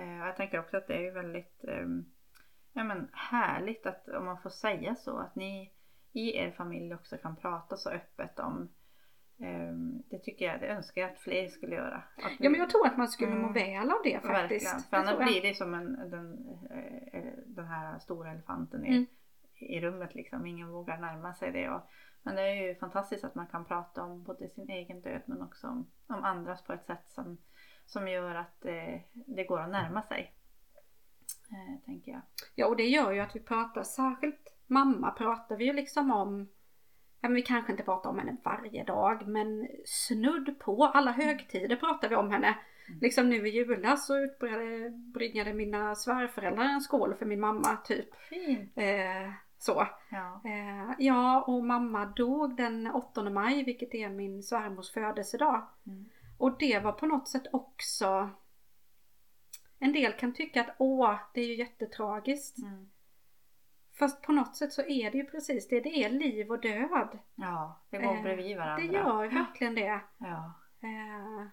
eh, 0.00 0.20
och 0.20 0.26
jag 0.28 0.36
tänker 0.36 0.58
också 0.58 0.76
att 0.76 0.86
det 0.86 1.06
är 1.06 1.12
väldigt 1.12 1.64
ehm, 1.68 2.04
ja, 2.72 2.84
men 2.84 3.08
härligt 3.12 3.86
att 3.86 4.08
om 4.08 4.24
man 4.24 4.38
får 4.38 4.50
säga 4.50 4.94
så. 4.94 5.18
Att 5.18 5.34
ni 5.36 5.72
i 6.12 6.36
er 6.36 6.50
familj 6.50 6.94
också 6.94 7.16
kan 7.16 7.36
prata 7.36 7.76
så 7.76 7.90
öppet 7.90 8.38
om 8.38 8.68
ehm, 9.40 10.02
det 10.10 10.18
tycker 10.18 10.44
jag, 10.44 10.60
det 10.60 10.66
önskar 10.66 11.00
jag 11.02 11.10
att 11.10 11.18
fler 11.18 11.48
skulle 11.48 11.74
göra. 11.76 11.96
Att 11.96 12.32
Ja 12.38 12.50
men 12.50 12.60
jag 12.60 12.70
tror 12.70 12.86
att 12.86 12.96
man 12.98 13.08
skulle 13.08 13.34
må 13.34 13.48
Mm. 13.48 13.52
väl 13.52 13.90
av 13.90 14.00
det 14.04 14.20
faktiskt. 14.20 14.66
Verkligen. 14.66 14.80
För 14.90 14.96
annars 14.96 15.18
blir 15.28 15.42
det 15.42 15.54
som 15.54 15.74
en, 15.74 16.10
den, 16.10 16.38
eh, 16.70 17.20
eh, 17.20 17.32
den 17.46 17.66
här 17.66 17.98
stora 17.98 18.32
elefanten 18.32 18.84
i, 18.84 18.88
Mm. 18.88 19.06
I 19.58 19.80
rummet 19.80 20.14
liksom. 20.14 20.46
Ingen 20.46 20.70
vågar 20.70 20.98
närma 20.98 21.34
sig 21.34 21.52
det. 21.52 21.70
Och, 21.70 21.90
men 22.22 22.34
det 22.36 22.42
är 22.42 22.54
ju 22.54 22.74
fantastiskt 22.74 23.24
att 23.24 23.34
man 23.34 23.46
kan 23.46 23.64
prata 23.64 24.02
om 24.02 24.22
både 24.22 24.48
sin 24.48 24.70
egen 24.70 25.00
död 25.00 25.22
men 25.26 25.42
också 25.42 25.66
om, 25.66 25.90
om 26.06 26.24
andras 26.24 26.64
på 26.64 26.72
ett 26.72 26.86
sätt 26.86 27.04
som, 27.08 27.38
som 27.86 28.08
gör 28.08 28.34
att 28.34 28.64
eh, 28.64 29.00
det 29.12 29.44
går 29.44 29.60
att 29.60 29.70
närma 29.70 30.02
sig. 30.02 30.32
Eh, 31.50 31.84
tänker 31.84 32.12
jag. 32.12 32.20
Ja 32.54 32.66
och 32.66 32.76
det 32.76 32.86
gör 32.88 33.12
ju 33.12 33.20
att 33.20 33.36
vi 33.36 33.40
pratar, 33.40 33.82
särskilt 33.82 34.56
mamma 34.66 35.10
pratar 35.10 35.56
vi 35.56 35.64
ju 35.64 35.72
liksom 35.72 36.10
om 36.10 36.48
Ja 37.20 37.28
men 37.28 37.34
vi 37.36 37.42
kanske 37.42 37.72
inte 37.72 37.84
pratar 37.84 38.10
om 38.10 38.18
henne 38.18 38.36
varje 38.44 38.84
dag 38.84 39.28
men 39.28 39.68
snudd 39.84 40.58
på 40.58 40.84
alla 40.84 41.12
högtider 41.12 41.76
pratar 41.76 42.08
vi 42.08 42.16
om 42.16 42.30
henne. 42.30 42.58
Mm. 42.88 42.98
Liksom 43.00 43.28
nu 43.28 43.48
i 43.48 43.50
julas 43.50 44.06
så 44.06 44.18
utbringade 44.18 45.52
mina 45.52 45.94
svärföräldrar 45.94 46.64
en 46.64 46.80
skål 46.80 47.14
för 47.14 47.26
min 47.26 47.40
mamma 47.40 47.76
typ. 47.76 48.14
Fint. 48.14 48.72
Eh, 48.76 49.30
så. 49.66 49.86
Ja. 50.10 50.40
Eh, 50.44 50.94
ja 50.98 51.42
och 51.42 51.64
mamma 51.64 52.06
dog 52.06 52.56
den 52.56 52.86
8 52.86 53.30
maj 53.30 53.64
vilket 53.64 53.94
är 53.94 54.08
min 54.08 54.42
svärmors 54.42 54.92
födelsedag. 54.92 55.68
Mm. 55.86 56.04
Och 56.38 56.58
det 56.58 56.78
var 56.78 56.92
på 56.92 57.06
något 57.06 57.28
sätt 57.28 57.46
också 57.52 58.30
En 59.78 59.92
del 59.92 60.12
kan 60.12 60.34
tycka 60.34 60.60
att 60.60 60.76
åh, 60.78 61.14
det 61.34 61.40
är 61.40 61.46
ju 61.46 61.56
jättetragiskt. 61.56 62.58
Mm. 62.58 62.90
Fast 63.98 64.22
på 64.22 64.32
något 64.32 64.56
sätt 64.56 64.72
så 64.72 64.82
är 64.82 65.10
det 65.10 65.18
ju 65.18 65.24
precis 65.24 65.68
det. 65.68 65.80
Det 65.80 66.04
är 66.04 66.10
liv 66.10 66.50
och 66.50 66.60
död. 66.60 67.18
ja, 67.34 67.80
det 67.90 67.98
går 67.98 68.16
Eh, 68.16 68.22
bredvid 68.22 68.56
varandra. 68.56 68.86
Det 68.86 68.92
gör 68.92 69.28
verkligen 69.28 69.74
det. 69.74 70.00
Ja. 70.18 70.52
Eh, 70.80 71.46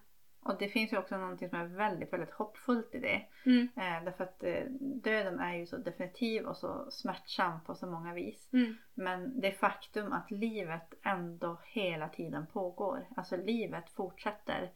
Och 0.45 0.57
det 0.59 0.67
finns 0.67 0.93
ju 0.93 0.97
också 0.97 1.17
någonting 1.17 1.49
som 1.49 1.59
är 1.59 1.65
väldigt, 1.65 2.13
väldigt 2.13 2.33
hoppfullt 2.33 2.95
i 2.95 2.99
det. 2.99 3.25
Mm. 3.45 3.69
Eh, 3.75 4.03
därför 4.05 4.23
att 4.23 4.43
eh, 4.43 4.63
döden 4.79 5.39
är 5.39 5.55
ju 5.55 5.65
så 5.65 5.77
definitiv 5.77 6.45
och 6.45 6.57
så 6.57 6.91
smärtsam 6.91 7.63
på 7.65 7.75
så 7.75 7.87
många 7.87 8.13
vis. 8.13 8.49
Mm. 8.53 8.75
Men 8.93 9.39
det 9.39 9.51
faktum 9.51 10.13
att 10.13 10.31
livet 10.31 10.93
ändå 11.03 11.57
hela 11.63 12.09
tiden 12.09 12.45
pågår. 12.47 13.07
Alltså 13.15 13.37
livet 13.37 13.89
fortsätter. 13.89 14.71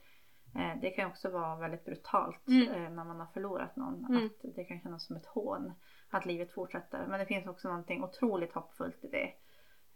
Eh, 0.55 0.82
det 0.82 0.89
kan 0.89 1.07
också 1.07 1.30
vara 1.30 1.55
väldigt 1.55 1.86
brutalt 1.86 2.47
Mm. 2.47 2.68
eh, 2.74 2.89
när 2.89 3.03
man 3.03 3.20
har 3.20 3.28
förlorat 3.28 3.76
någon. 3.76 4.05
Mm. 4.05 4.26
Att 4.26 4.55
det 4.55 4.63
kan 4.63 4.80
kännas 4.82 5.05
som 5.05 5.15
ett 5.15 5.26
hån. 5.26 5.74
Att 6.09 6.26
livet 6.26 6.53
fortsätter. 6.53 7.05
Men 7.07 7.20
det 7.20 7.26
finns 7.26 7.47
också 7.47 7.68
någonting 7.68 8.03
otroligt 8.03 8.53
hoppfullt 8.53 9.03
i 9.03 9.07
det. 9.07 9.34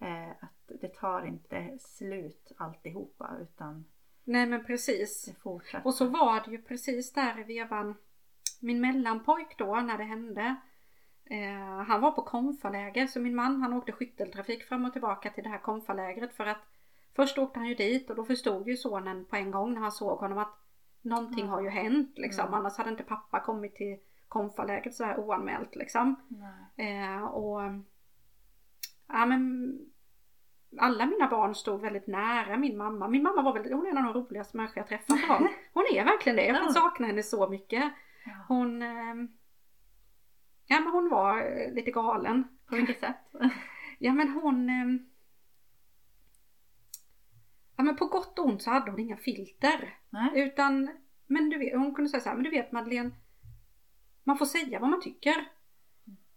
Eh, 0.08 0.30
att 0.30 0.82
det 0.82 0.94
tar 0.96 1.26
inte 1.26 1.78
slut 1.80 2.52
alltihopa 2.58 3.38
utan 3.42 3.86
Nej 4.24 4.46
men 4.46 4.66
precis. 4.66 5.34
Och 5.84 5.94
så 5.94 6.06
var 6.06 6.42
det 6.46 6.52
ju 6.52 6.62
precis 6.62 7.14
där 7.14 7.40
i 7.40 7.44
vevan. 7.44 7.96
Min 8.60 8.82
mellanpojk 8.82 9.58
då 9.58 9.76
när 9.76 9.98
det 9.98 10.04
hände. 10.04 10.56
Eh, 11.26 11.84
han 11.88 12.02
var 12.02 12.12
på 12.12 12.22
konfaläger 12.22 13.08
så 13.08 13.20
min 13.20 13.36
man 13.36 13.62
han 13.62 13.74
åkte 13.74 13.92
skytteltrafik 13.92 14.64
fram 14.64 14.86
och 14.86 14.94
tillbaka 14.94 15.30
till 15.30 15.44
det 15.44 15.50
här 15.50 15.58
konfalägret 15.58 16.34
för 16.34 16.46
att 16.46 16.62
först 17.16 17.38
åkte 17.38 17.60
han 17.60 17.68
ju 17.68 17.76
dit 17.76 18.10
och 18.10 18.16
då 18.16 18.26
förstod 18.26 18.68
ju 18.68 18.78
sonen 18.78 19.26
på 19.26 19.36
en 19.36 19.52
gång 19.52 19.74
när 19.74 19.82
han 19.82 19.92
såg 19.92 20.20
honom 20.20 20.38
att 20.38 20.58
någonting 21.02 21.48
har 21.48 21.62
ju 21.62 21.70
hänt 21.70 22.18
liksom. 22.18 22.48
Mm. 22.48 22.60
Annars 22.60 22.78
hade 22.78 22.90
inte 22.90 23.04
pappa 23.04 23.40
kommit 23.40 23.76
till 23.76 24.00
konfalägret 24.28 24.96
så 24.96 25.04
här 25.04 25.20
oanmält 25.20 25.76
liksom. 25.76 26.16
Eh, 26.76 27.24
och 27.24 27.62
ja, 29.08 29.26
men 29.26 29.72
alla 30.80 31.06
mina 31.06 31.28
barn 31.28 31.56
stod 31.56 31.82
väldigt 31.82 32.08
nära 32.08 32.58
min 32.58 32.78
mamma. 32.78 33.08
Min 33.08 33.24
mamma 33.24 33.42
var 33.42 33.54
väl, 33.54 33.74
hon 33.74 33.86
är 33.86 33.90
en 33.90 33.98
av 33.98 34.14
de 34.14 34.14
roligaste 34.14 34.58
människor 34.58 34.78
jag 34.78 34.88
träffat. 34.88 35.28
på. 35.28 35.48
Hon 35.74 35.86
är 35.94 36.06
verkligen 36.06 36.36
det. 36.36 36.46
Jag 36.46 36.58
kan 36.58 36.74
sakna 36.74 37.08
henne 37.08 37.24
så 37.24 37.50
mycket. 37.50 37.94
Hon, 38.48 38.82
eh, 38.82 39.16
ja 40.66 40.80
men 40.80 40.88
hon 40.88 41.10
var 41.10 41.38
eh, 41.42 41.74
lite 41.74 41.92
galen. 41.92 42.48
På 42.70 42.76
vilket 42.76 43.00
sätt? 43.06 43.18
Ja 44.00 44.14
men 44.14 44.30
hon, 44.30 44.70
eh, 44.70 45.02
ja 47.78 47.84
men 47.84 47.96
på 47.96 48.06
gott 48.06 48.40
och 48.40 48.46
ont 48.46 48.62
så 48.62 48.70
hade 48.70 48.92
hon 48.92 49.00
inga 49.00 49.18
filter. 49.18 49.98
Nej. 50.10 50.30
Utan, 50.36 50.90
men 51.28 51.50
du 51.50 51.58
vet, 51.58 51.74
hon 51.74 51.96
kunde 51.96 52.10
säga 52.10 52.22
så 52.22 52.30
här, 52.30 52.36
men 52.36 52.44
du 52.44 52.50
vet 52.50 52.72
Madeleine, 52.72 53.12
man 54.24 54.38
får 54.38 54.46
säga 54.46 54.80
vad 54.80 54.90
man 54.90 55.02
tycker. 55.02 55.48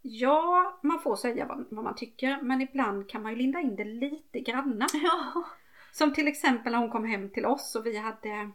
Ja, 0.06 0.78
man 0.82 1.00
får 1.00 1.16
säga 1.16 1.46
vad, 1.46 1.66
vad 1.70 1.84
man 1.84 1.94
tycker, 1.94 2.42
men 2.42 2.60
ibland 2.60 3.08
kan 3.08 3.22
man 3.22 3.32
ju 3.32 3.38
linda 3.38 3.60
in 3.60 3.76
det 3.76 3.84
lite 3.84 4.40
granna. 4.40 4.86
Ja. 5.02 5.44
Som 5.92 6.14
till 6.14 6.28
exempel 6.28 6.72
när 6.72 6.78
hon 6.78 6.90
kom 6.90 7.04
hem 7.04 7.30
till 7.30 7.46
oss 7.46 7.74
och 7.74 7.86
vi 7.86 7.98
hade, 7.98 8.50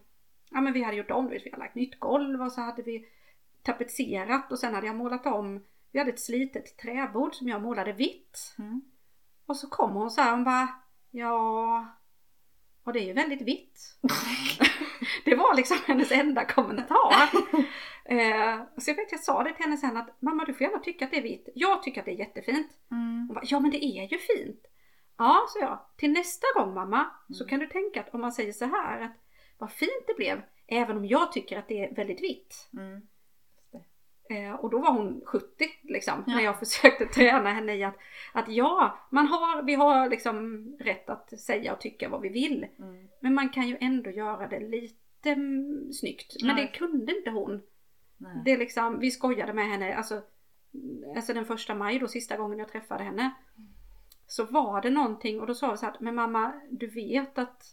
ja 0.50 0.62
men 0.62 0.74
vi 0.74 0.84
hade 0.84 0.98
gjort 0.98 1.12
om, 1.12 1.30
vi 1.30 1.50
hade 1.52 1.64
lagt 1.64 1.76
nytt 1.76 2.00
golv 2.00 2.42
och 2.42 2.52
så 2.52 2.62
hade 2.62 2.82
vi 2.82 3.06
tapetserat 3.64 4.52
och 4.52 4.60
sen 4.60 4.74
hade 4.74 4.88
jag 4.88 4.96
målat 4.96 5.26
om, 5.26 5.66
vi 5.92 6.00
hade 6.00 6.12
ett 6.12 6.20
slitet 6.20 6.78
träbord 6.78 7.36
som 7.36 7.48
jag 7.48 7.62
målade 7.62 7.94
vitt. 7.94 8.56
Mm. 8.60 8.82
Och 9.46 9.58
så 9.58 9.68
kom 9.68 9.92
hon 9.92 10.12
så 10.12 10.22
här, 10.22 10.32
hon 10.32 10.44
bara, 10.44 10.70
ja, 11.12 11.86
och 12.84 12.94
det 12.94 13.00
är 13.00 13.06
ju 13.06 13.14
väldigt 13.14 13.42
vitt. 13.42 13.98
det 15.26 15.36
var 15.36 15.56
liksom 15.56 15.78
hennes 15.88 16.12
enda 16.12 16.46
kommentar. 16.46 17.14
eh, 18.06 18.62
så 18.78 18.90
jag 18.90 18.96
vet, 18.96 19.12
jag 19.12 19.22
sa 19.22 19.44
det 19.44 19.54
till 19.54 19.64
henne 19.64 19.78
sen 19.78 19.98
att 19.98 20.22
mamma 20.22 20.46
du 20.46 20.54
får 20.54 20.62
gärna 20.62 20.80
tycka 20.80 21.06
att 21.06 21.12
det 21.12 21.18
är 21.18 21.22
vitt. 21.22 21.50
Jag 21.56 21.84
tycker 21.84 22.00
att 22.02 22.06
det 22.06 22.12
är 22.12 22.20
jättefint. 22.20 22.72
Mm. 22.92 23.26
Hon 23.28 23.36
bara, 23.36 23.44
ja 23.44 23.60
men 23.60 23.72
det 23.72 23.86
är 23.86 24.12
ju 24.12 24.18
fint. 24.18 24.62
Ja, 25.18 25.46
så 25.50 25.60
jag. 25.60 25.80
Till 25.98 26.12
nästa 26.12 26.48
gång 26.56 26.74
mamma 26.74 27.06
så 27.30 27.44
Mm. 27.44 27.50
kan 27.50 27.60
du 27.60 27.68
tänka 27.68 28.00
att 28.00 28.14
om 28.14 28.22
man 28.22 28.32
säger 28.32 28.52
så 28.52 28.66
här 28.66 29.02
att 29.02 29.18
vad 29.58 29.72
fint 29.72 30.04
det 30.08 30.14
blev. 30.18 30.42
Även 30.68 30.98
om 30.98 31.06
jag 31.06 31.32
tycker 31.32 31.60
att 31.60 31.68
det 31.68 31.84
är 31.86 31.96
väldigt 31.96 32.24
vitt. 32.24 32.70
Mm. 32.74 33.02
Eh, 34.30 34.52
och 34.52 34.70
då 34.70 34.80
var 34.80 34.92
hon 34.92 35.22
70 35.26 35.46
liksom. 35.84 36.24
Ja. 36.28 36.36
När 36.36 36.44
jag 36.44 36.60
försökte 36.66 37.06
träna 37.06 37.54
henne 37.54 37.76
i 37.76 37.84
att, 37.84 37.96
att 38.34 38.48
ja, 38.48 39.00
man 39.10 39.28
har, 39.28 39.64
vi 39.64 39.76
har 39.76 40.10
liksom 40.10 40.68
rätt 40.80 41.10
att 41.10 41.40
säga 41.40 41.74
och 41.74 41.82
tycka 41.82 42.10
vad 42.10 42.22
vi 42.22 42.30
vill. 42.30 42.68
Mm. 42.80 43.08
Men 43.20 43.34
man 43.34 43.50
kan 43.50 43.68
ju 43.68 43.78
ändå 43.82 44.10
göra 44.10 44.48
det 44.48 44.60
lite 44.60 45.32
mm, 45.32 45.94
snyggt. 45.94 46.36
Men 46.42 46.58
Ja. 46.58 46.64
det 46.64 46.68
kunde 46.68 47.18
inte 47.18 47.30
hon. 47.30 47.62
Nej. 48.18 48.42
Det 48.46 48.58
liksom, 48.58 49.00
vi 49.00 49.12
skojade 49.12 49.54
med 49.54 49.68
henne, 49.68 49.96
alltså, 49.96 50.22
alltså 51.16 51.34
den 51.34 51.46
första 51.46 51.76
maj 51.76 52.00
då, 52.00 52.08
sista 52.08 52.38
gången 52.38 52.60
jag 52.60 52.68
träffade 52.72 53.04
henne. 53.04 53.32
Så 54.28 54.44
var 54.44 54.82
det 54.82 54.90
någonting 54.90 55.42
och 55.42 55.48
då 55.48 55.56
sa 55.56 55.72
vi 55.72 55.78
så 55.78 55.86
här, 55.86 55.96
men 56.00 56.16
mamma 56.16 56.54
du 56.70 56.88
vet 56.88 57.38
att 57.38 57.64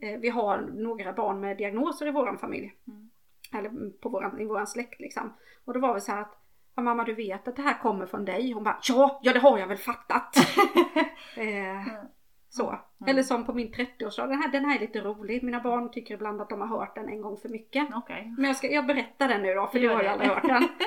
eh, 0.00 0.18
vi 0.20 0.28
har 0.28 0.60
några 0.60 1.12
barn 1.12 1.40
med 1.40 1.56
diagnoser 1.56 2.06
i 2.06 2.10
våran 2.10 2.38
familj. 2.38 2.74
Mm. 2.86 3.10
Eller 3.58 4.00
på 4.00 4.08
våran, 4.08 4.40
i 4.40 4.44
våran 4.44 4.66
släkt 4.66 5.00
liksom. 5.00 5.32
Och 5.64 5.74
då 5.74 5.80
var 5.80 5.94
vi 5.94 6.00
så 6.00 6.12
här 6.12 6.20
att, 6.20 6.42
ja, 6.76 6.82
mamma 6.82 7.04
du 7.04 7.14
vet 7.14 7.48
att 7.48 7.56
det 7.56 7.62
här 7.62 7.78
kommer 7.82 8.06
från 8.06 8.24
dig? 8.24 8.52
Hon 8.52 8.64
bara, 8.64 8.78
ja, 8.88 9.20
ja 9.22 9.32
det 9.32 9.38
har 9.38 9.58
jag 9.58 9.66
väl 9.66 9.76
fattat. 9.78 10.36
eh, 11.36 11.46
Mm. 11.88 12.06
så. 12.48 12.68
Mm. 12.68 13.10
Eller 13.10 13.22
som 13.22 13.46
på 13.46 13.52
min 13.52 13.72
30-årsdag, 13.72 14.26
den 14.28 14.42
här, 14.42 14.48
den 14.48 14.64
här 14.64 14.76
är 14.76 14.80
lite 14.80 15.00
rolig. 15.00 15.42
Mina 15.42 15.60
barn 15.60 15.90
tycker 15.90 16.14
ibland 16.14 16.40
att 16.40 16.48
de 16.48 16.60
har 16.60 16.68
hört 16.68 16.94
den 16.94 17.08
en 17.08 17.20
gång 17.22 17.36
för 17.36 17.48
mycket. 17.48 17.88
Okej. 17.94 18.34
Men 18.38 18.44
jag, 18.46 18.56
ska, 18.56 18.70
jag 18.70 18.86
berättar 18.86 19.28
den 19.28 19.42
nu 19.42 19.54
då, 19.54 19.66
för 19.66 19.78
du 19.80 19.88
har 19.88 20.02
ju 20.02 20.08
aldrig 20.08 20.30
hört 20.30 20.42
den. 20.48 20.68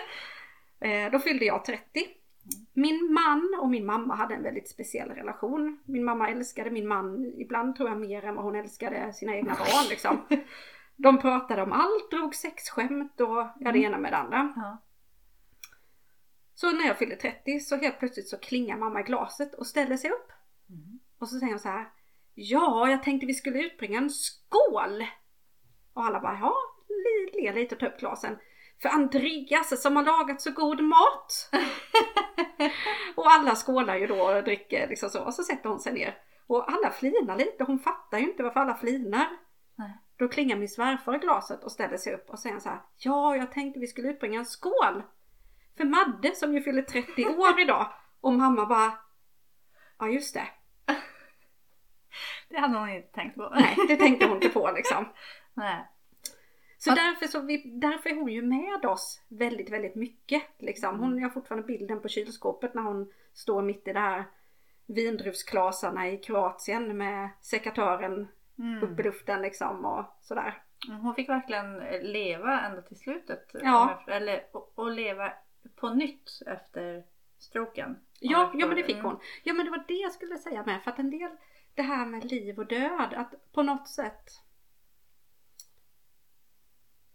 Eh, 0.81 1.11
då 1.11 1.19
fyllde 1.19 1.45
jag 1.45 1.65
30. 1.65 1.83
Min 2.73 3.13
man 3.13 3.57
och 3.61 3.69
min 3.69 3.85
mamma 3.85 4.15
hade 4.15 4.35
en 4.35 4.43
väldigt 4.43 4.69
speciell 4.69 5.09
relation. 5.09 5.79
Min 5.85 6.03
mamma 6.03 6.29
älskade 6.29 6.71
min 6.71 6.87
man, 6.87 7.33
ibland 7.37 7.75
tror 7.75 7.89
jag 7.89 7.97
mer 7.99 8.25
än 8.25 8.35
vad 8.35 8.43
hon 8.43 8.55
älskade 8.55 9.13
sina 9.13 9.35
egna 9.35 9.53
barn 9.53 9.89
liksom. 9.89 10.17
De 11.01 11.19
pratade 11.19 11.61
om 11.61 11.71
allt, 11.71 12.11
drog 12.11 12.35
sexskämt 12.35 13.21
och 13.21 13.47
ja, 13.59 13.71
det 13.71 13.79
ena 13.79 13.97
med 13.97 14.13
det 14.13 14.17
andra. 14.17 14.53
Ja. 14.55 14.83
Så 16.55 16.71
när 16.71 16.85
jag 16.85 16.97
fyllde 16.97 17.15
30 17.15 17.59
så 17.59 17.75
helt 17.75 17.99
plötsligt 17.99 18.29
så 18.29 18.37
klingar 18.37 18.77
mamma 18.77 18.99
i 18.99 19.03
glaset 19.03 19.55
och 19.55 19.67
ställer 19.67 19.97
sig 19.97 20.11
upp. 20.11 20.31
Mm. 20.69 20.99
Och 21.19 21.29
så 21.29 21.39
säger 21.39 21.53
hon 21.53 21.59
så 21.59 21.69
här. 21.69 21.89
Ja, 22.33 22.89
jag 22.89 23.03
tänkte 23.03 23.25
vi 23.25 23.33
skulle 23.33 23.63
utbringa 23.63 23.97
en 23.97 24.09
skål. 24.09 25.05
Och 25.93 26.05
alla 26.05 26.19
bara, 26.19 26.37
ja, 26.41 26.55
le, 26.87 27.41
le 27.41 27.53
lite 27.53 27.75
och 27.75 27.79
ta 27.79 27.87
upp 27.87 27.99
glasen. 27.99 28.37
För 28.81 28.89
Andreas 28.89 29.81
som 29.81 29.95
har 29.95 30.03
lagat 30.03 30.41
så 30.41 30.51
god 30.51 30.81
mat. 30.81 31.49
och 33.15 33.31
alla 33.31 33.55
skålar 33.55 33.95
ju 33.97 34.07
då 34.07 34.21
och 34.21 34.43
dricker 34.43 34.87
liksom 34.87 35.09
så. 35.09 35.23
Och 35.23 35.33
så 35.33 35.43
sätter 35.43 35.69
hon 35.69 35.79
sig 35.79 35.93
ner. 35.93 36.17
Och 36.47 36.71
alla 36.71 36.91
flinar 36.91 37.37
lite. 37.37 37.63
Hon 37.63 37.79
fattar 37.79 38.17
ju 38.17 38.29
inte 38.29 38.43
varför 38.43 38.59
alla 38.59 38.75
flinar. 38.75 39.27
Nej. 39.75 39.97
Då 40.19 40.27
klingar 40.27 40.57
min 40.57 40.69
svärfar 40.69 41.15
i 41.15 41.17
glaset 41.17 41.63
och 41.63 41.71
ställer 41.71 41.97
sig 41.97 42.13
upp 42.13 42.29
och 42.29 42.39
säger 42.39 42.59
så 42.59 42.69
här. 42.69 42.81
Ja, 42.97 43.35
jag 43.35 43.51
tänkte 43.51 43.79
vi 43.79 43.87
skulle 43.87 44.09
utbringa 44.09 44.39
en 44.39 44.45
skål. 44.45 45.03
För 45.77 45.85
Madde 45.85 46.35
som 46.35 46.53
ju 46.53 46.61
fyller 46.61 46.81
30 46.81 47.25
år 47.25 47.59
idag. 47.59 47.93
Och 48.21 48.33
mamma 48.33 48.65
bara. 48.65 48.93
Ja, 49.99 50.07
just 50.07 50.33
det. 50.33 50.47
Det 52.49 52.57
hade 52.57 52.79
hon 52.79 52.89
inte 52.89 53.13
tänkt 53.13 53.35
på. 53.35 53.49
Nej, 53.49 53.75
det 53.87 53.95
tänkte 53.95 54.25
hon 54.25 54.35
inte 54.35 54.49
på 54.49 54.71
liksom. 54.75 55.05
Nej. 55.53 55.87
Så 56.77 56.89
Fast- 56.89 57.01
därför, 57.01 57.27
så 57.27 57.41
vi, 57.41 57.79
därför 57.79 58.09
är 58.09 58.15
hon 58.15 58.31
ju 58.31 58.41
med 58.41 58.85
oss 58.85 59.21
väldigt, 59.27 59.69
väldigt 59.69 59.95
mycket. 59.95 60.43
Liksom. 60.57 60.99
Hon 60.99 61.23
har 61.23 61.29
fortfarande 61.29 61.67
bilden 61.67 62.01
på 62.01 62.07
kylskåpet 62.07 62.73
när 62.73 62.81
hon 62.81 63.13
står 63.33 63.61
mitt 63.61 63.87
i 63.87 63.93
det 63.93 63.99
här 63.99 64.25
vindruvsklasarna 64.87 66.09
i 66.09 66.17
Kroatien 66.17 66.97
med 66.97 67.29
sekatören 67.41 68.27
Mm. 68.59 68.83
upp 68.83 68.99
i 68.99 69.03
luften 69.03 69.41
liksom 69.41 69.85
och 69.85 70.05
sådär. 70.21 70.63
Hon 71.01 71.15
fick 71.15 71.29
verkligen 71.29 71.77
leva 72.01 72.61
ända 72.61 72.81
till 72.81 72.97
slutet. 72.99 73.51
Ja. 73.53 74.03
Eller 74.07 74.45
och, 74.51 74.71
och 74.75 74.91
leva 74.91 75.33
på 75.75 75.89
nytt 75.89 76.29
efter 76.45 77.03
stroken. 77.37 77.99
Ja, 78.19 78.51
ja 78.55 78.67
men 78.67 78.75
det 78.75 78.83
fick 78.83 78.95
Mm. 78.95 79.05
hon. 79.05 79.19
Ja 79.43 79.53
men 79.53 79.65
det 79.65 79.71
var 79.71 79.83
det 79.87 79.93
jag 79.93 80.11
skulle 80.11 80.37
säga 80.37 80.63
med. 80.65 80.83
För 80.83 80.91
att 80.91 80.99
en 80.99 81.09
del, 81.09 81.31
det 81.73 81.81
här 81.81 82.05
med 82.05 82.25
liv 82.31 82.59
och 82.59 82.65
död, 82.67 83.13
att 83.15 83.51
på 83.51 83.63
något 83.63 83.87
sätt 83.87 84.29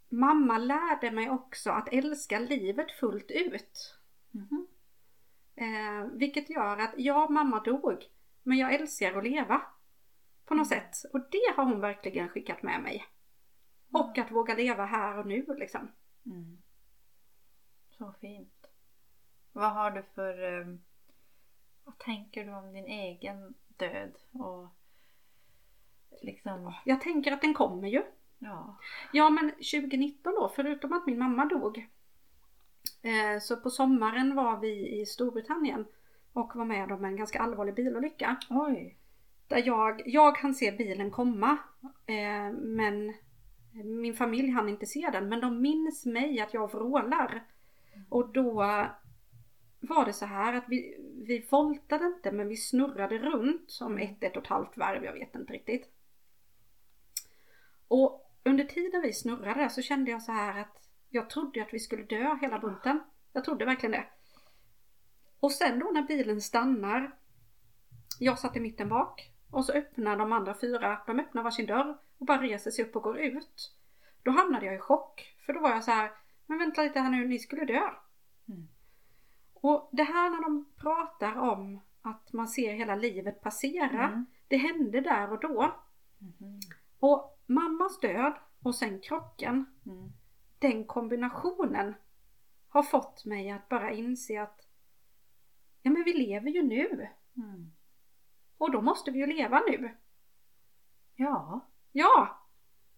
Mamma 0.09 0.59
lärde 0.59 1.11
mig 1.11 1.31
också 1.31 1.71
att 1.71 1.93
älska 1.93 2.39
livet 2.39 2.93
fullt 2.93 3.31
ut. 3.31 3.97
Mhm. 4.31 4.67
Eh, 5.57 6.07
vilket 6.13 6.51
gör 6.51 6.79
att 6.79 6.95
ja, 6.97 7.29
mamma 7.31 7.61
dog. 7.61 8.05
Men 8.43 8.59
jag 8.59 8.75
älskar 8.75 9.19
att 9.19 9.25
leva. 9.25 9.63
På 10.45 10.55
något 10.55 10.69
sätt. 10.69 10.95
Och 11.13 11.21
det 11.31 11.55
har 11.57 11.65
hon 11.65 11.81
verkligen 11.81 12.29
skickat 12.29 12.63
med 12.63 12.83
mig. 12.83 13.05
Och 13.93 14.19
att 14.19 14.31
våga 14.31 14.55
leva 14.55 14.85
här 14.85 15.19
och 15.19 15.27
nu 15.27 15.47
liksom. 15.59 15.91
Mm. 16.27 16.63
Så 17.91 18.15
fint. 18.21 18.67
Vad 19.53 19.73
har 19.73 19.91
du 19.91 20.03
för... 20.03 20.61
eh, 20.61 20.67
vad 21.85 21.99
tänker 21.99 22.45
du 22.45 22.55
om 22.55 22.73
din 22.73 22.87
egen 22.87 23.55
död? 23.69 24.13
Och 24.33 24.69
liksom... 26.23 26.75
Jag 26.85 27.01
tänker 27.01 27.33
att 27.33 27.41
den 27.41 27.55
kommer 27.55 27.89
ju. 27.89 28.03
Ja. 28.39 28.77
Ja 29.13 29.31
men 29.31 29.51
2019 29.51 30.35
då, 30.35 30.53
förutom 30.57 30.93
att 30.93 31.07
min 31.07 31.19
mamma 31.19 31.45
dog. 31.45 31.89
Eh, 33.03 33.41
så 33.41 33.57
på 33.57 33.71
sommaren 33.71 34.35
var 34.35 34.61
vi 34.61 35.01
i 35.01 35.07
Storbritannien. 35.07 35.87
Och 36.33 36.57
var 36.57 36.65
med 36.65 36.93
om 36.93 37.05
en 37.05 37.17
ganska 37.17 37.39
allvarlig 37.39 37.75
bilolycka. 37.75 38.37
Oj. 38.51 38.99
Där 39.55 39.67
jag, 39.67 40.03
jag 40.07 40.37
kan 40.37 40.55
se 40.55 40.73
bilen 40.73 41.11
komma. 41.11 41.59
Eh, 42.07 42.53
men 42.53 43.15
Min 43.85 44.15
familj 44.15 44.51
hann 44.51 44.69
inte 44.69 44.87
se 44.87 45.11
den 45.13 45.29
men 45.29 45.41
de 45.41 45.63
minns 45.63 46.07
mig 46.07 46.41
att 46.41 46.55
jag 46.55 46.73
vrålar. 46.73 47.45
Och 48.09 48.33
då 48.33 48.53
var 49.81 50.05
det 50.05 50.13
så 50.13 50.27
här 50.27 50.53
att 50.55 50.65
vi, 50.69 50.97
vi 51.27 51.47
voltade 51.51 52.07
inte 52.07 52.33
men 52.33 52.49
vi 52.49 52.57
snurrade 52.57 53.19
runt 53.19 53.71
som 53.71 53.99
ett, 53.99 54.25
ett 54.25 54.37
och 54.37 54.43
ett 54.43 54.49
halvt 54.49 54.77
varv, 54.77 55.05
jag 55.05 55.13
vet 55.13 55.35
inte 55.35 55.53
riktigt. 55.53 55.91
Och 57.89 58.31
under 58.45 58.65
tiden 58.65 59.03
vi 59.03 59.13
snurrade 59.13 59.71
så 59.71 59.83
kände 59.83 60.11
jag 60.11 60.23
så 60.23 60.33
här 60.33 60.61
att 60.61 60.89
jag 61.09 61.31
trodde 61.31 61.63
att 61.63 61.75
vi 61.75 61.79
skulle 61.79 62.03
dö 62.03 62.37
hela 62.41 62.59
bunten. 62.59 63.01
Jag 63.33 63.45
trodde 63.45 63.65
verkligen 63.65 63.93
det. 63.93 64.07
Och 65.41 65.53
sen 65.53 65.79
då 65.79 65.91
när 65.95 66.03
bilen 66.03 66.41
stannar, 66.41 67.17
jag 68.19 68.39
satt 68.39 68.57
i 68.57 68.61
mitten 68.61 68.89
bak 68.89 69.34
och 69.55 69.65
så 69.65 69.73
öppnar 69.73 70.17
de 70.17 70.33
andra 70.33 70.55
fyra, 70.61 71.01
de 71.07 71.21
öppnar 71.21 71.43
varsin 71.43 71.67
dörr 71.67 71.99
och 72.19 72.27
bara 72.27 72.43
reser 72.43 72.71
sig 72.71 72.85
upp 72.85 72.97
och 72.97 73.03
går 73.03 73.19
ut. 73.19 73.73
Då 74.23 74.31
hamnade 74.31 74.67
jag 74.67 74.75
i 74.75 74.79
chock. 74.79 75.37
För 75.47 75.53
då 75.53 75.61
var 75.61 75.71
jag 75.71 75.85
så 75.85 75.91
här, 75.91 76.11
men 76.47 76.59
vänta 76.59 76.83
lite 76.83 77.01
här 77.01 77.11
nu, 77.11 77.29
ni 77.29 77.39
skulle 77.39 77.65
dö. 77.65 77.91
Mm. 78.49 78.69
Och 79.55 79.89
det 79.93 80.03
här 80.03 80.31
när 80.31 80.43
de 80.43 80.73
pratar 80.77 81.37
om 81.39 81.81
att 82.03 82.33
man 82.33 82.49
ser 82.49 82.73
hela 82.75 82.95
livet 82.97 83.41
passera, 83.41 84.09
Mm. 84.09 84.27
det 84.49 84.57
hände 84.57 85.01
där 85.01 85.33
och 85.33 85.41
då. 85.41 85.75
Mhm. 86.19 86.61
Och 86.99 87.41
mammas 87.47 88.01
död 88.01 88.33
och 88.63 88.75
sen 88.75 89.01
krocken, 89.01 89.67
Mm. 89.87 90.13
den 90.59 90.85
kombinationen 90.85 91.95
har 92.69 92.83
fått 92.83 93.25
mig 93.25 93.51
att 93.51 93.69
bara 93.69 93.93
inse 93.93 94.43
att 94.43 94.61
ja 95.83 95.91
men 95.91 96.05
vi 96.05 96.13
lever 96.13 96.51
ju 96.51 96.63
nu. 96.63 97.09
Mm. 97.37 97.73
Och 98.65 98.71
då 98.71 98.81
måste 98.81 99.11
vi 99.11 99.19
ju 99.19 99.27
leva 99.27 99.59
nu. 99.69 99.95
Ja. 101.17 101.69
Ja! 101.93 102.41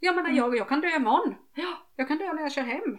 Jag 0.01 0.15
menar 0.17 0.29
Mm. 0.31 0.37
jag, 0.39 0.57
jag 0.57 0.69
kan 0.69 0.81
dö 0.81 0.89
imorgon. 0.89 1.35
Ja. 1.55 1.77
Jag 1.97 2.09
kan 2.09 2.19
dö 2.19 2.33
när 2.33 2.43
jag 2.43 2.53
kör 2.53 2.63
hem. 2.63 2.99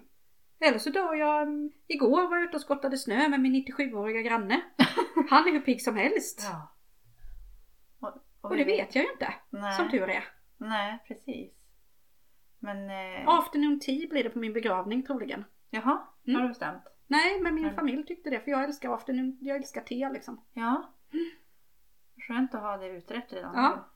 Eller 0.59 0.77
så 0.77 0.89
dör 0.89 1.13
jag, 1.15 1.41
mm, 1.41 1.71
igår 1.87 2.29
var 2.29 2.37
jag 2.37 2.43
ute 2.45 2.55
och 2.57 2.61
skottade 2.61 2.97
snö 2.97 3.29
med 3.29 3.39
min 3.41 3.55
97-åriga 3.55 4.21
granne. 4.21 4.61
Han 5.29 5.47
är 5.47 5.51
hur 5.51 5.59
pigg 5.61 5.81
som 5.81 5.95
helst. 5.95 6.41
ja. 6.51 6.73
Och, 7.99 8.17
Och 8.41 8.51
vi 8.53 8.57
det 8.57 8.63
vet 8.63 8.95
jag 8.95 9.05
ju 9.05 9.11
inte, 9.11 9.33
Nej. 9.49 9.73
som 9.73 9.89
tur 9.89 10.09
är. 10.09 10.23
Nej, 10.57 11.03
precis. 11.07 11.53
Men... 12.59 12.89
Eh, 12.89 13.27
Afternoon 13.29 13.79
tea 13.79 14.07
blir 14.09 14.23
det 14.23 14.29
på 14.29 14.39
min 14.39 14.53
begravning 14.53 15.03
troligen. 15.03 15.45
Jaha, 15.69 16.07
Mm. 16.27 16.35
har 16.35 16.41
du 16.43 16.47
bestämt? 16.49 16.83
Nej, 17.07 17.41
men 17.41 17.55
min 17.55 17.63
Mm. 17.63 17.75
familj 17.75 18.05
tyckte 18.05 18.29
det 18.29 18.39
för 18.39 18.51
jag 18.51 18.63
älskar 18.63 18.93
afternoon, 18.93 19.37
jag 19.41 19.57
älskar 19.57 19.81
te 19.81 20.09
liksom. 20.09 20.41
Ja. 20.53 20.93
Skönt 22.27 22.55
att 22.55 22.61
ha 22.61 22.77
det 22.77 22.87
utrett 22.87 23.33
redan. 23.33 23.55
Ja. 23.55 23.89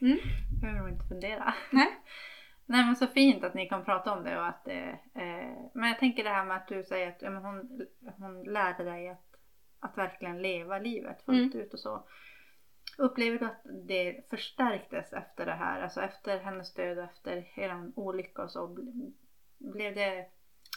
Mm. 0.00 0.18
Behöver 0.60 0.80
nog 0.80 0.88
inte 0.88 1.08
fundera. 1.08 1.54
Nej. 1.70 1.88
Nej 2.66 2.84
men 2.84 2.96
så 2.96 3.06
fint 3.06 3.44
att 3.44 3.54
ni 3.54 3.68
kan 3.68 3.84
prata 3.84 4.12
om 4.12 4.24
det 4.24 4.38
och 4.38 4.46
att 4.46 4.68
eh, 4.68 4.88
eh, 5.14 5.56
Men 5.74 5.88
jag 5.88 5.98
tänker 5.98 6.24
det 6.24 6.30
här 6.30 6.44
med 6.44 6.56
att 6.56 6.68
du 6.68 6.84
säger 6.84 7.08
att 7.08 7.22
ja, 7.22 7.30
hon, 7.30 7.86
hon 8.18 8.42
lärde 8.44 8.84
dig 8.84 9.08
att, 9.08 9.26
att 9.80 9.98
verkligen 9.98 10.42
leva 10.42 10.78
livet 10.78 11.22
fullt 11.22 11.54
ut 11.54 11.72
och 11.74 11.80
så. 11.80 12.08
Upplever 12.98 13.38
du 13.38 13.44
att 13.46 13.62
det 13.86 14.30
förstärktes 14.30 15.12
efter 15.12 15.46
det 15.46 15.52
här? 15.54 15.82
Alltså 15.82 16.00
efter 16.00 16.38
hennes 16.38 16.74
död 16.74 16.98
och 16.98 17.04
efter 17.04 17.36
hela 17.40 17.92
olycka 17.96 18.42
och 18.42 18.50
så? 18.50 18.66
ble- 18.66 19.12
Blev 19.58 19.94
det... 19.94 20.26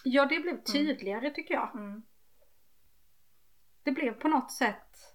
Ja, 0.04 0.26
det 0.26 0.40
blev 0.40 0.64
tydligare 0.64 1.30
tycker 1.30 1.54
jag. 1.54 1.76
Mm, 1.76 2.04
Det 3.84 3.92
blev 3.92 4.12
på 4.14 4.28
något 4.28 4.52
sätt 4.52 5.13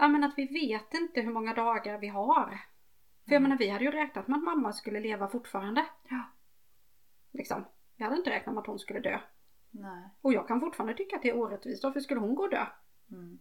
Ja 0.00 0.08
men 0.08 0.24
att 0.24 0.34
vi 0.38 0.46
vet 0.46 0.94
inte 0.94 1.20
hur 1.20 1.32
många 1.32 1.54
dagar 1.54 1.98
vi 1.98 2.08
har. 2.08 2.46
För 3.24 3.32
jag 3.32 3.36
Mm. 3.36 3.42
menar 3.42 3.58
vi 3.58 3.68
hade 3.68 3.84
ju 3.84 3.90
räknat 3.90 4.28
med 4.28 4.36
att 4.36 4.44
mamma 4.44 4.72
skulle 4.72 5.00
leva 5.00 5.28
fortfarande. 5.28 5.86
Ja. 6.08 6.24
Liksom. 7.32 7.64
Vi 7.96 8.04
hade 8.04 8.16
inte 8.16 8.30
räknat 8.30 8.54
med 8.54 8.60
att 8.60 8.66
hon 8.66 8.78
skulle 8.78 9.00
dö. 9.00 9.20
nej. 9.70 10.08
Och 10.20 10.32
jag 10.32 10.48
kan 10.48 10.60
fortfarande 10.60 10.94
tycka 10.94 11.16
att 11.16 11.22
det 11.22 11.28
är 11.30 11.36
orättvist. 11.36 11.84
Varför 11.84 12.00
skulle 12.00 12.20
hon 12.20 12.34
gå 12.34 12.42
och 12.42 12.50
dö? 12.50 12.66
Mm. 13.10 13.38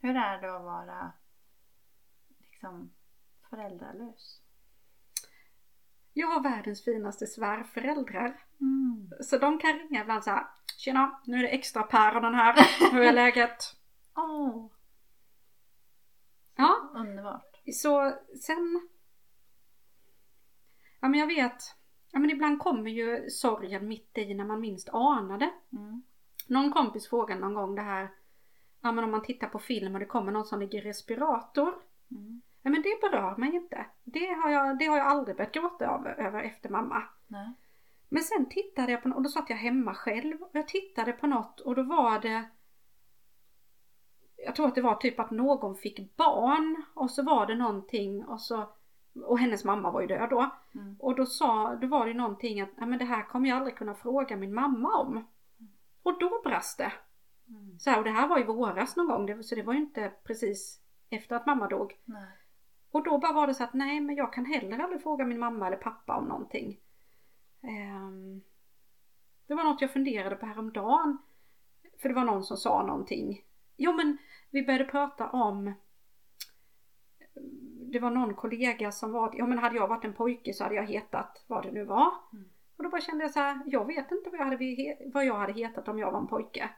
Hur 0.00 0.16
är 0.16 0.40
det 0.40 0.56
att 0.56 0.62
vara 0.62 1.12
liksom 2.38 2.90
föräldralös? 3.50 4.40
Jag 6.12 6.26
har 6.28 6.42
världens 6.42 6.84
finaste 6.84 7.26
svärföräldrar. 7.26 8.44
Mm. 8.60 9.10
Så 9.20 9.38
de 9.38 9.58
kan 9.58 9.72
ringa 9.78 10.00
ibland 10.02 10.24
så 10.24 10.30
här. 10.30 10.46
Tjena, 10.76 11.20
nu 11.26 11.38
är 11.38 11.42
det 11.42 11.48
extra 11.48 11.82
päronen 11.82 12.34
här. 12.34 12.54
Hur 12.92 13.02
är 13.02 13.12
läget? 13.12 13.58
Åh, 14.16 14.66
Ja, 16.56 16.90
underbart. 16.94 17.60
så 17.72 18.12
sen... 18.42 18.88
Ja 21.00 21.08
men 21.08 21.20
jag 21.20 21.26
vet. 21.26 21.62
Ja 22.12 22.18
men 22.18 22.30
ibland 22.30 22.58
kommer 22.58 22.90
ju 22.90 23.30
sorgen 23.30 23.88
mitt 23.88 24.18
i 24.18 24.34
när 24.34 24.44
man 24.44 24.60
minst 24.60 24.88
anade. 24.88 25.50
Mm. 25.72 26.02
Någon 26.48 26.72
kompis 26.72 27.08
frågade 27.08 27.40
någon 27.40 27.54
gång 27.54 27.74
det 27.74 27.82
här. 27.82 28.08
Ja 28.80 28.92
men 28.92 29.04
om 29.04 29.10
man 29.10 29.22
tittar 29.22 29.48
på 29.48 29.58
film 29.58 29.94
och 29.94 30.00
det 30.00 30.06
kommer 30.06 30.32
någon 30.32 30.44
som 30.44 30.60
ligger 30.60 30.78
i 30.78 30.88
respirator. 30.88 31.74
Mm. 32.10 32.42
Ja 32.62 32.70
men 32.70 32.82
det 32.82 33.00
berör 33.00 33.36
mig 33.36 33.54
inte. 33.54 33.86
Det 34.04 34.26
har 34.34 34.50
jag, 34.50 34.78
det 34.78 34.86
har 34.86 34.96
jag 34.96 35.06
aldrig 35.06 35.36
börjat 35.36 35.52
gråta 35.52 35.88
av, 35.88 36.06
över 36.06 36.42
efter 36.42 36.68
mamma. 36.68 37.02
Nej. 37.26 37.52
Men 38.08 38.22
sen 38.22 38.48
tittade 38.48 38.92
jag 38.92 39.02
på 39.02 39.08
något 39.08 39.16
och 39.16 39.22
då 39.22 39.28
satt 39.28 39.50
jag 39.50 39.56
hemma 39.56 39.94
själv 39.94 40.42
och 40.42 40.50
jag 40.52 40.68
tittade 40.68 41.12
på 41.12 41.26
något 41.26 41.60
och 41.60 41.74
då 41.74 41.82
var 41.82 42.18
det 42.20 42.44
Jag 44.44 44.56
tror 44.56 44.66
att 44.68 44.74
det 44.74 44.82
var 44.82 44.94
typ 44.94 45.20
att 45.20 45.30
någon 45.30 45.74
fick 45.76 46.16
barn 46.16 46.82
och 46.94 47.10
så 47.10 47.22
var 47.22 47.46
det 47.46 47.54
någonting 47.54 48.24
och 48.24 48.40
så 48.40 48.68
och 49.24 49.38
hennes 49.38 49.64
mamma 49.64 49.90
var 49.90 50.00
ju 50.00 50.06
död 50.06 50.30
då. 50.30 50.50
Mm. 50.74 50.96
Och 50.98 51.16
då 51.16 51.26
sa, 51.26 51.74
då 51.74 51.86
var 51.86 52.06
det 52.06 52.14
någonting 52.14 52.60
att 52.60 52.68
Nej, 52.76 52.88
men 52.88 52.98
det 52.98 53.04
här 53.04 53.22
kommer 53.22 53.48
jag 53.48 53.56
aldrig 53.56 53.76
kunna 53.76 53.94
fråga 53.94 54.36
min 54.36 54.54
mamma 54.54 54.98
om. 54.98 55.24
Och 56.02 56.18
då 56.18 56.40
brast 56.44 56.78
det. 56.78 56.92
Mm. 57.48 57.78
Så 57.78 57.90
här, 57.90 57.98
och 57.98 58.04
det 58.04 58.10
här 58.10 58.28
var 58.28 58.40
i 58.40 58.44
våras 58.44 58.96
någon 58.96 59.06
gång 59.06 59.26
det- 59.26 59.42
så 59.42 59.54
det 59.54 59.62
var 59.62 59.72
ju 59.72 59.78
inte 59.80 60.12
precis 60.24 60.80
efter 61.10 61.36
att 61.36 61.46
mamma 61.46 61.68
dog. 61.68 62.00
Nej. 62.04 62.28
Och 62.90 63.04
då 63.04 63.18
bara 63.18 63.32
var 63.32 63.46
det 63.46 63.54
så 63.54 63.64
att 63.64 63.74
nej 63.74 64.00
men 64.00 64.16
jag 64.16 64.32
kan 64.32 64.44
heller 64.44 64.78
aldrig 64.78 65.02
fråga 65.02 65.24
min 65.24 65.38
mamma 65.38 65.66
eller 65.66 65.76
pappa 65.76 66.16
om 66.16 66.24
någonting. 66.24 66.80
Ehm, 67.62 68.40
det 69.46 69.54
var 69.54 69.64
något 69.64 69.80
jag 69.80 69.90
funderade 69.90 70.36
på 70.36 70.46
häromdagen. 70.46 71.18
För 72.02 72.08
det 72.08 72.14
var 72.14 72.24
någon 72.24 72.44
som 72.44 72.56
sa 72.56 72.82
någonting. 72.86 73.44
Jo 73.76 73.92
men 73.92 74.18
vi 74.54 74.62
började 74.62 74.84
prata 74.84 75.28
om 75.28 75.74
Det 77.92 77.98
var 77.98 78.10
någon 78.10 78.34
kollega 78.34 78.92
som 78.92 79.12
var, 79.12 79.34
ja 79.36 79.46
men 79.46 79.58
hade 79.58 79.76
jag 79.76 79.88
varit 79.88 80.04
en 80.04 80.14
pojke 80.14 80.52
så 80.52 80.64
hade 80.64 80.76
jag 80.76 80.86
hetat 80.86 81.44
vad 81.46 81.62
det 81.62 81.72
nu 81.72 81.84
var. 81.84 82.12
Mm. 82.32 82.48
Och 82.76 82.84
då 82.84 82.90
bara 82.90 83.00
kände 83.00 83.24
jag 83.24 83.30
så 83.30 83.40
här, 83.40 83.62
jag 83.66 83.86
vet 83.86 84.10
inte 84.10 84.30
vad 84.30 84.40
jag 84.40 84.44
hade, 84.44 84.96
vad 85.14 85.24
jag 85.24 85.34
hade 85.34 85.52
hetat 85.52 85.88
om 85.88 85.98
jag 85.98 86.12
var 86.12 86.20
en 86.20 86.26
pojke. 86.26 86.70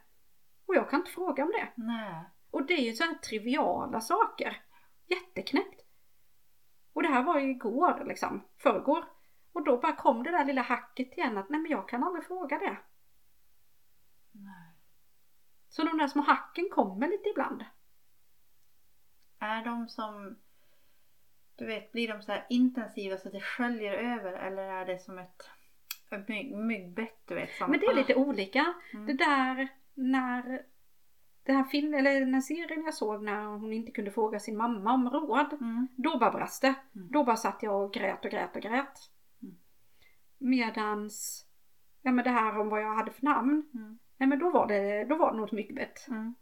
Och 0.65 0.75
jag 0.75 0.89
kan 0.89 0.99
inte 0.99 1.11
fråga 1.11 1.43
om 1.43 1.51
det. 1.51 1.67
Nej. 1.75 2.23
Och 2.51 2.65
det 2.65 2.73
är 2.73 2.81
ju 2.81 2.93
så 2.93 3.03
här 3.03 3.13
triviala 3.13 4.01
saker. 4.01 4.61
Jätteknäppt. 5.07 5.81
Och 6.93 7.03
det 7.03 7.09
här 7.09 7.23
var 7.23 7.39
ju 7.39 7.49
igår 7.49 8.03
liksom, 8.05 8.41
förrgår. 8.57 9.05
Och 9.53 9.63
då 9.63 9.77
bara 9.77 9.95
kom 9.95 10.23
det 10.23 10.31
där 10.31 10.45
lilla 10.45 10.61
hacket 10.61 11.17
igen 11.17 11.37
att 11.37 11.49
nej 11.49 11.59
men 11.59 11.71
jag 11.71 11.89
kan 11.89 12.03
aldrig 12.03 12.25
fråga 12.25 12.57
det. 12.57 12.77
Så 15.77 15.83
de 15.83 15.97
där 15.97 16.07
små 16.07 16.21
hacken 16.21 16.69
kommer 16.71 17.07
lite 17.07 17.29
ibland. 17.29 17.65
Är 19.39 19.65
de 19.65 19.87
som 19.87 20.37
du 21.55 21.65
vet, 21.65 21.91
blir 21.91 22.07
de 22.07 22.21
så 22.21 22.31
här 22.31 22.45
intensiva 22.49 23.17
så 23.17 23.27
att 23.27 23.33
det 23.33 23.41
sköljer 23.41 23.93
över 23.93 24.33
eller 24.33 24.63
är 24.63 24.85
det 24.85 24.99
som 24.99 25.17
ett, 25.17 25.49
ett 26.11 26.27
myg, 26.27 26.55
myggbett 26.55 27.21
du 27.25 27.35
vet? 27.35 27.55
Som, 27.55 27.71
Men 27.71 27.79
det 27.79 27.85
är 27.85 27.95
lite 27.95 28.15
olika. 28.15 28.73
Mm. 28.93 29.05
Det 29.05 29.13
där 29.13 29.67
när 29.93 30.65
det 31.43 31.53
här 31.53 31.63
film, 31.63 31.93
eller 31.93 32.19
den 32.19 32.33
här 32.33 32.41
serien 32.41 32.83
jag 32.85 32.93
såg 32.93 33.23
när 33.23 33.45
hon 33.45 33.73
inte 33.73 33.91
kunde 33.91 34.11
fråga 34.11 34.39
sin 34.39 34.57
mamma 34.57 34.93
om 34.93 35.09
råd. 35.09 35.53
Mm. 35.53 35.87
Då 35.95 36.17
bara 36.17 36.31
brast 36.31 36.61
det. 36.61 36.75
Mm. 36.95 37.07
Då 37.11 37.23
bara 37.23 37.37
satt 37.37 37.63
jag 37.63 37.83
och 37.85 37.93
grät 37.93 38.25
och 38.25 38.31
grät 38.31 38.55
och 38.55 38.61
grät. 38.61 39.11
Mm. 39.41 39.57
Medans, 40.37 41.45
ja 42.01 42.11
men 42.11 42.23
det 42.23 42.31
här 42.31 42.59
om 42.59 42.69
vad 42.69 42.81
jag 42.81 42.95
hade 42.95 43.11
för 43.11 43.25
namn. 43.25 43.99
Nej 44.17 44.29
men 44.29 44.39
då 44.39 44.49
var 44.49 44.67
det, 44.67 45.05
då 45.05 45.15
var 45.15 45.31
det 45.31 45.37
nog 45.37 45.45
ett 45.45 45.51
myggbett. 45.51 46.07
Mm. 46.07 46.35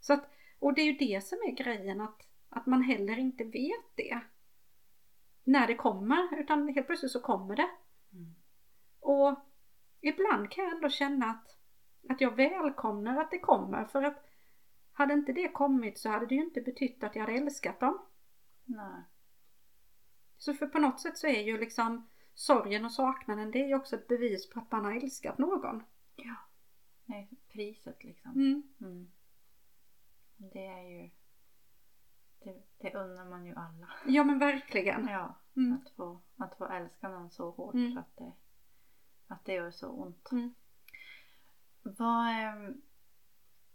Så 0.00 0.12
att, 0.12 0.30
och 0.58 0.74
det 0.74 0.80
är 0.80 0.86
ju 0.86 0.96
det 0.98 1.24
som 1.24 1.38
är 1.38 1.50
grejen 1.50 2.00
att, 2.00 2.20
att 2.48 2.66
man 2.66 2.82
heller 2.82 3.18
inte 3.18 3.44
vet 3.44 3.96
det. 3.96 4.20
När 5.44 5.66
det 5.66 5.74
kommer, 5.74 6.40
utan 6.40 6.68
helt 6.68 6.86
plötsligt 6.86 7.12
så 7.12 7.20
kommer 7.20 7.56
det. 7.56 7.70
Mm. 8.12 8.34
Och 9.00 9.38
ibland 10.00 10.50
kan 10.50 10.64
jag 10.64 10.74
ändå 10.74 10.88
känna 10.88 11.26
att, 11.26 11.58
att 12.08 12.20
jag 12.20 12.36
välkomnar 12.36 13.20
att 13.20 13.30
det 13.30 13.38
kommer 13.38 13.84
för 13.84 14.02
att 14.02 14.24
hade 14.92 15.14
inte 15.14 15.32
det 15.32 15.48
kommit 15.48 15.98
så 15.98 16.08
hade 16.08 16.26
det 16.26 16.34
ju 16.34 16.44
inte 16.44 16.60
betytt 16.60 17.04
att 17.04 17.14
jag 17.16 17.22
hade 17.22 17.38
älskat 17.38 17.80
dem. 17.80 17.98
Nej. 18.64 19.02
Så 20.36 20.54
för 20.54 20.66
på 20.66 20.78
något 20.78 21.00
sätt 21.00 21.18
så 21.18 21.26
är 21.26 21.42
ju 21.42 21.58
liksom 21.58 22.08
sorgen 22.34 22.84
och 22.84 22.92
saknaden 22.92 23.50
det 23.50 23.58
är 23.58 23.66
ju 23.66 23.74
också 23.74 23.96
ett 23.96 24.08
bevis 24.08 24.50
på 24.50 24.60
att 24.60 24.72
man 24.72 24.84
har 24.84 24.92
älskat 24.92 25.38
någon. 25.38 25.82
Nej, 27.04 27.30
priset 27.48 28.04
liksom. 28.04 28.30
Mm. 28.32 28.62
Mm. 28.80 29.10
Det 30.36 30.66
är 30.66 30.82
ju 30.82 31.10
det, 32.38 32.62
det 32.78 32.94
unnar 32.94 33.24
man 33.24 33.46
ju 33.46 33.54
alla. 33.54 33.88
Ja 34.06 34.24
men 34.24 34.38
verkligen. 34.38 35.08
Ja, 35.08 35.34
Mm. 35.56 35.72
att, 35.72 35.90
få, 35.90 36.20
Att 36.36 36.56
få 36.58 36.66
älska 36.66 37.08
någon 37.08 37.30
så 37.30 37.50
hårt 37.50 37.74
Mm. 37.74 37.98
att, 37.98 38.16
det, 38.16 38.32
att 39.26 39.44
det 39.44 39.52
gör 39.52 39.70
så 39.70 39.88
ont. 39.90 40.32
Mm. 40.32 40.54
Vad, 41.82 42.28
ehm, 42.30 42.82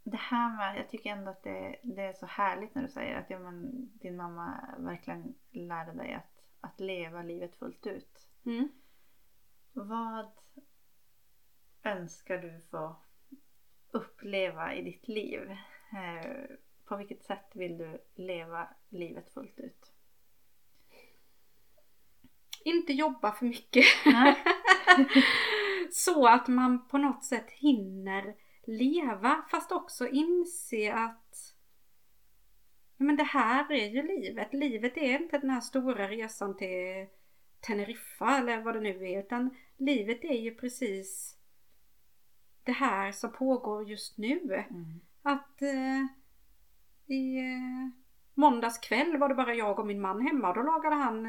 det 0.03 0.17
här 0.17 0.57
med, 0.57 0.77
jag 0.79 0.89
tycker 0.89 1.09
ändå 1.09 1.31
att 1.31 1.43
det, 1.43 1.79
det 1.83 2.01
är 2.01 2.13
så 2.13 2.25
härligt 2.25 2.75
när 2.75 2.81
du 2.81 2.89
säger 2.89 3.15
att 3.15 3.29
ja, 3.29 3.39
men, 3.39 3.71
din 3.97 4.15
mamma 4.17 4.75
verkligen 4.77 5.35
lärde 5.51 5.91
dig 5.93 6.13
att, 6.13 6.43
att 6.59 6.79
leva 6.79 7.21
livet 7.21 7.55
fullt 7.55 7.87
ut. 7.87 8.27
Mm. 8.45 8.69
Vad 9.73 10.31
önskar 11.83 12.37
du 12.37 12.61
få 12.71 12.95
uppleva 13.91 14.75
i 14.75 14.81
ditt 14.81 15.07
liv? 15.07 15.51
Eh, 15.91 16.55
på 16.85 16.95
vilket 16.97 17.23
sätt 17.23 17.51
vill 17.53 17.77
du 17.77 18.01
leva 18.15 18.67
livet 18.89 19.33
fullt 19.33 19.59
ut? 19.59 19.91
Inte 22.63 22.93
jobba 22.93 23.31
för 23.31 23.45
mycket. 23.45 23.85
Så 25.91 26.27
att 26.27 26.47
man 26.47 26.87
på 26.87 26.97
något 26.97 27.23
sätt 27.23 27.51
hinner 27.51 28.35
leva 28.63 29.45
fast 29.51 29.71
också 29.71 30.07
inse 30.07 30.93
att 30.93 31.55
men 33.01 33.15
det 33.15 33.23
här 33.23 33.71
är 33.71 33.89
ju 33.89 34.07
livet. 34.07 34.53
Livet 34.53 34.97
är 34.97 35.21
inte 35.21 35.37
den 35.37 35.49
här 35.49 35.61
stora 35.61 36.07
resan 36.07 36.57
till 36.57 37.07
Teneriffa 37.59 38.37
eller 38.37 38.61
vad 38.61 38.73
det 38.73 38.79
nu 38.79 39.09
är 39.09 39.19
utan 39.19 39.55
livet 39.77 40.23
är 40.23 40.37
ju 40.37 40.55
precis 40.55 41.37
det 42.69 42.73
här 42.73 43.11
som 43.11 43.31
pågår 43.31 43.89
just 43.89 44.17
nu. 44.17 44.65
Mm. 44.69 45.01
Att 45.23 45.61
eh, 45.61 46.03
i 47.15 47.37
eh, 47.37 47.89
måndags 48.33 48.77
kväll 48.77 49.17
var 49.17 49.29
det 49.29 49.35
bara 49.35 49.53
jag 49.53 49.79
och 49.79 49.87
min 49.87 50.01
man 50.01 50.21
hemma 50.21 50.49
och 50.49 50.55
då 50.55 50.61
lagade 50.61 50.95
han 50.95 51.25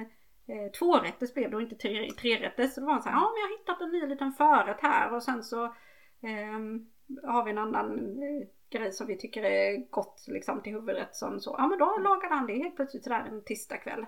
eh, 0.47 0.71
tvårätters 0.79 1.35
blev 1.35 1.51
det 1.51 1.57
och 1.57 1.63
inte 1.63 1.75
tre, 1.75 2.11
trerätters. 2.11 2.75
Så 2.75 2.85
var 2.85 2.93
han 2.93 3.03
så 3.03 3.09
här, 3.09 3.17
ja 3.17 3.21
men 3.21 3.41
jag 3.41 3.49
har 3.49 3.59
hittat 3.59 3.81
en 3.81 3.91
ny 3.91 4.07
liten 4.15 4.33
förrätt 4.33 4.81
här 4.83 5.15
och 5.15 5.23
sen 5.23 5.43
så 5.43 5.75
ehm, 6.23 6.87
har 7.23 7.45
vi 7.45 7.51
en 7.51 7.59
annan 7.59 7.99
eh, 8.23 8.49
grej 8.71 8.93
som 8.93 9.07
vi 9.07 9.19
tycker 9.19 9.43
är 9.43 9.91
gott 9.91 10.25
liksom 10.29 10.63
till 10.63 10.73
huvudrätt 10.73 11.17
som 11.17 11.41
så. 11.41 11.55
Ja 11.59 11.67
men 11.67 11.79
då 11.79 11.99
lagade 11.99 12.35
han 12.35 12.47
det 12.47 12.63
helt 12.63 12.77
plötsligt 12.77 13.05
sådär 13.05 13.27
en 13.29 13.45
tisdagkväll. 13.45 14.07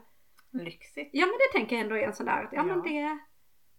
Lyxigt. 0.51 1.11
Ja 1.13 1.27
men 1.27 1.35
det 1.35 1.59
tänker 1.59 1.77
jag 1.77 1.83
ändå 1.83 1.97
är 1.97 2.07
en 2.07 2.15
sån 2.15 2.27
där, 2.27 2.49
ja, 2.53 2.63
men 2.63 2.77
Ja. 2.77 2.83
det, 2.83 3.19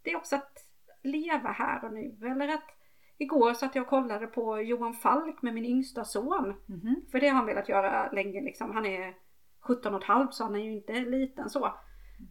det 0.01 0.11
är 0.11 0.17
också 0.17 0.35
att 0.35 0.57
leva 1.03 1.49
här 1.51 1.85
och 1.85 1.93
nu. 1.93 2.17
Eller 2.31 2.47
att 2.47 2.82
igår 3.17 3.53
så 3.53 3.65
att 3.65 3.75
jag 3.75 3.81
och 3.81 3.89
kollade 3.89 4.27
på 4.27 4.61
Johan 4.61 4.93
Falk 4.93 5.41
med 5.41 5.53
min 5.53 5.65
yngsta 5.65 6.03
son. 6.03 6.53
Mhm. 6.65 6.95
För 7.11 7.19
det 7.19 7.27
har 7.27 7.35
han 7.35 7.45
velat 7.45 7.69
göra 7.69 8.11
länge 8.11 8.41
liksom. 8.41 8.71
Han 8.71 8.85
är 8.85 9.13
17 9.59 9.93
och 9.93 10.01
ett 10.01 10.07
halvt 10.07 10.33
så 10.33 10.43
han 10.43 10.55
är 10.55 10.59
ju 10.59 10.73
inte 10.73 10.93
liten 10.93 11.49
så. 11.49 11.73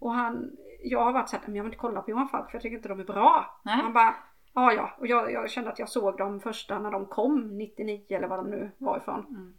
Och 0.01 0.13
han, 0.13 0.57
jag 0.83 1.05
har 1.05 1.13
varit 1.13 1.29
såhär, 1.29 1.43
men 1.47 1.57
jag 1.57 1.63
vill 1.65 1.73
inte 1.73 1.81
kolla 1.81 2.03
på 2.03 2.11
Johan 2.11 2.29
Falk 2.29 2.51
för 2.51 2.55
jag 2.55 2.63
tycker 2.63 2.77
inte 2.77 2.89
de 2.89 3.01
är 3.01 3.05
bra. 3.05 3.61
Nej. 3.65 3.77
Han 3.77 3.93
bara, 3.93 4.15
ja 4.55 4.73
ja. 4.73 4.91
Och 4.99 5.07
jag, 5.07 5.33
jag 5.33 5.51
kände 5.51 5.71
att 5.71 5.79
jag 5.79 5.89
såg 5.89 6.19
dem 6.19 6.41
första 6.41 6.79
när 6.79 6.91
de 6.91 7.07
kom 7.07 7.59
99 7.59 8.05
eller 8.09 8.29
vad 8.29 8.39
de 8.39 8.51
nu 8.51 8.71
var 8.79 8.99
ifrån. 8.99 9.27
Mm. 9.29 9.55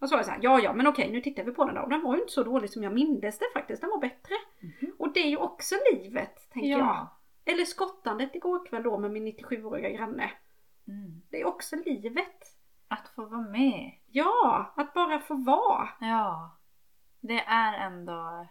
Och 0.00 0.08
så 0.08 0.14
var 0.14 0.18
jag 0.18 0.26
såhär, 0.26 0.40
ja 0.42 0.60
ja 0.60 0.72
men 0.72 0.86
okej 0.86 1.12
nu 1.12 1.20
tittar 1.20 1.44
vi 1.44 1.52
på 1.52 1.64
den 1.64 1.74
då. 1.74 1.80
Och 1.80 1.90
den 1.90 2.02
var 2.02 2.14
ju 2.14 2.20
inte 2.20 2.32
så 2.32 2.42
dålig 2.42 2.70
som 2.70 2.82
jag 2.82 2.94
mindes 2.94 3.38
det 3.38 3.46
faktiskt. 3.54 3.80
Den 3.80 3.90
var 3.90 4.00
bättre. 4.00 4.34
Mhm. 4.60 4.92
Och 4.98 5.12
det 5.12 5.20
är 5.20 5.28
ju 5.28 5.36
också 5.36 5.74
livet 5.92 6.50
tänker 6.52 6.70
jag. 6.70 6.80
Ja. 6.80 7.20
Eller 7.44 7.64
skottandet 7.64 8.34
igår 8.34 8.66
kväll 8.66 8.82
då 8.82 8.98
med 8.98 9.10
min 9.10 9.26
97-åriga 9.26 9.90
granne. 9.90 10.30
Mm. 10.88 11.22
Det 11.30 11.40
är 11.40 11.46
också 11.46 11.76
livet. 11.76 12.56
Att 12.88 13.08
få 13.08 13.24
vara 13.26 13.40
med. 13.40 13.92
Ja, 14.06 14.72
att 14.76 14.94
bara 14.94 15.20
få 15.20 15.34
vara. 15.34 15.88
Ja. 16.00 16.58
Det 17.20 17.40
är 17.40 17.86
ändå... 17.86 18.48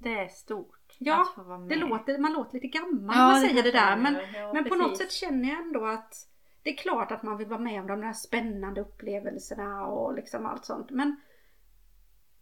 Det 0.00 0.18
är 0.18 0.28
stort. 0.28 0.96
Ja, 0.98 1.22
att 1.22 1.34
få 1.34 1.42
vara 1.42 1.58
med. 1.58 1.68
Det 1.68 1.76
låter, 1.76 2.18
man 2.18 2.32
låter 2.32 2.54
lite 2.54 2.68
gammal 2.68 3.16
Ja, 3.16 3.26
när 3.26 3.32
man 3.32 3.40
säger 3.40 3.62
det 3.62 3.70
där. 3.70 3.96
Men. 3.96 4.14
Ja, 4.34 4.52
men 4.52 4.64
på 4.64 4.74
något 4.74 4.96
sätt 4.96 5.12
känner 5.12 5.48
jag 5.48 5.58
ändå 5.58 5.86
att 5.86 6.28
det 6.62 6.70
är 6.70 6.76
klart 6.76 7.12
att 7.12 7.22
man 7.22 7.36
vill 7.36 7.48
vara 7.48 7.60
med 7.60 7.80
om 7.80 7.86
de 7.86 8.00
där 8.00 8.12
spännande 8.12 8.80
upplevelserna 8.80 9.86
och 9.86 10.14
liksom 10.14 10.46
allt 10.46 10.64
sånt. 10.64 10.90
Men, 10.90 11.16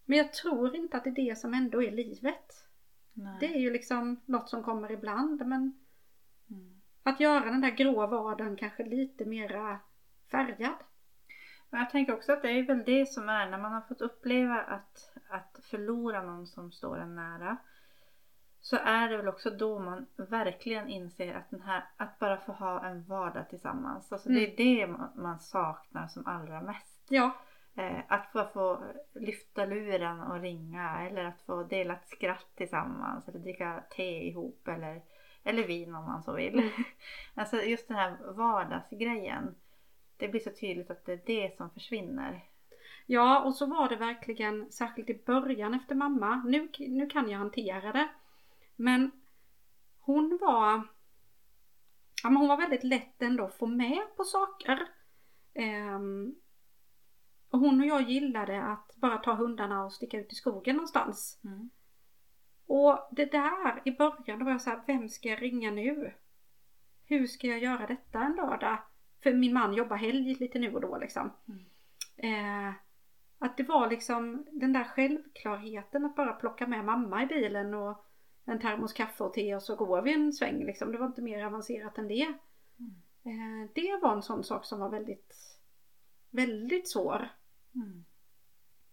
men 0.04 0.18
jag 0.18 0.32
tror 0.32 0.76
inte 0.76 0.96
att 0.96 1.04
det 1.04 1.10
är 1.10 1.28
det 1.28 1.38
som 1.38 1.54
ändå 1.54 1.82
är 1.82 1.90
livet. 1.90 2.68
Nej. 3.12 3.36
Det 3.40 3.46
är 3.46 3.58
ju 3.58 3.70
liksom 3.70 4.20
något 4.26 4.48
som 4.48 4.62
kommer 4.62 4.92
ibland. 4.92 5.46
Men. 5.46 5.78
Att 7.02 7.20
göra 7.20 7.44
den 7.44 7.60
där 7.60 7.70
grå 7.70 8.06
vardagen 8.06 8.56
kanske 8.56 8.84
lite 8.84 9.24
mera 9.24 9.78
färgad. 10.30 10.76
Men 11.70 11.80
jag 11.80 11.90
tänker 11.90 12.12
också 12.12 12.32
att 12.32 12.42
det 12.42 12.50
är 12.50 12.62
väl 12.62 12.84
det 12.84 13.06
som 13.06 13.28
är 13.28 13.50
när 13.50 13.58
man 13.58 13.72
har 13.72 13.80
fått 13.80 14.00
uppleva 14.00 14.62
att, 14.62 15.12
att 15.28 15.58
förlora 15.62 16.22
någon 16.22 16.46
som 16.46 16.72
står 16.72 16.98
en 16.98 17.14
nära. 17.14 17.56
Så 18.60 18.76
är 18.76 19.08
det 19.08 19.16
väl 19.16 19.28
också 19.28 19.50
då 19.50 19.78
man 19.78 20.06
verkligen 20.16 20.88
inser 20.88 21.34
att, 21.34 21.50
den 21.50 21.60
här, 21.60 21.84
att 21.96 22.18
bara 22.18 22.36
få 22.36 22.52
ha 22.52 22.86
en 22.86 23.04
vardag 23.04 23.48
tillsammans. 23.48 24.12
Alltså 24.12 24.28
det 24.28 24.52
är 24.52 24.56
det 24.56 24.86
man, 24.86 25.10
man 25.14 25.38
saknar 25.38 26.06
som 26.06 26.26
allra 26.26 26.60
mest. 26.60 27.06
Ja, 27.08 27.32
Eh, 27.74 28.00
att 28.08 28.32
bara 28.32 28.48
få 28.48 28.84
lyfta 29.14 29.64
luren 29.64 30.20
och 30.20 30.40
ringa 30.40 31.08
eller 31.08 31.24
att 31.24 31.40
få 31.40 31.62
dela 31.62 31.94
ett 31.94 32.08
skratt 32.08 32.46
tillsammans 32.54 33.28
eller 33.28 33.38
dricka 33.38 33.84
te 33.90 34.28
ihop 34.28 34.68
eller, 34.68 35.02
eller 35.44 35.66
vin 35.66 35.94
om 35.94 36.04
man 36.04 36.22
så 36.22 36.32
vill. 36.32 36.58
Mm. 36.58 36.70
Alltså 37.34 37.62
just 37.62 37.88
den 37.88 37.96
här 37.96 38.32
vardagsgrejen. 38.32 39.54
Det 40.16 40.28
blir 40.28 40.40
så 40.40 40.50
tydligt 40.50 40.90
att 40.90 41.04
det 41.04 41.12
är 41.12 41.22
det 41.26 41.56
som 41.56 41.70
försvinner. 41.70 42.44
Ja, 43.06 43.42
och 43.42 43.54
så 43.54 43.66
var 43.66 43.88
det 43.88 43.96
verkligen, 43.96 44.72
särskilt 44.72 45.10
i 45.10 45.22
början 45.26 45.74
efter 45.74 45.94
mamma. 45.94 46.42
Nu, 46.46 46.68
nu 46.78 47.06
kan 47.06 47.30
jag 47.30 47.38
hantera 47.38 47.92
det. 47.92 48.08
Men 48.76 49.10
hon 50.00 50.38
var, 50.40 50.88
ja, 52.22 52.30
men 52.30 52.36
hon 52.36 52.48
var 52.48 52.56
väldigt 52.56 52.84
lätt 52.84 53.22
ändå 53.22 53.44
att 53.44 53.58
få 53.58 53.66
med 53.66 54.02
på 54.16 54.24
saker. 54.24 54.88
Ehm, 55.54 56.34
och 57.50 57.58
hon 57.58 57.80
och 57.80 57.86
jag 57.86 58.10
gillade 58.10 58.62
att 58.62 58.96
bara 58.96 59.18
ta 59.18 59.34
hundarna 59.34 59.84
och 59.84 59.92
sticka 59.92 60.20
ut 60.20 60.32
i 60.32 60.34
skogen 60.34 60.76
någonstans. 60.76 61.40
Mm. 61.44 61.70
Och 62.74 63.08
det 63.10 63.32
där 63.32 63.82
i 63.84 63.90
början 63.90 64.38
då 64.38 64.44
var 64.44 64.52
jag 64.52 64.60
så 64.60 64.70
här, 64.70 64.82
vem 64.86 65.08
ska 65.08 65.28
jag 65.28 65.42
ringa 65.42 65.70
nu? 65.70 66.12
Hur 67.06 67.26
ska 67.26 67.46
jag 67.46 67.58
göra 67.58 67.86
detta 67.86 68.20
en 68.20 68.36
lördag? 68.36 68.78
För 69.22 69.32
min 69.32 69.52
man 69.52 69.74
jobbar 69.74 69.96
helg 69.96 70.34
lite 70.34 70.58
nu 70.58 70.74
och 70.74 70.80
då 70.80 70.98
liksom. 70.98 71.30
Eh, 72.16 72.68
att 73.38 73.56
det 73.56 73.62
var 73.62 73.90
liksom 73.90 74.46
den 74.50 74.72
där 74.72 74.84
självklarheten 74.84 76.04
att 76.04 76.16
bara 76.16 76.32
plocka 76.32 76.66
med 76.66 76.84
mamma 76.84 77.22
i 77.22 77.26
bilen 77.26 77.74
och 77.74 78.04
en 78.44 78.60
termos 78.60 78.92
kaffe 78.92 79.24
och 79.24 79.34
te 79.34 79.54
och 79.54 79.62
så 79.62 79.76
går 79.76 80.02
vi 80.02 80.14
en 80.14 80.32
sväng 80.32 80.64
liksom. 80.64 80.92
Det 80.92 80.98
var 80.98 81.06
inte 81.06 81.22
mer 81.22 81.44
avancerat 81.44 81.98
än 81.98 82.08
det. 82.08 82.34
Eh, 83.24 83.70
det 83.74 83.98
var 84.02 84.12
en 84.12 84.22
sån 84.22 84.44
sak 84.44 84.64
som 84.64 84.80
var 84.80 84.88
väldigt, 84.88 85.34
väldigt 86.30 86.88
svår. 86.88 87.28
Mm. 87.74 88.04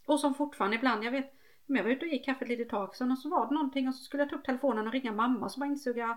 Och 0.06 0.20
som 0.20 0.34
fortfarande 0.34 0.78
ibland, 0.78 1.04
jag 1.04 1.12
vet, 1.12 1.39
men 1.70 1.78
jag 1.78 1.84
var 1.84 1.92
ute 1.92 2.06
och 2.06 2.12
gick 2.12 2.26
kaffe 2.26 2.46
ett 2.46 2.50
litet 2.50 2.70
tag 2.70 2.96
sedan 2.96 3.12
och 3.12 3.18
så 3.20 3.30
var 3.30 3.48
det 3.48 3.54
någonting 3.54 3.88
och 3.88 3.96
så 3.96 4.04
skulle 4.04 4.24
jag 4.24 4.30
ta 4.30 4.36
upp 4.36 4.46
telefonen 4.46 4.88
och 4.88 4.94
ringa 4.94 5.12
mamma 5.12 5.46
och 5.46 5.52
så 5.52 5.60
bara 5.60 5.66
insåg 5.70 5.98
jag, 5.98 6.10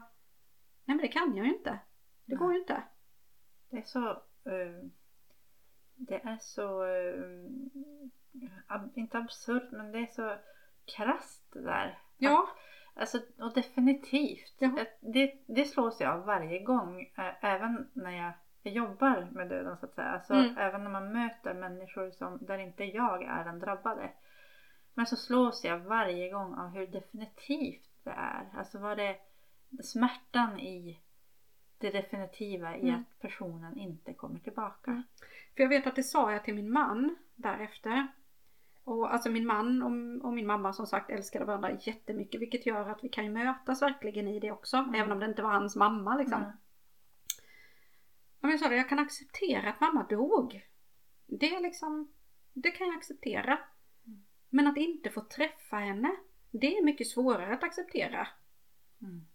nej 0.84 0.96
men 0.96 0.98
det 0.98 1.08
kan 1.08 1.36
jag 1.36 1.46
ju 1.46 1.54
inte. 1.54 1.78
Det 2.24 2.34
går 2.34 2.52
ju 2.52 2.58
inte. 2.58 2.82
Det 3.70 3.76
är 3.78 3.82
så... 3.82 4.10
eh, 4.10 4.84
det 5.94 6.24
är 6.24 6.38
så... 6.40 6.84
ab, 8.66 8.90
inte 8.94 9.18
absurt 9.18 9.72
men 9.72 9.92
det 9.92 9.98
är 9.98 10.06
så 10.06 10.36
krasst 10.96 11.52
det 11.52 11.62
där. 11.62 11.98
Ja, 12.16 12.48
Alltså, 12.94 13.18
och 13.38 13.54
definitivt. 13.54 14.62
Att 14.62 14.98
Det, 15.00 15.34
det 15.46 15.64
slås 15.64 16.00
jag 16.00 16.12
av 16.14 16.24
varje 16.24 16.62
gång. 16.62 17.12
Även 17.40 17.90
när 17.92 18.10
jag, 18.10 18.32
jag 18.62 18.74
jobbar 18.74 19.28
med 19.32 19.48
döden 19.48 19.76
så 19.76 19.86
att 19.86 19.94
säga. 19.94 20.08
Alltså, 20.08 20.34
Mm. 20.34 20.58
Även 20.58 20.84
när 20.84 20.90
man 20.90 21.12
möter 21.12 21.54
människor 21.54 22.10
som, 22.10 22.38
där 22.40 22.58
inte 22.58 22.84
jag 22.84 23.22
är 23.22 23.44
den 23.44 23.58
drabbade. 23.58 24.10
Men 24.94 25.06
så 25.06 25.16
slås 25.16 25.64
jag 25.64 25.78
varje 25.78 26.30
gång 26.30 26.54
av 26.54 26.68
hur 26.68 26.86
definitivt 26.86 27.90
det 28.04 28.10
är. 28.10 28.48
Alltså 28.54 28.78
vad 28.78 28.98
det 28.98 29.16
smärtan 29.82 30.60
i 30.60 31.00
det 31.78 31.90
definitiva 31.90 32.76
i 32.76 32.88
Mm. 32.88 33.00
att 33.00 33.20
personen 33.20 33.78
inte 33.78 34.12
kommer 34.12 34.38
tillbaka. 34.38 34.90
Mm. 34.90 35.02
För 35.56 35.62
jag 35.62 35.68
vet 35.68 35.86
att 35.86 35.96
det 35.96 36.02
sa 36.02 36.32
jag 36.32 36.44
till 36.44 36.54
min 36.54 36.72
man 36.72 37.16
därefter. 37.34 38.08
Och 38.84 39.14
alltså 39.14 39.30
min 39.30 39.46
man 39.46 39.82
och, 39.82 40.26
och 40.26 40.34
min 40.34 40.46
mamma 40.46 40.72
som 40.72 40.86
sagt 40.86 41.10
älskade 41.10 41.44
varandra 41.44 41.78
jättemycket 41.80 42.40
vilket 42.40 42.66
gör 42.66 42.88
att 42.88 43.04
vi 43.04 43.08
kan 43.08 43.24
ju 43.24 43.30
mötas 43.30 43.82
verkligen 43.82 44.28
i 44.28 44.40
det 44.40 44.52
också. 44.52 44.76
Mm. 44.76 44.94
Även 44.94 45.12
om 45.12 45.18
det 45.18 45.26
inte 45.26 45.42
var 45.42 45.50
hans 45.52 45.76
mamma 45.76 46.16
liksom. 46.16 46.42
Mm. 46.42 46.56
Men 48.40 48.50
jag 48.50 48.60
sa 48.60 48.68
det, 48.68 48.76
jag 48.76 48.88
kan 48.88 48.98
acceptera 48.98 49.70
att 49.70 49.80
mamma 49.80 50.02
dog. 50.02 50.66
Det 51.26 51.54
är 51.54 51.60
liksom, 51.60 52.12
det 52.52 52.70
kan 52.70 52.86
jag 52.86 52.96
acceptera. 52.96 53.58
Men 54.54 54.66
att 54.66 54.76
inte 54.76 55.10
få 55.10 55.20
träffa 55.20 55.76
henne, 55.76 56.16
det 56.50 56.76
är 56.76 56.84
mycket 56.84 57.08
svårare 57.08 57.54
att 57.54 57.64
acceptera. 57.64 58.28
Mm. 59.02 59.26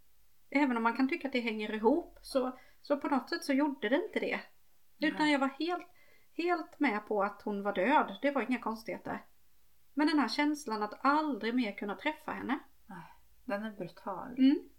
Även 0.50 0.78
om 0.78 0.84
man 0.84 0.98
kan 0.98 1.10
tycka 1.10 1.28
att 1.28 1.34
det 1.34 1.40
hänger 1.40 1.74
ihop 1.74 2.20
så, 2.22 2.60
så 2.82 2.98
på 2.98 3.08
något 3.08 3.30
sätt 3.30 3.44
så 3.44 3.54
gjorde 3.54 3.90
det 3.90 3.96
inte 3.96 4.20
det. 4.20 4.40
Utan 5.00 5.22
Nej. 5.22 5.32
jag 5.32 5.40
var 5.40 5.48
helt, 5.60 5.88
helt 6.34 6.80
med 6.80 7.08
på 7.08 7.24
att 7.24 7.42
hon 7.42 7.64
var 7.64 7.74
död. 7.74 8.20
Det 8.22 8.32
var 8.32 8.42
inga 8.42 8.60
konstigheter. 8.60 9.26
Men 9.94 10.08
den 10.08 10.20
här 10.20 10.28
känslan 10.28 10.84
att 10.84 11.06
aldrig 11.06 11.56
mer 11.56 11.72
kunna 11.72 11.96
träffa 11.96 12.32
henne. 12.32 12.60
Den 12.88 13.62
den 13.62 13.64
är 13.64 13.72
brutal. 13.72 14.32
Mm. 14.38 14.70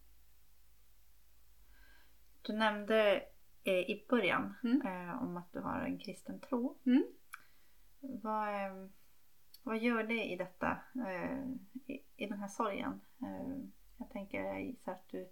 Du 2.43 2.53
nämnde 2.53 3.23
eh, 3.65 3.73
i 3.75 4.07
början 4.09 4.55
Mm. 4.65 4.87
eh, 4.87 5.23
om 5.23 5.37
att 5.37 5.53
du 5.53 5.61
har 5.61 5.81
en 5.81 5.99
kristen 5.99 6.41
tro. 6.41 6.79
Mm. 6.87 7.05
Vad, 8.01 8.93
vad 9.63 9.79
gör 9.79 10.03
det 10.03 10.25
i 10.25 10.37
detta, 10.37 10.79
eh, 10.95 11.49
i, 11.87 12.03
i 12.17 12.27
den 12.27 12.39
här 12.39 12.49
sorgen? 12.49 13.01
Eh, 13.23 13.57
jag 13.97 14.11
tänker 14.11 14.43
jag 14.43 14.63
gissar 14.65 14.93
att 14.93 15.09
du, 15.09 15.29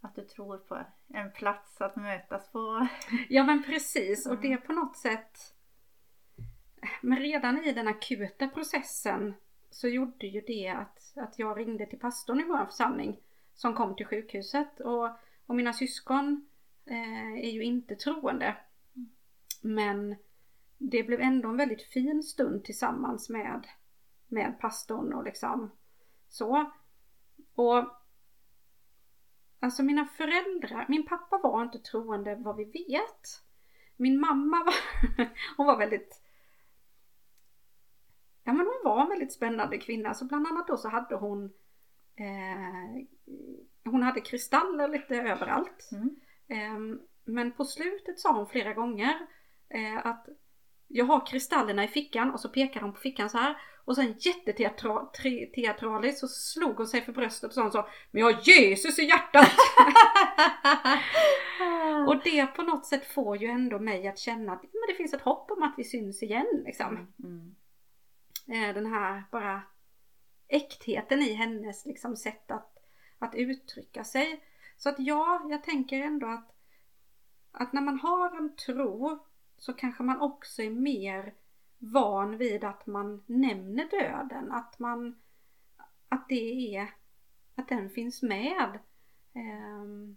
att 0.00 0.14
du 0.14 0.24
tror 0.24 0.58
på 0.58 0.84
en 1.08 1.32
plats 1.32 1.80
att 1.80 1.96
mötas 1.96 2.52
på. 2.52 2.88
Ja 3.28 3.44
men 3.44 3.62
precis 3.62 4.26
och 4.26 4.44
Mm. 4.44 4.50
det 4.50 4.56
på 4.56 4.72
något 4.72 4.96
sätt 4.96 5.54
Men 7.02 7.18
redan 7.18 7.64
i 7.64 7.72
den 7.72 7.88
akuta 7.88 8.48
processen 8.48 9.34
så 9.70 9.88
gjorde 9.88 10.26
ju 10.26 10.40
det 10.40 10.68
att, 10.68 11.12
att 11.16 11.38
jag 11.38 11.58
ringde 11.58 11.86
till 11.86 11.98
pastorn 11.98 12.40
i 12.40 12.44
vår 12.44 12.64
församling 12.66 13.20
som 13.54 13.74
kom 13.74 13.96
till 13.96 14.06
sjukhuset 14.06 14.80
och, 14.80 15.08
och 15.46 15.54
mina 15.54 15.72
syskon 15.72 16.48
eh, 16.86 17.32
är 17.32 17.50
ju 17.50 17.62
inte 17.64 17.94
troende. 17.96 18.56
Men 19.62 20.16
det 20.78 21.02
blev 21.02 21.20
ändå 21.20 21.48
en 21.48 21.56
väldigt 21.56 21.82
fin 21.82 22.22
stund 22.22 22.64
tillsammans 22.64 23.28
med, 23.28 23.66
med 24.28 24.60
pastorn 24.60 25.12
och 25.12 25.24
liksom 25.24 25.70
så. 26.28 26.72
Och 27.54 27.84
Alltså 29.60 29.82
mina 29.82 30.06
föräldrar, 30.06 30.86
min 30.88 31.06
pappa 31.06 31.40
var 31.42 31.62
inte 31.62 31.78
troende 31.78 32.34
vad 32.34 32.56
vi 32.56 32.64
vet. 32.64 33.42
Min 33.96 34.20
mamma 34.20 34.64
var, 34.64 34.74
hon 35.56 35.66
var 35.66 35.78
väldigt 35.78 36.22
Ja 38.44 38.52
men 38.52 38.66
hon 38.66 38.80
var 38.84 39.02
en 39.02 39.08
väldigt 39.08 39.32
spännande 39.32 39.78
kvinna. 39.78 40.14
Så 40.14 40.24
bland 40.24 40.46
annat 40.46 40.66
då 40.66 40.76
så 40.76 40.88
hade 40.88 41.16
hon 41.16 41.44
eh, 42.16 43.06
Hon 43.84 44.02
hade 44.02 44.20
kristaller 44.20 44.88
lite 44.88 45.16
överallt. 45.16 45.90
Mm. 45.92 46.16
Eh, 46.48 46.98
men 47.24 47.52
på 47.52 47.64
slutet 47.64 48.20
sa 48.20 48.32
hon 48.32 48.46
flera 48.46 48.72
gånger 48.72 49.26
eh, 49.68 50.06
att 50.06 50.28
jag 50.88 51.04
har 51.04 51.26
kristallerna 51.26 51.84
i 51.84 51.88
fickan 51.88 52.30
och 52.30 52.40
så 52.40 52.48
pekade 52.48 52.84
hon 52.84 52.94
på 52.94 53.00
fickan 53.00 53.30
så 53.30 53.38
här. 53.38 53.56
Och 53.84 53.96
sen 53.96 54.14
jätteteatraliskt 54.18 56.20
så 56.20 56.28
slog 56.28 56.76
hon 56.76 56.86
sig 56.86 57.00
för 57.00 57.12
bröstet 57.12 57.48
och 57.48 57.54
sa 57.54 57.62
hon 57.62 57.72
så 57.72 57.88
Men 58.10 58.20
jag 58.20 58.32
har 58.32 58.42
Jesus 58.42 58.98
i 58.98 59.02
hjärtat! 59.02 59.48
och 62.08 62.22
det 62.24 62.46
på 62.46 62.62
något 62.62 62.86
sätt 62.86 63.06
får 63.06 63.36
ju 63.36 63.46
ändå 63.46 63.78
mig 63.78 64.08
att 64.08 64.18
känna 64.18 64.52
att 64.52 64.62
men 64.62 64.82
det 64.88 64.94
finns 64.94 65.14
ett 65.14 65.22
hopp 65.22 65.50
om 65.50 65.62
att 65.62 65.74
vi 65.76 65.84
syns 65.84 66.22
igen 66.22 66.62
liksom. 66.64 67.14
Mm. 67.22 67.54
Eh, 68.48 68.74
Den 68.74 68.86
här 68.86 69.24
bara 69.30 69.62
äktheten 70.48 71.22
i 71.22 71.32
hennes 71.32 71.86
liksom 71.86 72.16
sätt 72.16 72.50
att, 72.50 72.78
att 73.18 73.34
uttrycka 73.34 74.04
sig. 74.04 74.44
Så 74.76 74.88
att 74.88 74.98
ja, 74.98 75.46
jag 75.50 75.64
tänker 75.64 76.00
ändå 76.00 76.26
att, 76.26 76.50
att 77.52 77.72
när 77.72 77.82
man 77.82 78.00
har 78.00 78.36
en 78.36 78.56
tro 78.56 79.26
så 79.58 79.72
kanske 79.72 80.02
man 80.02 80.20
också 80.20 80.62
är 80.62 80.70
mer 80.70 81.34
van 81.78 82.36
vid 82.36 82.64
att 82.64 82.86
man 82.86 83.22
nämner 83.26 83.88
döden. 83.90 84.52
Att 84.52 84.78
man 84.78 85.16
att 86.08 86.28
det 86.28 86.76
är 86.76 86.90
att 87.54 87.68
den 87.68 87.90
finns 87.90 88.22
med. 88.22 88.78
Ehm, 89.32 90.16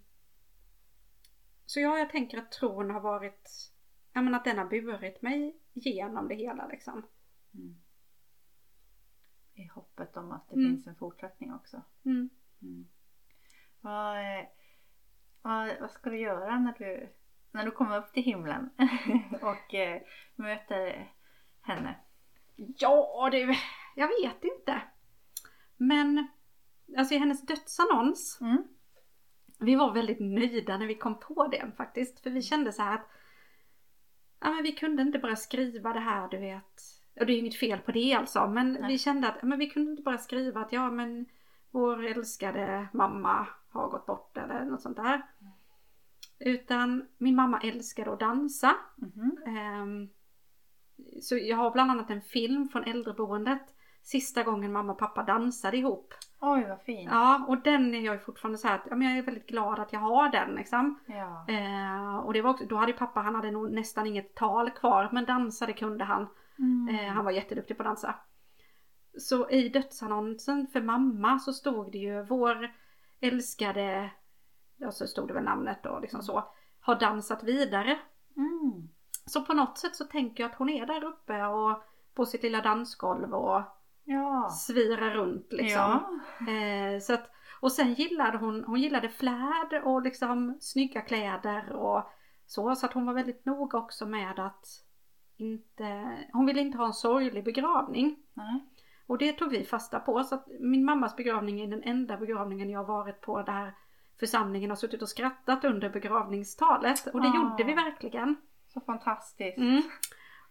Så 1.65 1.79
ja, 1.79 1.97
jag 1.97 2.09
tänker 2.09 2.37
att 2.37 2.51
tron 2.51 2.91
har 2.91 2.99
varit, 2.99 3.71
ja 4.13 4.21
men 4.21 4.35
att 4.35 4.45
den 4.45 4.57
har 4.57 4.65
burit 4.65 5.21
mig 5.21 5.59
genom 5.73 6.27
det 6.27 6.35
hela 6.35 6.67
liksom. 6.67 7.05
Mm. 7.53 7.81
I 9.53 9.65
hoppet 9.67 10.17
om 10.17 10.31
att 10.31 10.49
det 10.49 10.55
Mm. 10.55 10.71
finns 10.71 10.87
en 10.87 10.95
fortsättning 10.95 11.53
också. 11.53 11.81
Mm. 12.03 12.29
Mm. 12.61 12.87
Vad, 13.81 14.17
eh, 14.17 14.45
vad, 15.41 15.79
vad 15.79 15.91
ska 15.91 16.09
du 16.09 16.19
göra 16.19 16.59
när 16.59 16.73
du, 16.77 17.09
när 17.51 17.65
du 17.65 17.71
kommer 17.71 17.97
upp 17.97 18.13
till 18.13 18.23
himlen 18.23 18.69
och 19.41 19.73
eh, 19.73 20.01
möter 20.35 21.11
henne? 21.61 21.95
Ja 22.55 23.29
du, 23.31 23.55
jag 23.95 24.07
vet 24.07 24.43
inte. 24.43 24.81
Men 25.77 26.27
alltså 26.97 27.13
i 27.15 27.17
hennes 27.17 27.41
dödsannons, 27.45 28.37
Mm. 28.41 28.63
vi 29.59 29.75
var 29.75 29.93
väldigt 29.93 30.19
nöjda 30.19 30.77
när 30.77 30.85
vi 30.87 30.95
kom 30.95 31.19
på 31.19 31.47
den 31.47 31.71
faktiskt. 31.71 32.19
För 32.19 32.29
vi 32.29 32.41
kände 32.41 32.71
så 32.71 32.81
här 32.81 32.93
att 32.95 33.09
ja, 34.39 34.49
men 34.49 34.63
vi 34.63 34.71
kunde 34.71 35.01
inte 35.01 35.19
bara 35.19 35.35
skriva 35.35 35.93
det 35.93 35.99
här 35.99 36.27
du 36.29 36.37
vet. 36.37 36.81
Och 37.19 37.25
det 37.25 37.33
är 37.33 37.39
inget 37.39 37.59
fel 37.59 37.79
på 37.79 37.91
det 37.91 38.13
alltså. 38.13 38.47
Men 38.47 38.73
Nej. 38.73 38.87
vi 38.87 38.97
kände 38.97 39.27
att 39.27 39.37
ja, 39.41 39.47
men 39.47 39.59
vi 39.59 39.69
kunde 39.69 39.91
inte 39.91 40.03
bara 40.03 40.17
skriva 40.17 40.61
att 40.61 40.71
ja 40.73 40.91
men 40.91 41.25
vår 41.71 42.05
älskade 42.05 42.87
mamma 42.93 43.47
har 43.69 43.87
gått 43.89 44.05
bort 44.05 44.37
eller 44.37 44.65
något 44.65 44.81
sånt 44.81 44.97
där. 44.97 45.21
Utan 46.39 47.07
min 47.17 47.35
mamma 47.35 47.59
älskade 47.59 48.13
att 48.13 48.19
dansa. 48.19 48.75
Mhm. 48.95 49.37
Ehm, 49.45 50.09
Så 51.21 51.37
jag 51.37 51.57
har 51.57 51.71
bland 51.71 51.91
annat 51.91 52.09
en 52.09 52.21
film 52.21 52.69
från 52.69 52.83
äldreboendet. 52.83 53.61
Sista 54.01 54.43
gången 54.43 54.71
mamma 54.71 54.93
och 54.93 54.99
pappa 54.99 55.23
dansade 55.23 55.77
ihop. 55.77 56.13
Oj 56.39 56.65
vad 56.69 56.81
fint. 56.81 57.09
Ja, 57.11 57.45
och 57.47 57.61
den 57.63 57.93
är 57.95 57.99
jag 57.99 58.25
fortfarande 58.25 58.57
så 58.57 58.67
här 58.67 58.75
att 58.75 58.87
ja, 58.89 58.95
men 58.95 59.07
jag 59.07 59.17
är 59.17 59.23
väldigt 59.23 59.47
glad 59.47 59.79
att 59.79 59.93
jag 59.93 59.99
har 59.99 60.29
den 60.29 60.55
liksom. 60.55 60.99
Ja. 61.05 61.45
Eh, 61.47 62.15
och 62.17 62.33
det 62.33 62.41
var 62.41 62.49
också, 62.49 62.65
då 62.65 62.75
hade 62.75 62.93
pappa, 62.93 63.19
han 63.19 63.35
hade 63.35 63.51
nog 63.51 63.71
nästan 63.71 64.07
inget 64.07 64.35
tal 64.35 64.69
kvar 64.69 65.09
men 65.11 65.25
dansade 65.25 65.73
kunde 65.73 66.03
han. 66.03 66.27
Mm. 66.59 66.95
Eh, 66.95 67.11
han 67.13 67.25
var 67.25 67.31
jätteduktig 67.31 67.77
på 67.77 67.83
att 67.83 67.87
dansa. 67.87 68.15
Så 69.17 69.49
i 69.49 69.69
dödsannonsen 69.69 70.67
för 70.67 70.81
mamma 70.81 71.39
så 71.39 71.53
stod 71.53 71.91
det 71.91 71.97
ju 71.97 72.23
vår 72.23 72.71
älskade, 73.21 74.09
ja 74.80 74.91
så 74.91 75.07
stod 75.07 75.27
det 75.27 75.34
väl 75.34 75.43
namnet 75.43 75.84
då 75.84 75.99
liksom 75.99 76.21
så, 76.21 76.43
har 76.80 76.95
dansat 76.95 77.43
vidare. 77.43 77.99
Mm. 78.38 78.89
Så 79.25 79.45
på 79.45 79.53
något 79.53 79.77
sätt 79.77 79.95
så 79.95 80.05
tänker 80.05 80.43
jag 80.43 80.51
att 80.51 80.57
hon 80.57 80.69
är 80.69 80.86
där 80.86 81.03
uppe 81.03 81.45
och 81.45 81.84
på 82.13 82.25
sitt 82.25 82.43
lilla 82.43 82.61
dansgolv 82.61 83.34
och 83.34 83.61
Ja. 84.03 84.49
svirar 84.49 85.09
runt 85.09 85.47
liksom. 85.53 86.21
Ja. 86.47 86.53
Eh, 86.53 86.99
så 86.99 87.13
att, 87.13 87.30
och 87.61 87.71
sen 87.71 87.93
gillade 87.93 88.38
hon, 88.38 88.63
hon 88.63 88.82
gillade 88.82 89.09
fläd 89.09 89.82
och 89.84 90.01
liksom 90.01 90.57
snygga 90.59 91.01
kläder 91.01 91.71
och 91.71 92.03
så. 92.45 92.75
Så 92.75 92.86
att 92.86 92.93
hon 92.93 93.05
var 93.05 93.13
väldigt 93.13 93.45
noga 93.45 93.77
också 93.77 94.05
med 94.05 94.39
att 94.39 94.65
inte, 95.38 96.17
hon 96.34 96.45
ville 96.45 96.61
inte 96.61 96.77
ha 96.77 96.86
en 96.86 96.93
sorglig 96.93 97.43
begravning. 97.43 98.15
Nej. 98.34 98.65
Och 99.07 99.17
det 99.17 99.34
tog 99.34 99.49
vi 99.49 99.63
fasta 99.63 99.99
på. 99.99 100.23
Så 100.23 100.36
att 100.36 100.47
min 100.59 100.86
mammas 100.86 101.15
begravning 101.15 101.61
är 101.61 101.67
den 101.67 101.84
enda 101.84 102.17
begravningen 102.17 102.69
jag 102.69 102.80
har 102.80 102.86
varit 102.86 103.21
på 103.21 103.41
där 103.41 103.73
församlingen 104.20 104.70
har 104.70 104.76
suttit 104.78 105.01
och 105.01 105.09
skrattat 105.09 105.63
under 105.65 105.89
begravningstalet. 105.89 107.07
Och 107.07 107.22
det 107.22 107.28
Ah. 107.28 107.36
gjorde 107.36 107.63
vi 107.63 107.74
verkligen. 107.74 108.36
Så 108.67 108.82
fantastiskt. 108.82 109.57
Mm. 109.57 109.82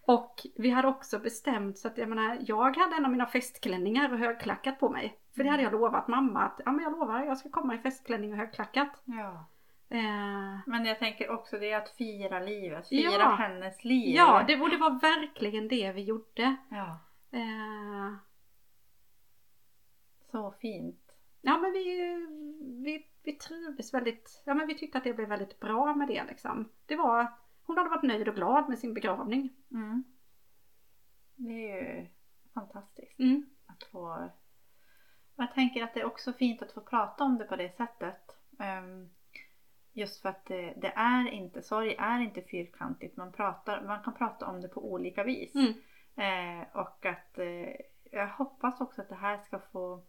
Och 0.01 0.47
vi 0.57 0.71
hade 0.71 0.89
också 0.89 1.19
bestämt 1.19 1.79
så 1.79 1.89
att 1.89 1.99
jag 1.99 2.09
menar, 2.09 2.39
jag 2.41 2.77
hade 2.77 2.97
en 2.97 3.05
av 3.05 3.11
mina 3.11 3.27
festklänningar 3.27 4.13
och 4.13 4.19
högklackat 4.19 4.81
på 4.81 4.89
mig. 4.89 5.19
För 5.37 5.45
det 5.45 5.51
hade 5.51 5.63
jag 5.63 5.73
lovat 5.73 6.09
mamma 6.09 6.41
att, 6.43 6.61
ja 6.65 6.73
men 6.73 6.85
jag 6.85 6.93
lovar, 6.93 7.23
jag 7.25 7.39
ska 7.39 7.49
komma 7.51 7.75
i 7.75 7.79
festklänning 7.79 8.33
och 8.33 8.39
högklackat. 8.39 9.03
Ja. 9.05 9.47
Eh, 9.91 10.59
Men 10.67 10.85
jag 10.85 10.99
tänker 10.99 11.31
också 11.31 11.59
det 11.59 11.73
är 11.73 11.77
att 11.79 11.89
fira 11.91 12.41
livet. 12.41 12.89
Fira 12.89 13.11
Ja. 13.13 13.35
hennes 13.39 13.85
liv. 13.85 14.17
ja, 14.17 14.45
det, 14.49 14.61
och 14.61 14.71
det 14.71 14.77
var 14.77 14.91
verkligen 15.01 15.69
det 15.69 15.93
vi 15.93 16.03
gjorde. 16.05 16.57
ja. 16.69 16.99
Eh, 17.31 18.13
Så 20.31 20.51
fint. 20.61 21.08
Ja 21.41 21.59
men 21.59 21.73
vi, 21.73 22.17
vi, 22.85 23.07
vi 23.23 23.33
trivdes 23.33 23.95
väldigt, 23.95 24.43
ja 24.47 24.55
men 24.55 24.67
vi 24.67 24.79
tyckte 24.79 24.99
att 24.99 25.05
det 25.05 25.15
blev 25.15 25.29
väldigt 25.29 25.61
bra 25.61 25.95
med 25.95 26.09
det 26.09 26.25
liksom. 26.25 26.73
Det 26.87 26.97
var, 26.97 27.33
hon 27.63 27.79
hade 27.79 27.91
varit 27.91 28.03
nöjd 28.03 28.29
och 28.29 28.35
glad 28.35 28.69
med 28.69 28.79
sin 28.79 28.95
begravning. 28.95 29.53
Mm. 29.71 30.05
Det 31.37 31.71
är 31.71 32.01
ju 32.01 32.09
fantastiskt 32.55 33.21
Mm. 33.21 33.47
att 33.67 33.85
få... 33.85 34.31
Jag 35.37 35.55
tänker 35.55 35.83
att 35.85 35.95
det 35.95 36.01
är 36.01 36.05
också 36.05 36.33
fint 36.33 36.63
att 36.63 36.73
få 36.73 36.81
prata 36.81 37.25
om 37.25 37.39
det 37.39 37.45
på 37.45 37.57
det 37.57 37.77
sättet. 37.77 38.37
Ehm, 38.59 39.11
Just 39.99 40.23
för 40.23 40.29
att 40.29 40.45
det, 40.45 40.75
det 40.77 40.93
är 40.97 41.29
inte, 41.29 41.63
sorg 41.63 41.95
är 41.99 42.21
inte 42.21 42.43
fyrkantigt. 42.43 43.17
Man, 43.17 43.33
pratar, 43.33 43.81
man 43.81 44.03
kan 44.03 44.15
prata 44.15 44.47
om 44.47 44.61
det 44.61 44.69
på 44.69 44.93
olika 44.93 45.25
vis. 45.25 45.55
Mm. 45.55 45.73
Eh, 46.17 46.67
och 46.77 47.07
att 47.07 47.39
eh, 47.39 47.75
jag 48.11 48.29
hoppas 48.29 48.81
också 48.81 49.03
att 49.03 49.09
det 49.09 49.15
här 49.15 49.39
ska 49.39 49.59
få, 49.59 50.03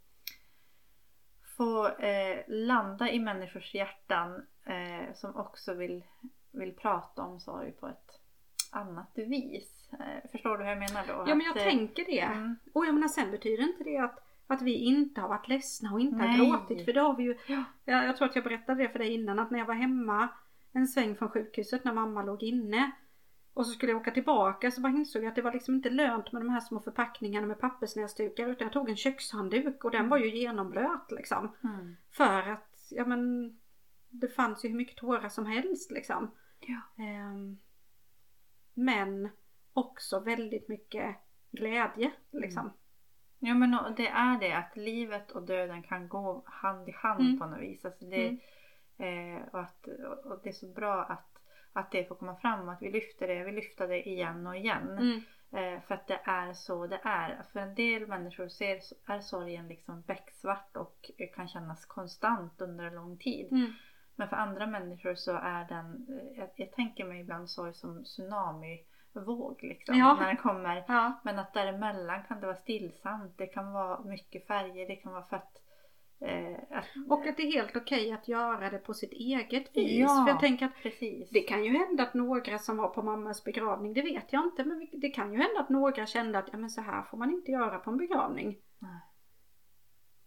få 1.59 1.87
eh, 1.87 2.43
landa 2.47 3.11
i 3.11 3.19
människors 3.19 3.73
hjärtan 3.75 4.45
eh, 4.65 5.13
som 5.15 5.35
också 5.35 5.73
vill, 5.73 6.03
vill 6.51 6.75
prata 6.75 7.21
om 7.21 7.39
sorg 7.39 7.71
på 7.71 7.87
ett 7.87 8.19
annat 8.71 9.11
vis. 9.15 9.89
Eh, 9.99 10.29
förstår 10.31 10.57
du 10.57 10.63
hur 10.63 10.69
jag 10.71 10.79
menar 10.79 11.03
då? 11.07 11.13
Ja 11.27 11.35
men 11.35 11.41
jag 11.45 11.51
Att, 11.51 11.57
eh, 11.57 11.63
tänker 11.63 12.05
det. 12.05 12.19
mm, 12.21 12.55
Och 12.73 12.85
jag 12.85 12.93
menar 12.93 13.07
sen 13.07 13.31
betyder 13.31 13.63
inte 13.63 13.83
det 13.83 13.97
att, 13.97 14.19
att 14.47 14.61
vi 14.61 14.73
inte 14.73 15.21
har 15.21 15.29
varit 15.29 15.47
ledsna 15.47 15.93
och 15.93 15.99
inte 15.99 16.17
Nej. 16.17 16.27
har 16.37 16.45
gråtit. 16.45 16.85
För 16.85 16.93
det 16.93 16.99
har 17.01 17.15
vi 17.15 17.23
ju. 17.23 17.37
Ja. 17.47 17.63
Jag, 17.85 18.05
jag 18.05 18.17
tror 18.17 18.27
att 18.29 18.35
jag 18.35 18.43
berättade 18.43 18.83
det 18.83 18.89
för 18.89 18.99
dig 18.99 19.13
innan 19.13 19.39
att 19.39 19.51
när 19.51 19.59
jag 19.59 19.65
var 19.65 19.73
hemma 19.73 20.27
en 20.73 20.87
sväng 20.87 21.15
från 21.15 21.29
sjukhuset 21.29 21.83
när 21.83 21.93
mamma 21.93 22.23
låg 22.23 22.43
inne. 22.43 22.91
Och 23.59 23.65
så 23.65 23.71
skulle 23.71 23.91
jag 23.91 24.01
åka 24.01 24.11
tillbaka 24.11 24.71
så 24.71 24.81
bara 24.81 24.93
insåg 24.93 25.23
jag 25.23 25.29
att 25.29 25.35
det 25.35 25.41
var 25.41 25.53
liksom 25.53 25.75
inte 25.75 25.89
lönt 25.89 26.31
med 26.31 26.41
de 26.41 26.49
här 26.49 26.59
små 26.59 26.79
förpackningarna 26.79 27.47
med 27.47 27.59
pappersnäsdukar 27.59 28.47
utan 28.47 28.65
jag 28.65 28.73
tog 28.73 28.89
en 28.89 28.95
kökshandduk 28.97 29.83
och 29.83 29.91
den 29.91 30.09
var 30.09 30.17
ju 30.17 30.37
genomblöt 30.37 31.11
liksom. 31.11 31.55
Mm. 31.63 31.95
För 32.09 32.49
att, 32.49 32.87
ja 32.91 33.05
men 33.05 33.49
det 34.09 34.27
fanns 34.27 34.65
ju 34.65 34.69
hur 34.69 34.75
mycket 34.75 34.97
tårar 34.97 35.29
som 35.29 35.45
helst 35.45 35.91
liksom. 35.91 36.31
Ja. 36.59 37.03
Ehm, 37.03 37.57
men 38.73 39.29
också 39.73 40.19
väldigt 40.19 40.67
mycket 40.67 41.15
glädje 41.51 42.11
liksom. 42.31 42.73
Ja 43.39 43.53
men 43.53 43.95
det 43.97 44.07
är 44.07 44.39
det 44.39 44.53
att 44.53 44.77
livet 44.77 45.31
och 45.31 45.43
döden 45.43 45.83
kan 45.83 46.07
gå 46.07 46.43
hand 46.45 46.89
i 46.89 46.91
hand 46.91 47.21
Mm. 47.21 47.39
på 47.39 47.45
något 47.45 47.61
vis. 47.61 47.85
Alltså 47.85 48.05
det, 48.05 48.27
eh, 48.97 49.41
och, 49.51 49.59
att, 49.59 49.87
och 50.23 50.39
det 50.43 50.49
är 50.49 50.53
så 50.53 50.67
bra 50.67 51.03
att, 51.03 51.38
att 51.73 51.91
det 51.91 52.07
får 52.07 52.15
komma 52.15 52.35
fram 52.35 52.67
och 52.67 52.73
att 52.73 52.81
vi 52.81 52.91
lyfter 52.91 53.27
det. 53.27 53.43
Vi 53.43 53.51
lyfter 53.51 53.87
det 53.87 54.09
igen 54.09 54.47
och 54.47 54.55
igen. 54.55 54.97
Mm. 54.97 55.21
Eh, 55.51 55.81
för 55.81 55.95
att 55.95 56.07
det 56.07 56.21
är 56.23 56.53
så 56.53 56.87
det 56.87 56.99
är. 57.03 57.43
För 57.53 57.59
en 57.59 57.75
del 57.75 58.07
människor 58.07 58.47
ser, 58.47 58.79
är 59.05 59.19
sorgen 59.19 59.67
liksom 59.67 60.01
becksvart 60.01 60.77
och 60.77 61.11
kan 61.35 61.47
kännas 61.47 61.85
konstant 61.85 62.61
under 62.61 62.85
en 62.85 62.95
lång 62.95 63.17
tid. 63.17 63.51
Mm. 63.51 63.73
Men 64.15 64.29
för 64.29 64.35
andra 64.35 64.67
människor 64.67 65.15
så 65.15 65.31
är 65.31 65.65
den, 65.65 66.07
eh, 66.09 66.39
jag, 66.39 66.49
jag 66.55 66.71
tänker 66.71 67.05
mig 67.05 67.21
ibland 67.21 67.49
sorg 67.49 67.73
som 67.73 68.03
tsunamivåg 68.03 69.63
liksom. 69.63 69.97
Ja. 69.97 70.17
När 70.19 70.27
den 70.27 70.37
kommer. 70.37 70.85
Ja. 70.87 71.19
Men 71.23 71.39
att 71.39 71.53
däremellan 71.53 72.23
kan 72.23 72.39
det 72.39 72.45
vara 72.45 72.57
stillsamt. 72.57 73.37
Det 73.37 73.47
kan 73.47 73.71
vara 73.71 74.03
mycket 74.03 74.47
färger. 74.47 74.87
Det 74.87 74.95
kan 74.95 75.11
vara 75.11 75.23
för 75.23 75.35
att... 75.35 75.61
Eh, 76.21 76.57
Och 77.09 77.27
att 77.27 77.37
det 77.37 77.43
är 77.43 77.51
helt 77.51 77.75
okej 77.75 78.11
att 78.11 78.27
göra 78.27 78.69
det 78.69 78.77
på 78.77 78.93
sitt 78.93 79.11
eget 79.11 79.77
vis. 79.77 79.99
Ja. 79.99 80.23
För 80.25 80.31
jag 80.31 80.39
tänker 80.39 80.65
att 80.65 80.75
precis. 80.83 81.29
det 81.29 81.39
kan 81.41 81.63
ju 81.65 81.77
hända 81.77 82.03
att 82.03 82.13
några 82.13 82.59
som 82.59 82.77
var 82.77 82.89
på 82.89 83.01
mammas 83.01 83.43
begravning, 83.43 83.93
det 83.93 84.01
vet 84.01 84.33
jag 84.33 84.43
inte, 84.45 84.63
men 84.65 84.87
det 84.91 85.09
kan 85.09 85.31
ju 85.33 85.37
hända 85.37 85.59
att 85.59 85.69
några 85.69 86.05
kände 86.05 86.39
att 86.39 86.49
ja, 86.51 86.57
men 86.57 86.69
så 86.69 86.81
här 86.81 87.03
får 87.03 87.17
man 87.17 87.29
inte 87.33 87.51
göra 87.51 87.79
på 87.79 87.91
en 87.91 87.97
begravning. 87.97 88.57
Nej. 88.79 88.99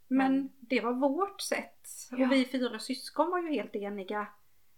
Men 0.09 0.33
Men- 0.37 0.51
det 0.61 0.81
var 0.81 0.93
vårt 0.93 1.41
sätt. 1.41 1.89
Ja. 2.11 2.27
Och 2.27 2.33
vi 2.33 2.45
fyra 2.45 2.79
syskon 2.79 3.31
var 3.31 3.39
ju 3.43 3.49
helt 3.49 3.77
eniga 3.77 4.27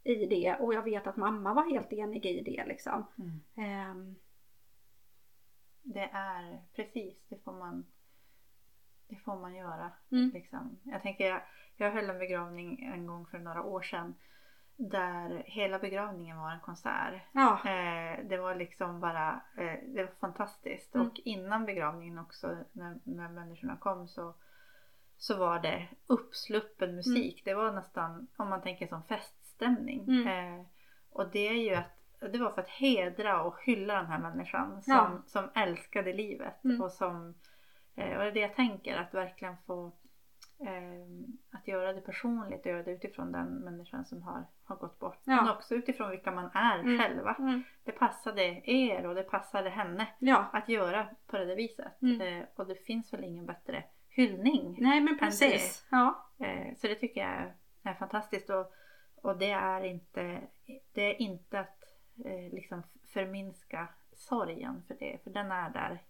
i 0.04 0.26
det 0.26 0.56
och 0.60 0.74
jag 0.74 0.82
vet 0.82 1.06
att 1.06 1.16
mamma 1.16 1.54
var 1.54 1.70
helt 1.70 1.92
enig 1.92 2.26
i 2.26 2.42
det 2.42 2.64
liksom. 2.66 3.06
Mm. 3.18 3.40
Ehm, 3.68 4.14
Det 5.82 6.10
är 6.12 6.60
precis, 6.76 7.14
det 7.28 7.44
får 7.44 7.52
man, 7.52 7.86
det 9.08 9.16
får 9.16 9.36
man 9.40 9.54
göra. 9.54 9.92
Mm. 10.12 10.30
Liksom. 10.34 10.78
Jag 10.82 11.02
tänker, 11.02 11.28
jag, 11.28 11.40
jag 11.76 11.90
höll 11.90 12.10
en 12.10 12.18
begravning 12.18 12.84
en 12.94 13.06
gång 13.06 13.26
för 13.26 13.38
några 13.38 13.62
år 13.62 13.82
sedan. 13.82 14.14
Där 14.76 15.42
hela 15.46 15.78
begravningen 15.78 16.38
var 16.38 16.50
en 16.52 16.60
konsert. 16.60 17.22
ja. 17.32 17.52
Eh, 17.64 18.24
det 18.28 18.36
var 18.36 18.54
liksom 18.54 19.00
bara, 19.00 19.40
eh, 19.56 19.78
det 19.88 20.02
var 20.04 20.12
fantastiskt. 20.20 20.94
Mm. 20.94 21.06
Och 21.06 21.20
innan 21.24 21.64
begravningen 21.64 22.18
också 22.18 22.56
när, 22.72 22.98
när 23.04 23.28
människorna 23.28 23.76
kom 23.76 24.08
så, 24.08 24.34
så 25.16 25.36
var 25.38 25.58
det 25.58 25.88
uppsluppen 26.06 26.96
musik. 26.96 27.42
Det 27.44 27.54
var 27.54 27.72
nästan, 27.72 28.26
om 28.36 28.48
man 28.48 28.62
tänker 28.62 28.86
som 28.86 29.02
feststämning. 29.02 30.04
Mm. 30.08 30.28
Eh, 30.58 30.66
och 31.10 31.30
det 31.30 31.48
är 31.48 31.52
ju 31.70 31.74
att 31.74 32.30
det 32.32 32.38
var 32.38 32.50
för 32.50 32.60
att 32.62 32.68
hedra 32.68 33.42
och 33.42 33.56
hylla 33.62 33.94
den 33.94 34.06
här 34.06 34.18
människan 34.18 34.82
som, 34.82 34.92
Ja. 34.94 35.22
som 35.26 35.50
älskade 35.54 36.12
livet. 36.12 36.64
Mm. 36.64 36.80
Och 36.80 36.90
som, 36.92 37.34
eh, 37.96 38.16
och 38.16 38.22
det 38.22 38.28
är 38.28 38.32
det 38.32 38.40
jag 38.40 38.54
tänker, 38.54 38.96
att 38.96 39.14
verkligen 39.14 39.56
få 39.66 39.92
eh, 40.60 41.58
att 41.58 41.68
göra 41.68 41.92
det 41.92 42.00
personligt 42.00 42.60
och 42.60 42.66
göra 42.66 42.82
det 42.82 42.90
utifrån 42.90 43.32
den 43.32 43.46
människan 43.46 44.04
som 44.04 44.22
har, 44.22 44.44
har 44.64 44.76
gått 44.76 44.98
bort. 44.98 45.20
Ja. 45.24 45.36
Men 45.36 45.48
också 45.56 45.74
utifrån 45.74 46.10
vilka 46.10 46.30
man 46.30 46.50
är 46.54 46.78
Mm. 46.78 46.98
själva. 46.98 47.34
Mm. 47.38 47.62
Det 47.84 47.92
passade 47.92 48.42
er 48.70 49.06
och 49.06 49.14
det 49.14 49.22
passade 49.22 49.70
henne 49.70 50.06
ja. 50.18 50.50
att 50.52 50.68
göra 50.68 51.06
på 51.26 51.38
det 51.38 51.44
där 51.44 51.56
viset. 51.56 52.02
Mm. 52.02 52.20
Eh, 52.20 52.44
och 52.54 52.66
det 52.66 52.74
finns 52.74 53.12
väl 53.12 53.24
ingen 53.24 53.46
bättre 53.46 53.84
hyllning. 54.08 54.76
Nej 54.80 55.00
men 55.00 55.18
precis. 55.18 55.86
Ja. 55.90 56.28
Eh, 56.38 56.74
så 56.76 56.86
det 56.86 56.94
tycker 56.94 57.20
jag 57.20 57.52
är, 57.82 57.94
fantastiskt. 57.94 58.50
Och, 58.50 58.72
och 59.22 59.38
det 59.38 59.50
är 59.50 59.84
inte, 59.84 60.40
det 60.92 61.02
är 61.02 61.22
inte 61.22 61.60
att 61.60 61.84
liksom 62.52 62.82
förminska 63.12 63.88
sorgen 64.12 64.82
för 64.86 64.94
det. 64.94 65.18
För 65.24 65.30
den 65.30 65.52
är 65.52 65.70
där 65.70 66.02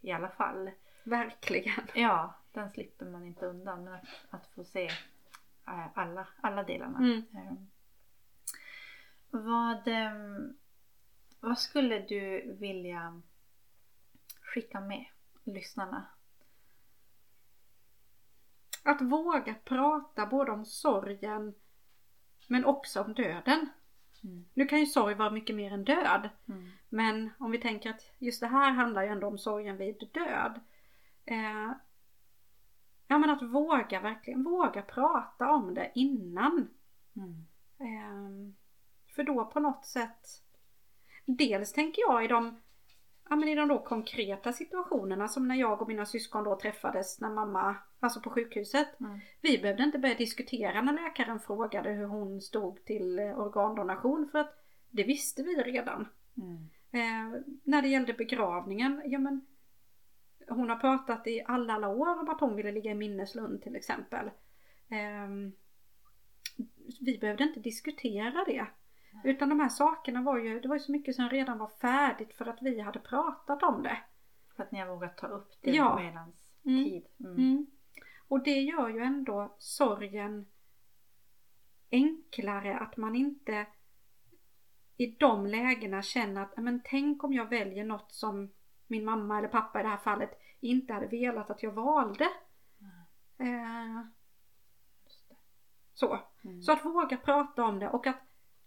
i 0.00 0.12
alla 0.12 0.28
fall. 0.28 0.70
Verkligen. 1.04 1.86
Ja, 1.94 2.34
den 2.52 2.70
slipper 2.70 3.06
man 3.06 3.26
inte 3.26 3.46
undan. 3.46 3.84
Men 3.84 3.94
att, 3.94 4.04
att 4.30 4.46
få 4.46 4.64
se 4.64 4.86
eh, 5.66 5.86
alla, 5.94 6.28
alla 6.40 6.62
delarna. 6.62 6.98
Mm. 6.98 7.22
Eh, 7.34 7.52
vad, 9.30 9.88
ehm, 9.88 10.56
vad 11.40 11.58
skulle 11.58 11.98
du 11.98 12.56
vilja 12.60 13.22
skicka 14.40 14.80
med 14.80 15.04
lyssnarna? 15.44 16.06
Att 18.82 19.02
våga 19.02 19.54
prata 19.54 20.26
både 20.26 20.52
om 20.52 20.64
sorgen 20.64 21.54
men 22.48 22.64
också 22.64 23.02
om 23.02 23.14
döden. 23.14 23.68
Mm. 24.24 24.44
Nu 24.54 24.66
kan 24.66 24.80
ju 24.80 24.86
sorg 24.86 25.14
vara 25.14 25.30
mycket 25.30 25.56
mer 25.56 25.72
än 25.72 25.84
död. 25.84 26.28
Mm. 26.48 26.70
Men 26.88 27.30
om 27.38 27.50
vi 27.50 27.58
tänker 27.58 27.90
att 27.90 28.10
just 28.18 28.40
det 28.40 28.46
här 28.46 28.70
handlar 28.70 29.02
ju 29.02 29.08
ändå 29.08 29.26
om 29.26 29.38
sorgen 29.38 29.76
vid 29.76 30.10
död. 30.12 30.60
Eh, 31.24 31.72
ja 33.08 33.18
men 33.18 33.30
att 33.30 33.42
våga 33.42 34.00
verkligen 34.00 34.44
våga 34.44 34.82
prata 34.82 35.50
om 35.50 35.74
det 35.74 35.92
innan. 35.94 36.68
Mm. 37.16 37.46
Eh, 37.78 38.54
för 39.14 39.22
då 39.22 39.44
på 39.44 39.60
något 39.60 39.84
sätt 39.84 40.44
Dels 41.26 41.72
tänker 41.72 42.02
jag 42.02 42.24
i 42.24 42.28
de 42.28 42.60
Ja 43.28 43.36
men 43.36 43.48
i 43.48 43.54
de 43.54 43.68
då 43.68 43.78
konkreta 43.78 44.52
situationerna 44.52 45.28
som 45.28 45.48
när 45.48 45.54
jag 45.54 45.82
och 45.82 45.88
mina 45.88 46.06
syskon 46.06 46.44
då 46.44 46.56
träffades 46.56 47.20
när 47.20 47.30
mamma, 47.30 47.76
alltså 48.00 48.20
på 48.20 48.30
sjukhuset. 48.30 49.00
Mm. 49.00 49.20
Vi 49.40 49.58
behövde 49.58 49.82
inte 49.82 49.98
börja 49.98 50.14
diskutera 50.14 50.82
när 50.82 50.92
läkaren 50.92 51.40
frågade 51.40 51.90
hur 51.90 52.06
hon 52.06 52.40
stod 52.40 52.84
till 52.84 53.18
eh, 53.18 53.38
organdonation 53.38 54.28
för 54.32 54.38
att 54.38 54.64
det 54.90 55.04
visste 55.04 55.42
vi 55.42 55.54
redan. 55.54 56.08
Mm. 56.36 56.68
Eh, 56.90 57.40
när 57.62 57.82
det 57.82 57.88
gällde 57.88 58.12
begravningen, 58.12 59.02
ja 59.04 59.18
men 59.18 59.46
hon 60.48 60.68
har 60.70 60.76
pratat 60.76 61.26
i 61.26 61.42
alla, 61.46 61.74
alla 61.74 61.88
år 61.88 62.20
om 62.20 62.28
att 62.28 62.40
hon 62.40 62.56
ville 62.56 62.72
ligga 62.72 62.90
i 62.90 62.94
minneslund 62.94 63.62
till 63.62 63.76
exempel. 63.76 64.26
Eh, 64.88 65.28
vi 67.00 67.18
behövde 67.18 67.44
inte 67.44 67.60
diskutera 67.60 68.44
det. 68.44 68.66
Utan 69.24 69.48
de 69.48 69.60
här 69.60 69.68
sakerna 69.68 70.22
var 70.22 70.38
ju, 70.38 70.60
det 70.60 70.68
var 70.68 70.76
ju 70.76 70.80
så 70.80 70.92
mycket 70.92 71.14
som 71.14 71.28
redan 71.28 71.58
var 71.58 71.68
färdigt 71.80 72.34
för 72.34 72.46
att 72.46 72.62
vi 72.62 72.80
hade 72.80 72.98
pratat 72.98 73.62
om 73.62 73.82
det. 73.82 73.98
För 74.56 74.62
att 74.62 74.72
ni 74.72 74.78
har 74.78 74.86
vågat 74.86 75.16
ta 75.16 75.26
upp 75.26 75.52
det 75.60 75.70
Ja. 75.70 75.98
medans 76.00 76.50
Mm. 76.64 76.84
tid. 76.84 77.06
Mm. 77.20 77.36
Mm. 77.36 77.66
Och 78.28 78.42
det 78.42 78.60
gör 78.60 78.88
ju 78.88 79.00
ändå 79.00 79.54
sorgen 79.58 80.46
enklare 81.90 82.78
att 82.78 82.96
man 82.96 83.16
inte 83.16 83.66
i 84.96 85.06
de 85.06 85.46
lägena 85.46 86.02
känner 86.02 86.42
att 86.42 86.56
men 86.56 86.80
tänk 86.84 87.24
om 87.24 87.32
jag 87.32 87.48
väljer 87.48 87.84
något 87.84 88.12
som 88.12 88.50
min 88.86 89.04
mamma 89.04 89.38
eller 89.38 89.48
pappa 89.48 89.80
i 89.80 89.82
det 89.82 89.88
här 89.88 89.96
fallet 89.96 90.40
inte 90.60 90.92
hade 90.92 91.06
velat 91.06 91.50
att 91.50 91.62
jag 91.62 91.72
valde. 91.72 92.28
Eh, 93.38 94.00
så. 95.94 96.18
Mm. 96.44 96.62
så 96.62 96.72
att 96.72 96.84
våga 96.84 97.16
prata 97.16 97.64
om 97.64 97.78
det 97.78 97.88
och 97.88 98.06
att, 98.06 98.20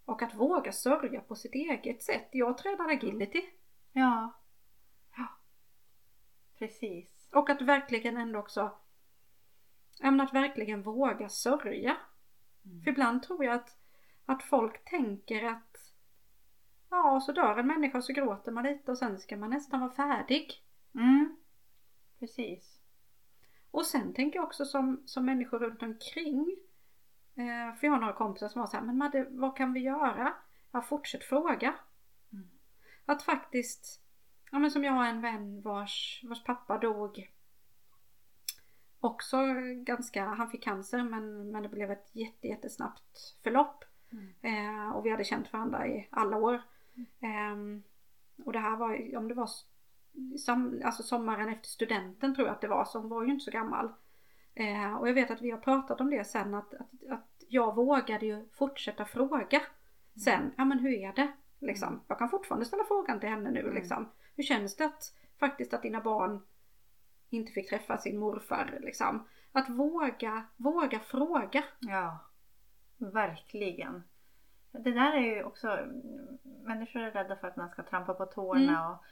och 0.04 0.22
att 0.22 0.34
våga 0.34 0.72
sörja 0.72 1.20
på 1.20 1.34
sitt 1.34 1.54
eget 1.54 2.02
sätt. 2.02 2.28
Jag 2.32 2.58
tränar 2.58 2.88
agility. 2.88 3.42
Ja. 3.92 4.32
ja. 5.16 5.26
Precis. 6.58 7.30
Och 7.32 7.50
att 7.50 7.62
verkligen 7.62 8.16
ändå 8.16 8.38
också 8.38 8.78
men 10.00 10.20
att 10.20 10.34
verkligen 10.34 10.82
våga 10.82 11.28
sörja. 11.28 11.96
Mm. 12.64 12.82
För 12.82 12.90
ibland 12.90 13.22
tror 13.22 13.44
jag 13.44 13.54
att, 13.54 13.76
att 14.26 14.42
folk 14.42 14.84
tänker 14.84 15.44
att 15.44 15.67
ja, 16.90 17.20
så 17.20 17.32
dör 17.32 17.56
en 17.56 17.66
människa 17.66 17.98
och 17.98 18.04
så 18.04 18.12
gråter 18.12 18.52
man 18.52 18.64
lite 18.64 18.90
och 18.90 18.98
sen 18.98 19.18
ska 19.18 19.36
man 19.36 19.50
nästan 19.50 19.80
vara 19.80 19.90
färdig. 19.90 20.62
Mm. 20.94 21.36
Precis. 22.18 22.80
Och 23.70 23.86
sen 23.86 24.14
tänker 24.14 24.38
jag 24.38 24.46
också 24.46 24.64
som, 24.64 25.02
som 25.06 25.24
människor 25.24 25.58
runt 25.58 25.82
omkring. 25.82 26.56
Eh, 27.34 27.74
för 27.74 27.86
jag 27.86 27.92
har 27.92 28.00
några 28.00 28.12
kompisar 28.12 28.48
som 28.48 28.60
var 28.60 28.66
så 28.66 28.76
här, 28.76 28.84
men 28.84 28.98
Madde, 28.98 29.26
vad 29.30 29.56
kan 29.56 29.72
vi 29.72 29.80
göra? 29.80 30.34
Ja, 30.70 30.82
fortsätt 30.82 31.24
fråga. 31.24 31.74
Mm. 32.32 32.48
Att 33.04 33.22
faktiskt, 33.22 34.02
ja 34.50 34.58
men 34.58 34.70
som 34.70 34.84
jag 34.84 34.92
har 34.92 35.06
en 35.06 35.20
vän 35.20 35.62
vars, 35.62 36.24
vars 36.24 36.44
pappa 36.44 36.78
dog 36.78 37.30
också 39.00 39.36
ganska, 39.74 40.24
han 40.24 40.50
fick 40.50 40.64
cancer 40.64 41.02
men, 41.02 41.50
men 41.50 41.62
det 41.62 41.68
blev 41.68 41.90
ett 41.90 42.10
jätte, 42.12 42.48
jättesnabbt 42.48 43.36
förlopp. 43.42 43.84
Mm. 44.12 44.34
Eh, 44.42 44.96
och 44.96 45.06
vi 45.06 45.10
hade 45.10 45.24
känt 45.24 45.52
varandra 45.52 45.86
i 45.86 46.08
alla 46.10 46.36
år. 46.36 46.62
Ehm, 47.20 47.82
och 48.44 48.52
det 48.52 48.58
här 48.58 48.76
var, 48.76 49.16
om 49.16 49.28
det 49.28 49.34
var 49.34 49.50
som, 50.38 50.82
alltså 50.84 51.02
sommaren 51.02 51.48
efter 51.48 51.68
studenten 51.68 52.34
tror 52.34 52.46
jag 52.46 52.54
att 52.54 52.60
det 52.60 52.68
var, 52.68 52.84
så 52.84 52.98
hon 52.98 53.08
var 53.08 53.24
ju 53.24 53.30
inte 53.30 53.44
så 53.44 53.50
gammal. 53.50 53.92
Eh, 54.54 54.94
och 54.94 55.08
jag 55.08 55.14
vet 55.14 55.30
att 55.30 55.42
vi 55.42 55.50
har 55.50 55.58
pratat 55.58 56.00
om 56.00 56.10
det 56.10 56.24
sen 56.24 56.54
att, 56.54 56.74
att, 56.74 56.90
att 57.10 57.44
jag 57.48 57.74
vågade 57.74 58.26
ju 58.26 58.48
fortsätta 58.52 59.04
fråga. 59.04 59.62
Sen, 60.24 60.52
ja 60.56 60.64
men 60.64 60.78
hur 60.78 60.92
är 60.92 61.12
det? 61.12 61.32
Liksom. 61.58 62.00
Jag 62.08 62.18
kan 62.18 62.30
fortfarande 62.30 62.66
ställa 62.66 62.84
frågan 62.84 63.20
till 63.20 63.28
henne 63.28 63.50
nu 63.50 63.60
Mm. 63.60 63.74
liksom. 63.74 64.08
Hur 64.36 64.42
känns 64.42 64.76
det 64.76 64.84
att, 64.84 65.14
faktiskt 65.40 65.74
att 65.74 65.82
dina 65.82 66.00
barn 66.00 66.40
inte 67.30 67.52
fick 67.52 67.68
träffa 67.68 67.98
sin 67.98 68.18
morfar 68.18 68.78
liksom? 68.80 69.28
Att 69.52 69.68
våga, 69.68 70.44
våga 70.56 70.98
fråga. 70.98 71.64
Ja, 71.80 72.18
verkligen. 72.96 74.02
Det 74.72 74.90
där 74.92 75.12
är 75.12 75.36
ju 75.36 75.44
också, 75.44 75.78
människor 76.64 77.00
är 77.00 77.10
rädda 77.10 77.36
för 77.36 77.48
att 77.48 77.56
man 77.56 77.68
ska 77.70 77.82
trampa 77.82 78.14
på 78.14 78.26
tårna. 78.26 78.78
Mm. 78.78 78.90
Och, 78.90 79.04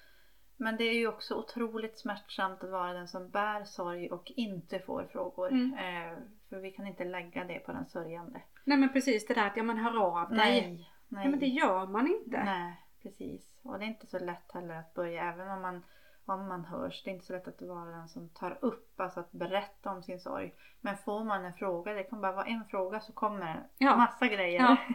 men 0.56 0.76
det 0.76 0.84
är 0.84 0.94
ju 0.94 1.08
också 1.08 1.34
otroligt 1.34 1.98
smärtsamt 1.98 2.64
att 2.64 2.70
vara 2.70 2.92
den 2.92 3.08
som 3.08 3.30
bär 3.30 3.64
sorg 3.64 4.10
och 4.10 4.32
inte 4.36 4.78
får 4.78 5.04
frågor. 5.12 5.48
Mm. 5.48 5.74
Eh, 5.74 6.18
för 6.48 6.56
vi 6.56 6.70
kan 6.70 6.86
inte 6.86 7.04
lägga 7.04 7.44
det 7.44 7.58
på 7.58 7.72
den 7.72 7.86
sörjande. 7.86 8.40
Nej 8.64 8.78
men 8.78 8.92
precis 8.92 9.26
det 9.26 9.34
där 9.34 9.46
att 9.46 9.56
ja 9.56 9.62
men 9.62 9.78
hör 9.78 10.02
av 10.02 10.28
dig. 10.28 10.36
Nej, 10.38 10.60
Nej, 10.70 10.88
nej. 11.08 11.28
men 11.28 11.38
det 11.40 11.46
gör 11.46 11.86
man 11.86 12.06
inte. 12.06 12.44
Nej, 12.44 12.80
precis. 13.02 13.60
Och 13.62 13.78
det 13.78 13.84
är 13.84 13.88
inte 13.88 14.06
så 14.06 14.18
lätt 14.18 14.52
heller 14.52 14.74
att 14.74 14.94
börja, 14.94 15.24
även 15.32 15.50
om 15.50 15.62
man, 15.62 15.82
om 16.24 16.48
man 16.48 16.64
hörs. 16.64 17.02
Det 17.04 17.10
är 17.10 17.14
inte 17.14 17.26
så 17.26 17.32
lätt 17.32 17.48
att 17.48 17.62
vara 17.62 17.90
den 17.90 18.08
som 18.08 18.28
tar 18.28 18.58
upp, 18.60 19.00
alltså 19.00 19.20
att 19.20 19.32
berätta 19.32 19.90
om 19.90 20.02
sin 20.02 20.20
sorg. 20.20 20.54
Men 20.80 20.96
får 20.96 21.24
man 21.24 21.44
en 21.44 21.52
fråga, 21.54 21.92
det 21.92 22.02
kan 22.04 22.20
bara 22.20 22.32
vara 22.32 22.46
en 22.46 22.64
fråga 22.64 23.00
så 23.00 23.12
kommer 23.12 23.66
Ja. 23.78 23.96
massa 23.96 24.26
grejer. 24.26 24.60
Ja. 24.60 24.76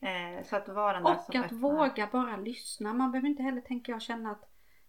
eh, 0.00 0.44
så 0.44 0.56
att 0.56 0.68
vara 0.68 0.92
den 0.92 1.02
Och 1.06 1.34
att 1.34 1.52
våga 1.52 2.08
bara 2.12 2.36
lyssna. 2.36 2.92
Man 2.94 3.12
behöver 3.12 3.28
inte 3.28 3.42
heller 3.42 3.60
tänka 3.60 3.92
jag 3.92 4.02
känna 4.02 4.30
att, 4.30 4.44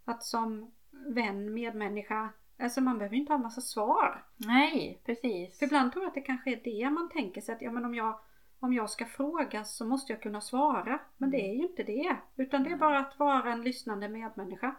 att 0.05 0.23
som 0.23 0.71
vän, 1.07 1.53
medmänniska, 1.53 2.29
alltså 2.59 2.81
man 2.81 2.97
behöver 2.97 3.15
inte 3.15 3.31
ha 3.33 3.35
en 3.37 3.43
massa 3.43 3.61
svar. 3.61 4.23
Nej, 4.37 5.01
precis. 5.05 5.59
För 5.59 5.65
ibland 5.65 5.91
tror 5.91 6.03
jag 6.03 6.07
att 6.09 6.15
det 6.15 6.21
kanske 6.21 6.51
är 6.51 6.61
det 6.63 6.89
man 6.89 7.09
tänker 7.09 7.41
sig 7.41 7.55
att 7.55 7.61
ja 7.61 7.71
men 7.71 7.85
om 7.85 7.95
jag, 7.95 8.19
om 8.59 8.73
jag 8.73 8.89
ska 8.89 9.05
fråga 9.05 9.63
så 9.63 9.85
måste 9.85 10.13
jag 10.13 10.21
kunna 10.21 10.41
svara. 10.41 10.99
Men 11.17 11.31
det 11.31 11.41
är 11.49 11.53
ju 11.53 11.61
inte 11.67 11.83
det. 11.83 12.15
Utan 12.35 12.63
det 12.63 12.67
är 12.67 12.73
Mm. 12.73 12.79
bara 12.79 12.99
att 12.99 13.19
vara 13.19 13.51
en 13.53 13.61
lyssnande 13.63 14.09
medmänniska. 14.09 14.75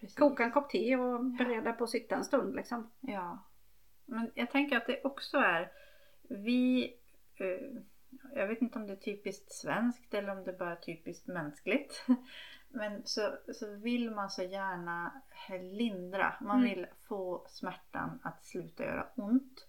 precis. 0.00 0.18
Koka 0.18 0.44
en 0.44 0.52
kopp 0.52 0.70
te 0.70 0.96
och 0.96 1.24
bereda 1.24 1.72
på 1.72 1.84
att 1.84 1.90
sitta 1.90 2.16
en 2.16 2.24
stund 2.24 2.54
liksom. 2.54 2.90
Ja. 3.00 3.38
Men 4.04 4.30
jag 4.34 4.50
tänker 4.50 4.76
att 4.76 4.86
det 4.86 5.00
också 5.04 5.38
är, 5.38 5.70
vi, 6.28 6.84
eh, 7.36 7.80
jag 8.34 8.46
vet 8.46 8.62
inte 8.62 8.78
om 8.78 8.86
det 8.86 8.92
är 8.92 8.96
typiskt 8.96 9.52
svenskt 9.52 10.14
eller 10.14 10.30
om 10.38 10.44
det 10.44 10.52
bara 10.52 10.72
är 10.72 10.76
typiskt 10.76 11.26
mänskligt. 11.26 12.04
Men 12.68 13.02
så, 13.06 13.36
så 13.54 13.74
vill 13.76 14.10
man 14.10 14.30
så 14.30 14.42
gärna 14.42 15.22
lindra. 15.60 16.34
Man 16.40 16.58
Mm. 16.58 16.70
vill 16.70 16.86
få 17.08 17.46
smärtan 17.48 18.20
att 18.22 18.44
sluta 18.44 18.84
göra 18.84 19.06
ont. 19.14 19.66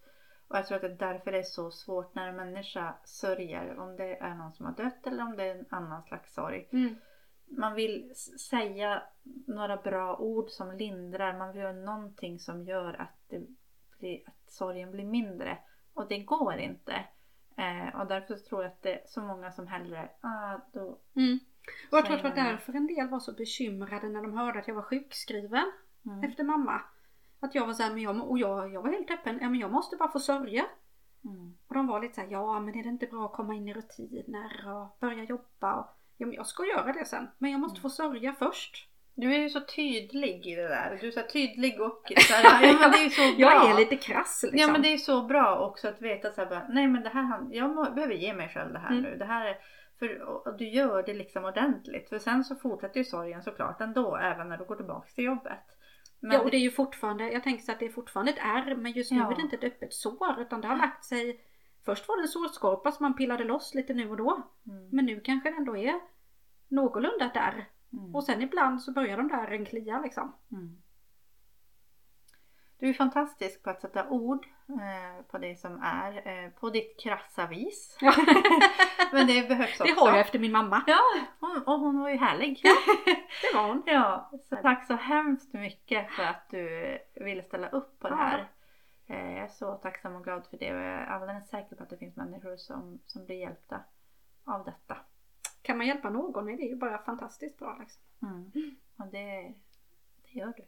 Och 0.47 0.57
jag 0.57 0.67
tror 0.67 0.75
att 0.75 0.81
det 0.81 1.05
är 1.05 1.13
därför 1.13 1.31
det 1.31 1.37
är 1.37 1.43
så 1.43 1.71
svårt 1.71 2.15
när 2.15 2.27
en 2.27 2.35
människa 2.35 2.95
sörjer. 3.03 3.79
Om 3.79 3.95
det 3.95 4.15
är 4.17 4.33
någon 4.35 4.53
som 4.53 4.65
har 4.65 4.73
dött 4.73 5.07
eller 5.07 5.23
om 5.23 5.35
det 5.37 5.43
är 5.43 5.55
en 5.55 5.65
annan 5.69 6.03
slags 6.03 6.33
sorg. 6.33 6.67
Man 7.49 7.73
vill 7.73 8.13
säga 8.49 9.03
några 9.47 9.77
bra 9.77 10.17
ord 10.17 10.49
som 10.49 10.71
lindrar. 10.77 11.37
Man 11.37 11.51
vill 11.51 11.61
göra 11.61 11.73
någonting 11.73 12.39
som 12.39 12.63
gör 12.63 12.93
att, 13.01 13.17
det 13.27 13.41
blir, 13.99 14.21
att 14.29 14.51
sorgen 14.51 14.91
blir 14.91 15.05
mindre. 15.05 15.57
Och 15.93 16.07
det 16.07 16.23
går 16.23 16.57
inte. 16.57 17.05
Eh, 17.57 17.99
och 17.99 18.07
därför 18.07 18.35
tror 18.35 18.63
jag 18.63 18.71
att 18.71 18.81
det 18.81 18.93
är 18.93 19.01
så 19.07 19.21
många 19.21 19.51
som 19.51 19.67
hellre, 19.67 20.09
ah, 20.21 20.57
då, 20.73 20.99
Mm. 21.15 21.39
Och 21.91 21.97
jag 21.97 22.05
tror 22.05 22.15
att 22.15 22.23
det 22.23 22.29
var 22.29 22.35
därför 22.35 22.73
en 22.73 22.87
del 22.87 23.07
var 23.07 23.19
så 23.19 23.33
bekymrade 23.33 24.09
när 24.09 24.21
de 24.21 24.37
hörde 24.37 24.59
att 24.59 24.67
jag 24.67 24.75
var 24.75 24.81
sjukskriven 24.81 25.71
mm, 26.05 26.23
efter 26.23 26.43
mamma. 26.43 26.81
Att 27.39 27.55
jag 27.55 27.67
var 27.67 27.73
såhär, 27.73 27.93
men 27.93 28.01
jag, 28.03 28.29
och 28.31 28.39
jag, 28.39 28.73
jag 28.73 28.81
var 28.81 28.89
helt 28.91 29.11
öppen, 29.11 29.39
ja 29.41 29.49
men 29.49 29.59
jag 29.59 29.71
måste 29.71 29.95
bara 29.95 30.11
få 30.11 30.19
sörja. 30.19 30.65
mm, 31.25 31.57
Och 31.67 31.75
de 31.75 31.87
var 31.87 32.01
lite 32.01 32.15
såhär, 32.15 32.27
ja 32.31 32.59
men 32.59 32.75
är 32.75 32.83
det 32.83 32.89
inte 32.89 33.05
bra 33.07 33.25
att 33.25 33.33
komma 33.33 33.53
in 33.55 33.67
i 33.67 33.73
rutiner 33.73 34.71
och 34.75 34.97
börja 34.99 35.23
jobba? 35.23 35.73
Och, 35.75 35.87
ja 36.17 36.25
men 36.25 36.35
jag 36.35 36.47
ska 36.47 36.65
göra 36.65 36.93
det 36.93 37.05
sen, 37.05 37.27
men 37.37 37.51
jag 37.51 37.59
måste 37.59 37.81
få 37.81 37.89
sörja 37.89 38.33
först. 38.33 38.89
Du 39.19 39.33
är 39.35 39.39
ju 39.39 39.49
så 39.49 39.59
tydlig 39.61 40.47
i 40.47 40.55
det 40.55 40.67
där. 40.67 40.97
Du 41.01 41.07
är 41.07 41.11
så 41.11 41.21
tydlig 41.33 41.81
och 41.81 42.11
så 42.17 42.33
här, 42.33 42.63
ja, 42.67 42.73
men 42.79 42.91
det 42.91 42.97
är 42.97 43.09
så 43.09 43.21
bra. 43.21 43.51
Jag 43.51 43.71
är 43.71 43.75
lite 43.79 43.95
krass 43.95 44.39
liksom. 44.43 44.59
Ja 44.59 44.71
men 44.71 44.81
det 44.81 44.93
är 44.93 44.97
så 44.97 45.21
bra 45.21 45.59
också 45.67 45.87
att 45.87 46.01
veta 46.01 46.31
så 46.31 46.41
här, 46.41 46.49
bara, 46.49 46.67
nej 46.69 46.87
men 46.87 47.03
det 47.03 47.09
här, 47.09 47.47
jag 47.51 47.75
må, 47.75 47.91
behöver 47.91 48.13
ge 48.13 48.33
mig 48.33 48.49
själv 48.49 48.73
det 48.73 48.79
här 48.79 48.89
Mm. 48.91 49.03
nu. 49.03 49.15
Det 49.17 49.25
här 49.25 49.45
är, 49.45 49.57
för, 49.99 50.21
och, 50.21 50.57
du 50.57 50.69
gör 50.69 51.03
det 51.03 51.13
liksom 51.13 51.45
ordentligt. 51.45 52.09
För 52.09 52.19
sen 52.19 52.43
så 52.43 52.55
fortsätter 52.55 52.97
ju 52.97 53.03
sorgen 53.03 53.43
såklart 53.43 53.81
ändå 53.81 54.15
även 54.17 54.49
när 54.49 54.57
du 54.57 54.65
går 54.65 54.75
tillbaka 54.75 55.07
till 55.15 55.23
jobbet. 55.23 55.59
Men, 56.19 56.31
Ja 56.31 56.41
och 56.43 56.51
det 56.51 56.57
är 56.57 56.61
ju 56.61 56.71
fortfarande, 56.71 57.31
jag 57.31 57.43
tänker 57.43 57.63
så 57.63 57.71
att 57.71 57.79
det 57.79 57.85
är 57.85 57.89
fortfarande 57.89 58.31
ett 58.31 58.39
ärr 58.41 58.75
men 58.75 58.91
just 58.91 59.11
nu 59.11 59.17
Ja. 59.17 59.31
är 59.31 59.35
det 59.35 59.41
inte 59.41 59.55
ett 59.55 59.63
öppet 59.63 59.93
sår 59.93 60.35
utan 60.41 60.61
det 60.61 60.67
har 60.67 60.77
lagt 60.77 61.05
sig 61.05 61.41
Först 61.85 62.07
var 62.07 62.17
det 62.17 62.23
en 62.23 62.27
sårskorpa 62.27 62.91
som 62.91 63.03
man 63.03 63.15
pillade 63.15 63.43
loss 63.43 63.73
lite 63.75 63.93
nu 63.93 64.09
och 64.09 64.17
då. 64.17 64.47
mm, 64.67 64.89
Men 64.91 65.05
nu 65.05 65.19
kanske 65.19 65.49
det 65.49 65.55
ändå 65.55 65.77
är 65.77 65.93
någorlunda 66.67 67.25
ett 67.25 67.35
ärr. 67.35 67.65
Mm, 67.93 68.15
Och 68.15 68.23
sen 68.23 68.41
ibland 68.41 68.81
så 68.81 68.91
börjar 68.91 69.17
de 69.17 69.27
där 69.27 69.47
en 69.51 69.65
klia 69.65 69.99
liksom. 69.99 70.33
mm. 70.51 70.81
Du 72.79 72.89
är 72.89 72.93
fantastisk 72.93 73.63
på 73.63 73.69
att 73.69 73.81
sätta 73.81 74.09
ord 74.09 74.47
eh, 74.69 75.25
på 75.25 75.37
det 75.37 75.55
som 75.59 75.81
är. 75.83 76.27
Eh, 76.27 76.49
på 76.49 76.69
ditt 76.69 76.99
krassa 76.99 77.47
vis. 77.47 77.97
Ja. 78.01 78.13
Men 79.11 79.27
det 79.27 79.47
behövs 79.49 79.71
också. 79.79 79.83
Det 79.83 79.99
har 80.01 80.07
jag 80.09 80.19
efter 80.19 80.39
min 80.39 80.51
mamma. 80.51 80.83
Ja, 80.87 80.99
hon, 81.39 81.63
och 81.63 81.79
hon 81.79 81.99
var 81.99 82.09
ju 82.09 82.17
härlig. 82.17 82.61
Det 83.51 83.57
var 83.57 83.67
hon. 83.67 83.83
Ja, 83.85 84.31
så 84.49 84.55
tack 84.55 84.87
så 84.87 84.93
hemskt 84.93 85.53
mycket 85.53 86.11
för 86.11 86.23
att 86.23 86.49
du 86.49 86.97
ville 87.15 87.43
ställa 87.43 87.69
upp 87.69 87.99
på 87.99 88.07
det 88.09 88.13
Ja. 88.15 88.21
här. 88.21 88.47
Eh, 89.07 89.31
Jag 89.33 89.43
är 89.43 89.47
så 89.47 89.75
tacksam 89.75 90.15
och 90.15 90.23
glad 90.23 90.45
för 90.49 90.57
det 90.57 90.73
och 90.73 90.79
jag 90.79 90.85
är 90.93 91.05
alldeles 91.05 91.49
säker 91.49 91.75
på 91.75 91.83
att 91.83 91.89
det 91.89 91.97
finns 91.97 92.15
människor 92.15 92.57
som, 92.57 92.99
som 93.05 93.25
blir 93.25 93.35
hjälpta 93.39 93.79
av 94.45 94.65
detta. 94.65 94.97
Kan 95.67 95.77
man 95.77 95.87
hjälpa 95.87 96.09
någon 96.09 96.49
är 96.49 96.57
det 96.57 96.63
ju 96.63 96.75
bara 96.75 97.03
fantastiskt 97.03 97.57
bra 97.57 97.77
liksom. 97.79 98.03
Mm. 98.21 98.51
Och 98.97 99.07
det, 99.11 99.53
det 100.23 100.39
gör 100.39 100.53
du. 100.57 100.67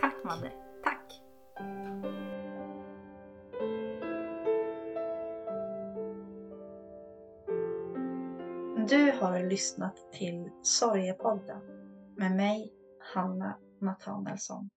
Tack 0.00 0.24
Madde. 0.24 0.52
Tack. 0.84 1.22
Du 8.88 9.12
har 9.20 9.50
lyssnat 9.50 10.12
till 10.12 10.50
Sorgepodden 10.62 11.62
med 12.16 12.36
mig, 12.36 12.74
Hanna 13.14 13.58
Nathanaelsson. 13.80 14.70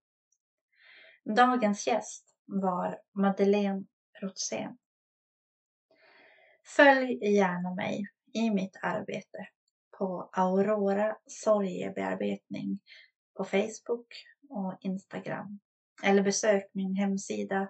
Dagens 1.24 1.88
gäst 1.88 2.36
var 2.46 3.00
Madeleine 3.12 3.86
Rotzén. 4.22 4.78
Följ 6.64 7.26
gärna 7.26 7.76
mig 7.76 8.06
i 8.34 8.50
mitt 8.50 8.78
arbete 8.82 9.48
på 9.98 10.30
Aurora 10.34 11.18
sorgebearbetning 11.26 12.80
på 13.38 13.44
Facebook 13.44 14.08
och 14.50 14.78
Instagram. 14.82 15.60
Eller 16.04 16.24
besök 16.24 16.64
min 16.74 16.96
hemsida 16.96 17.70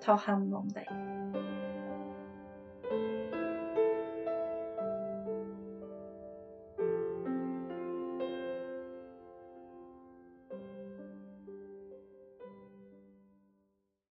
ta 0.04 0.12
hand 0.12 0.54
om 0.54 0.68
dig. 0.68 0.88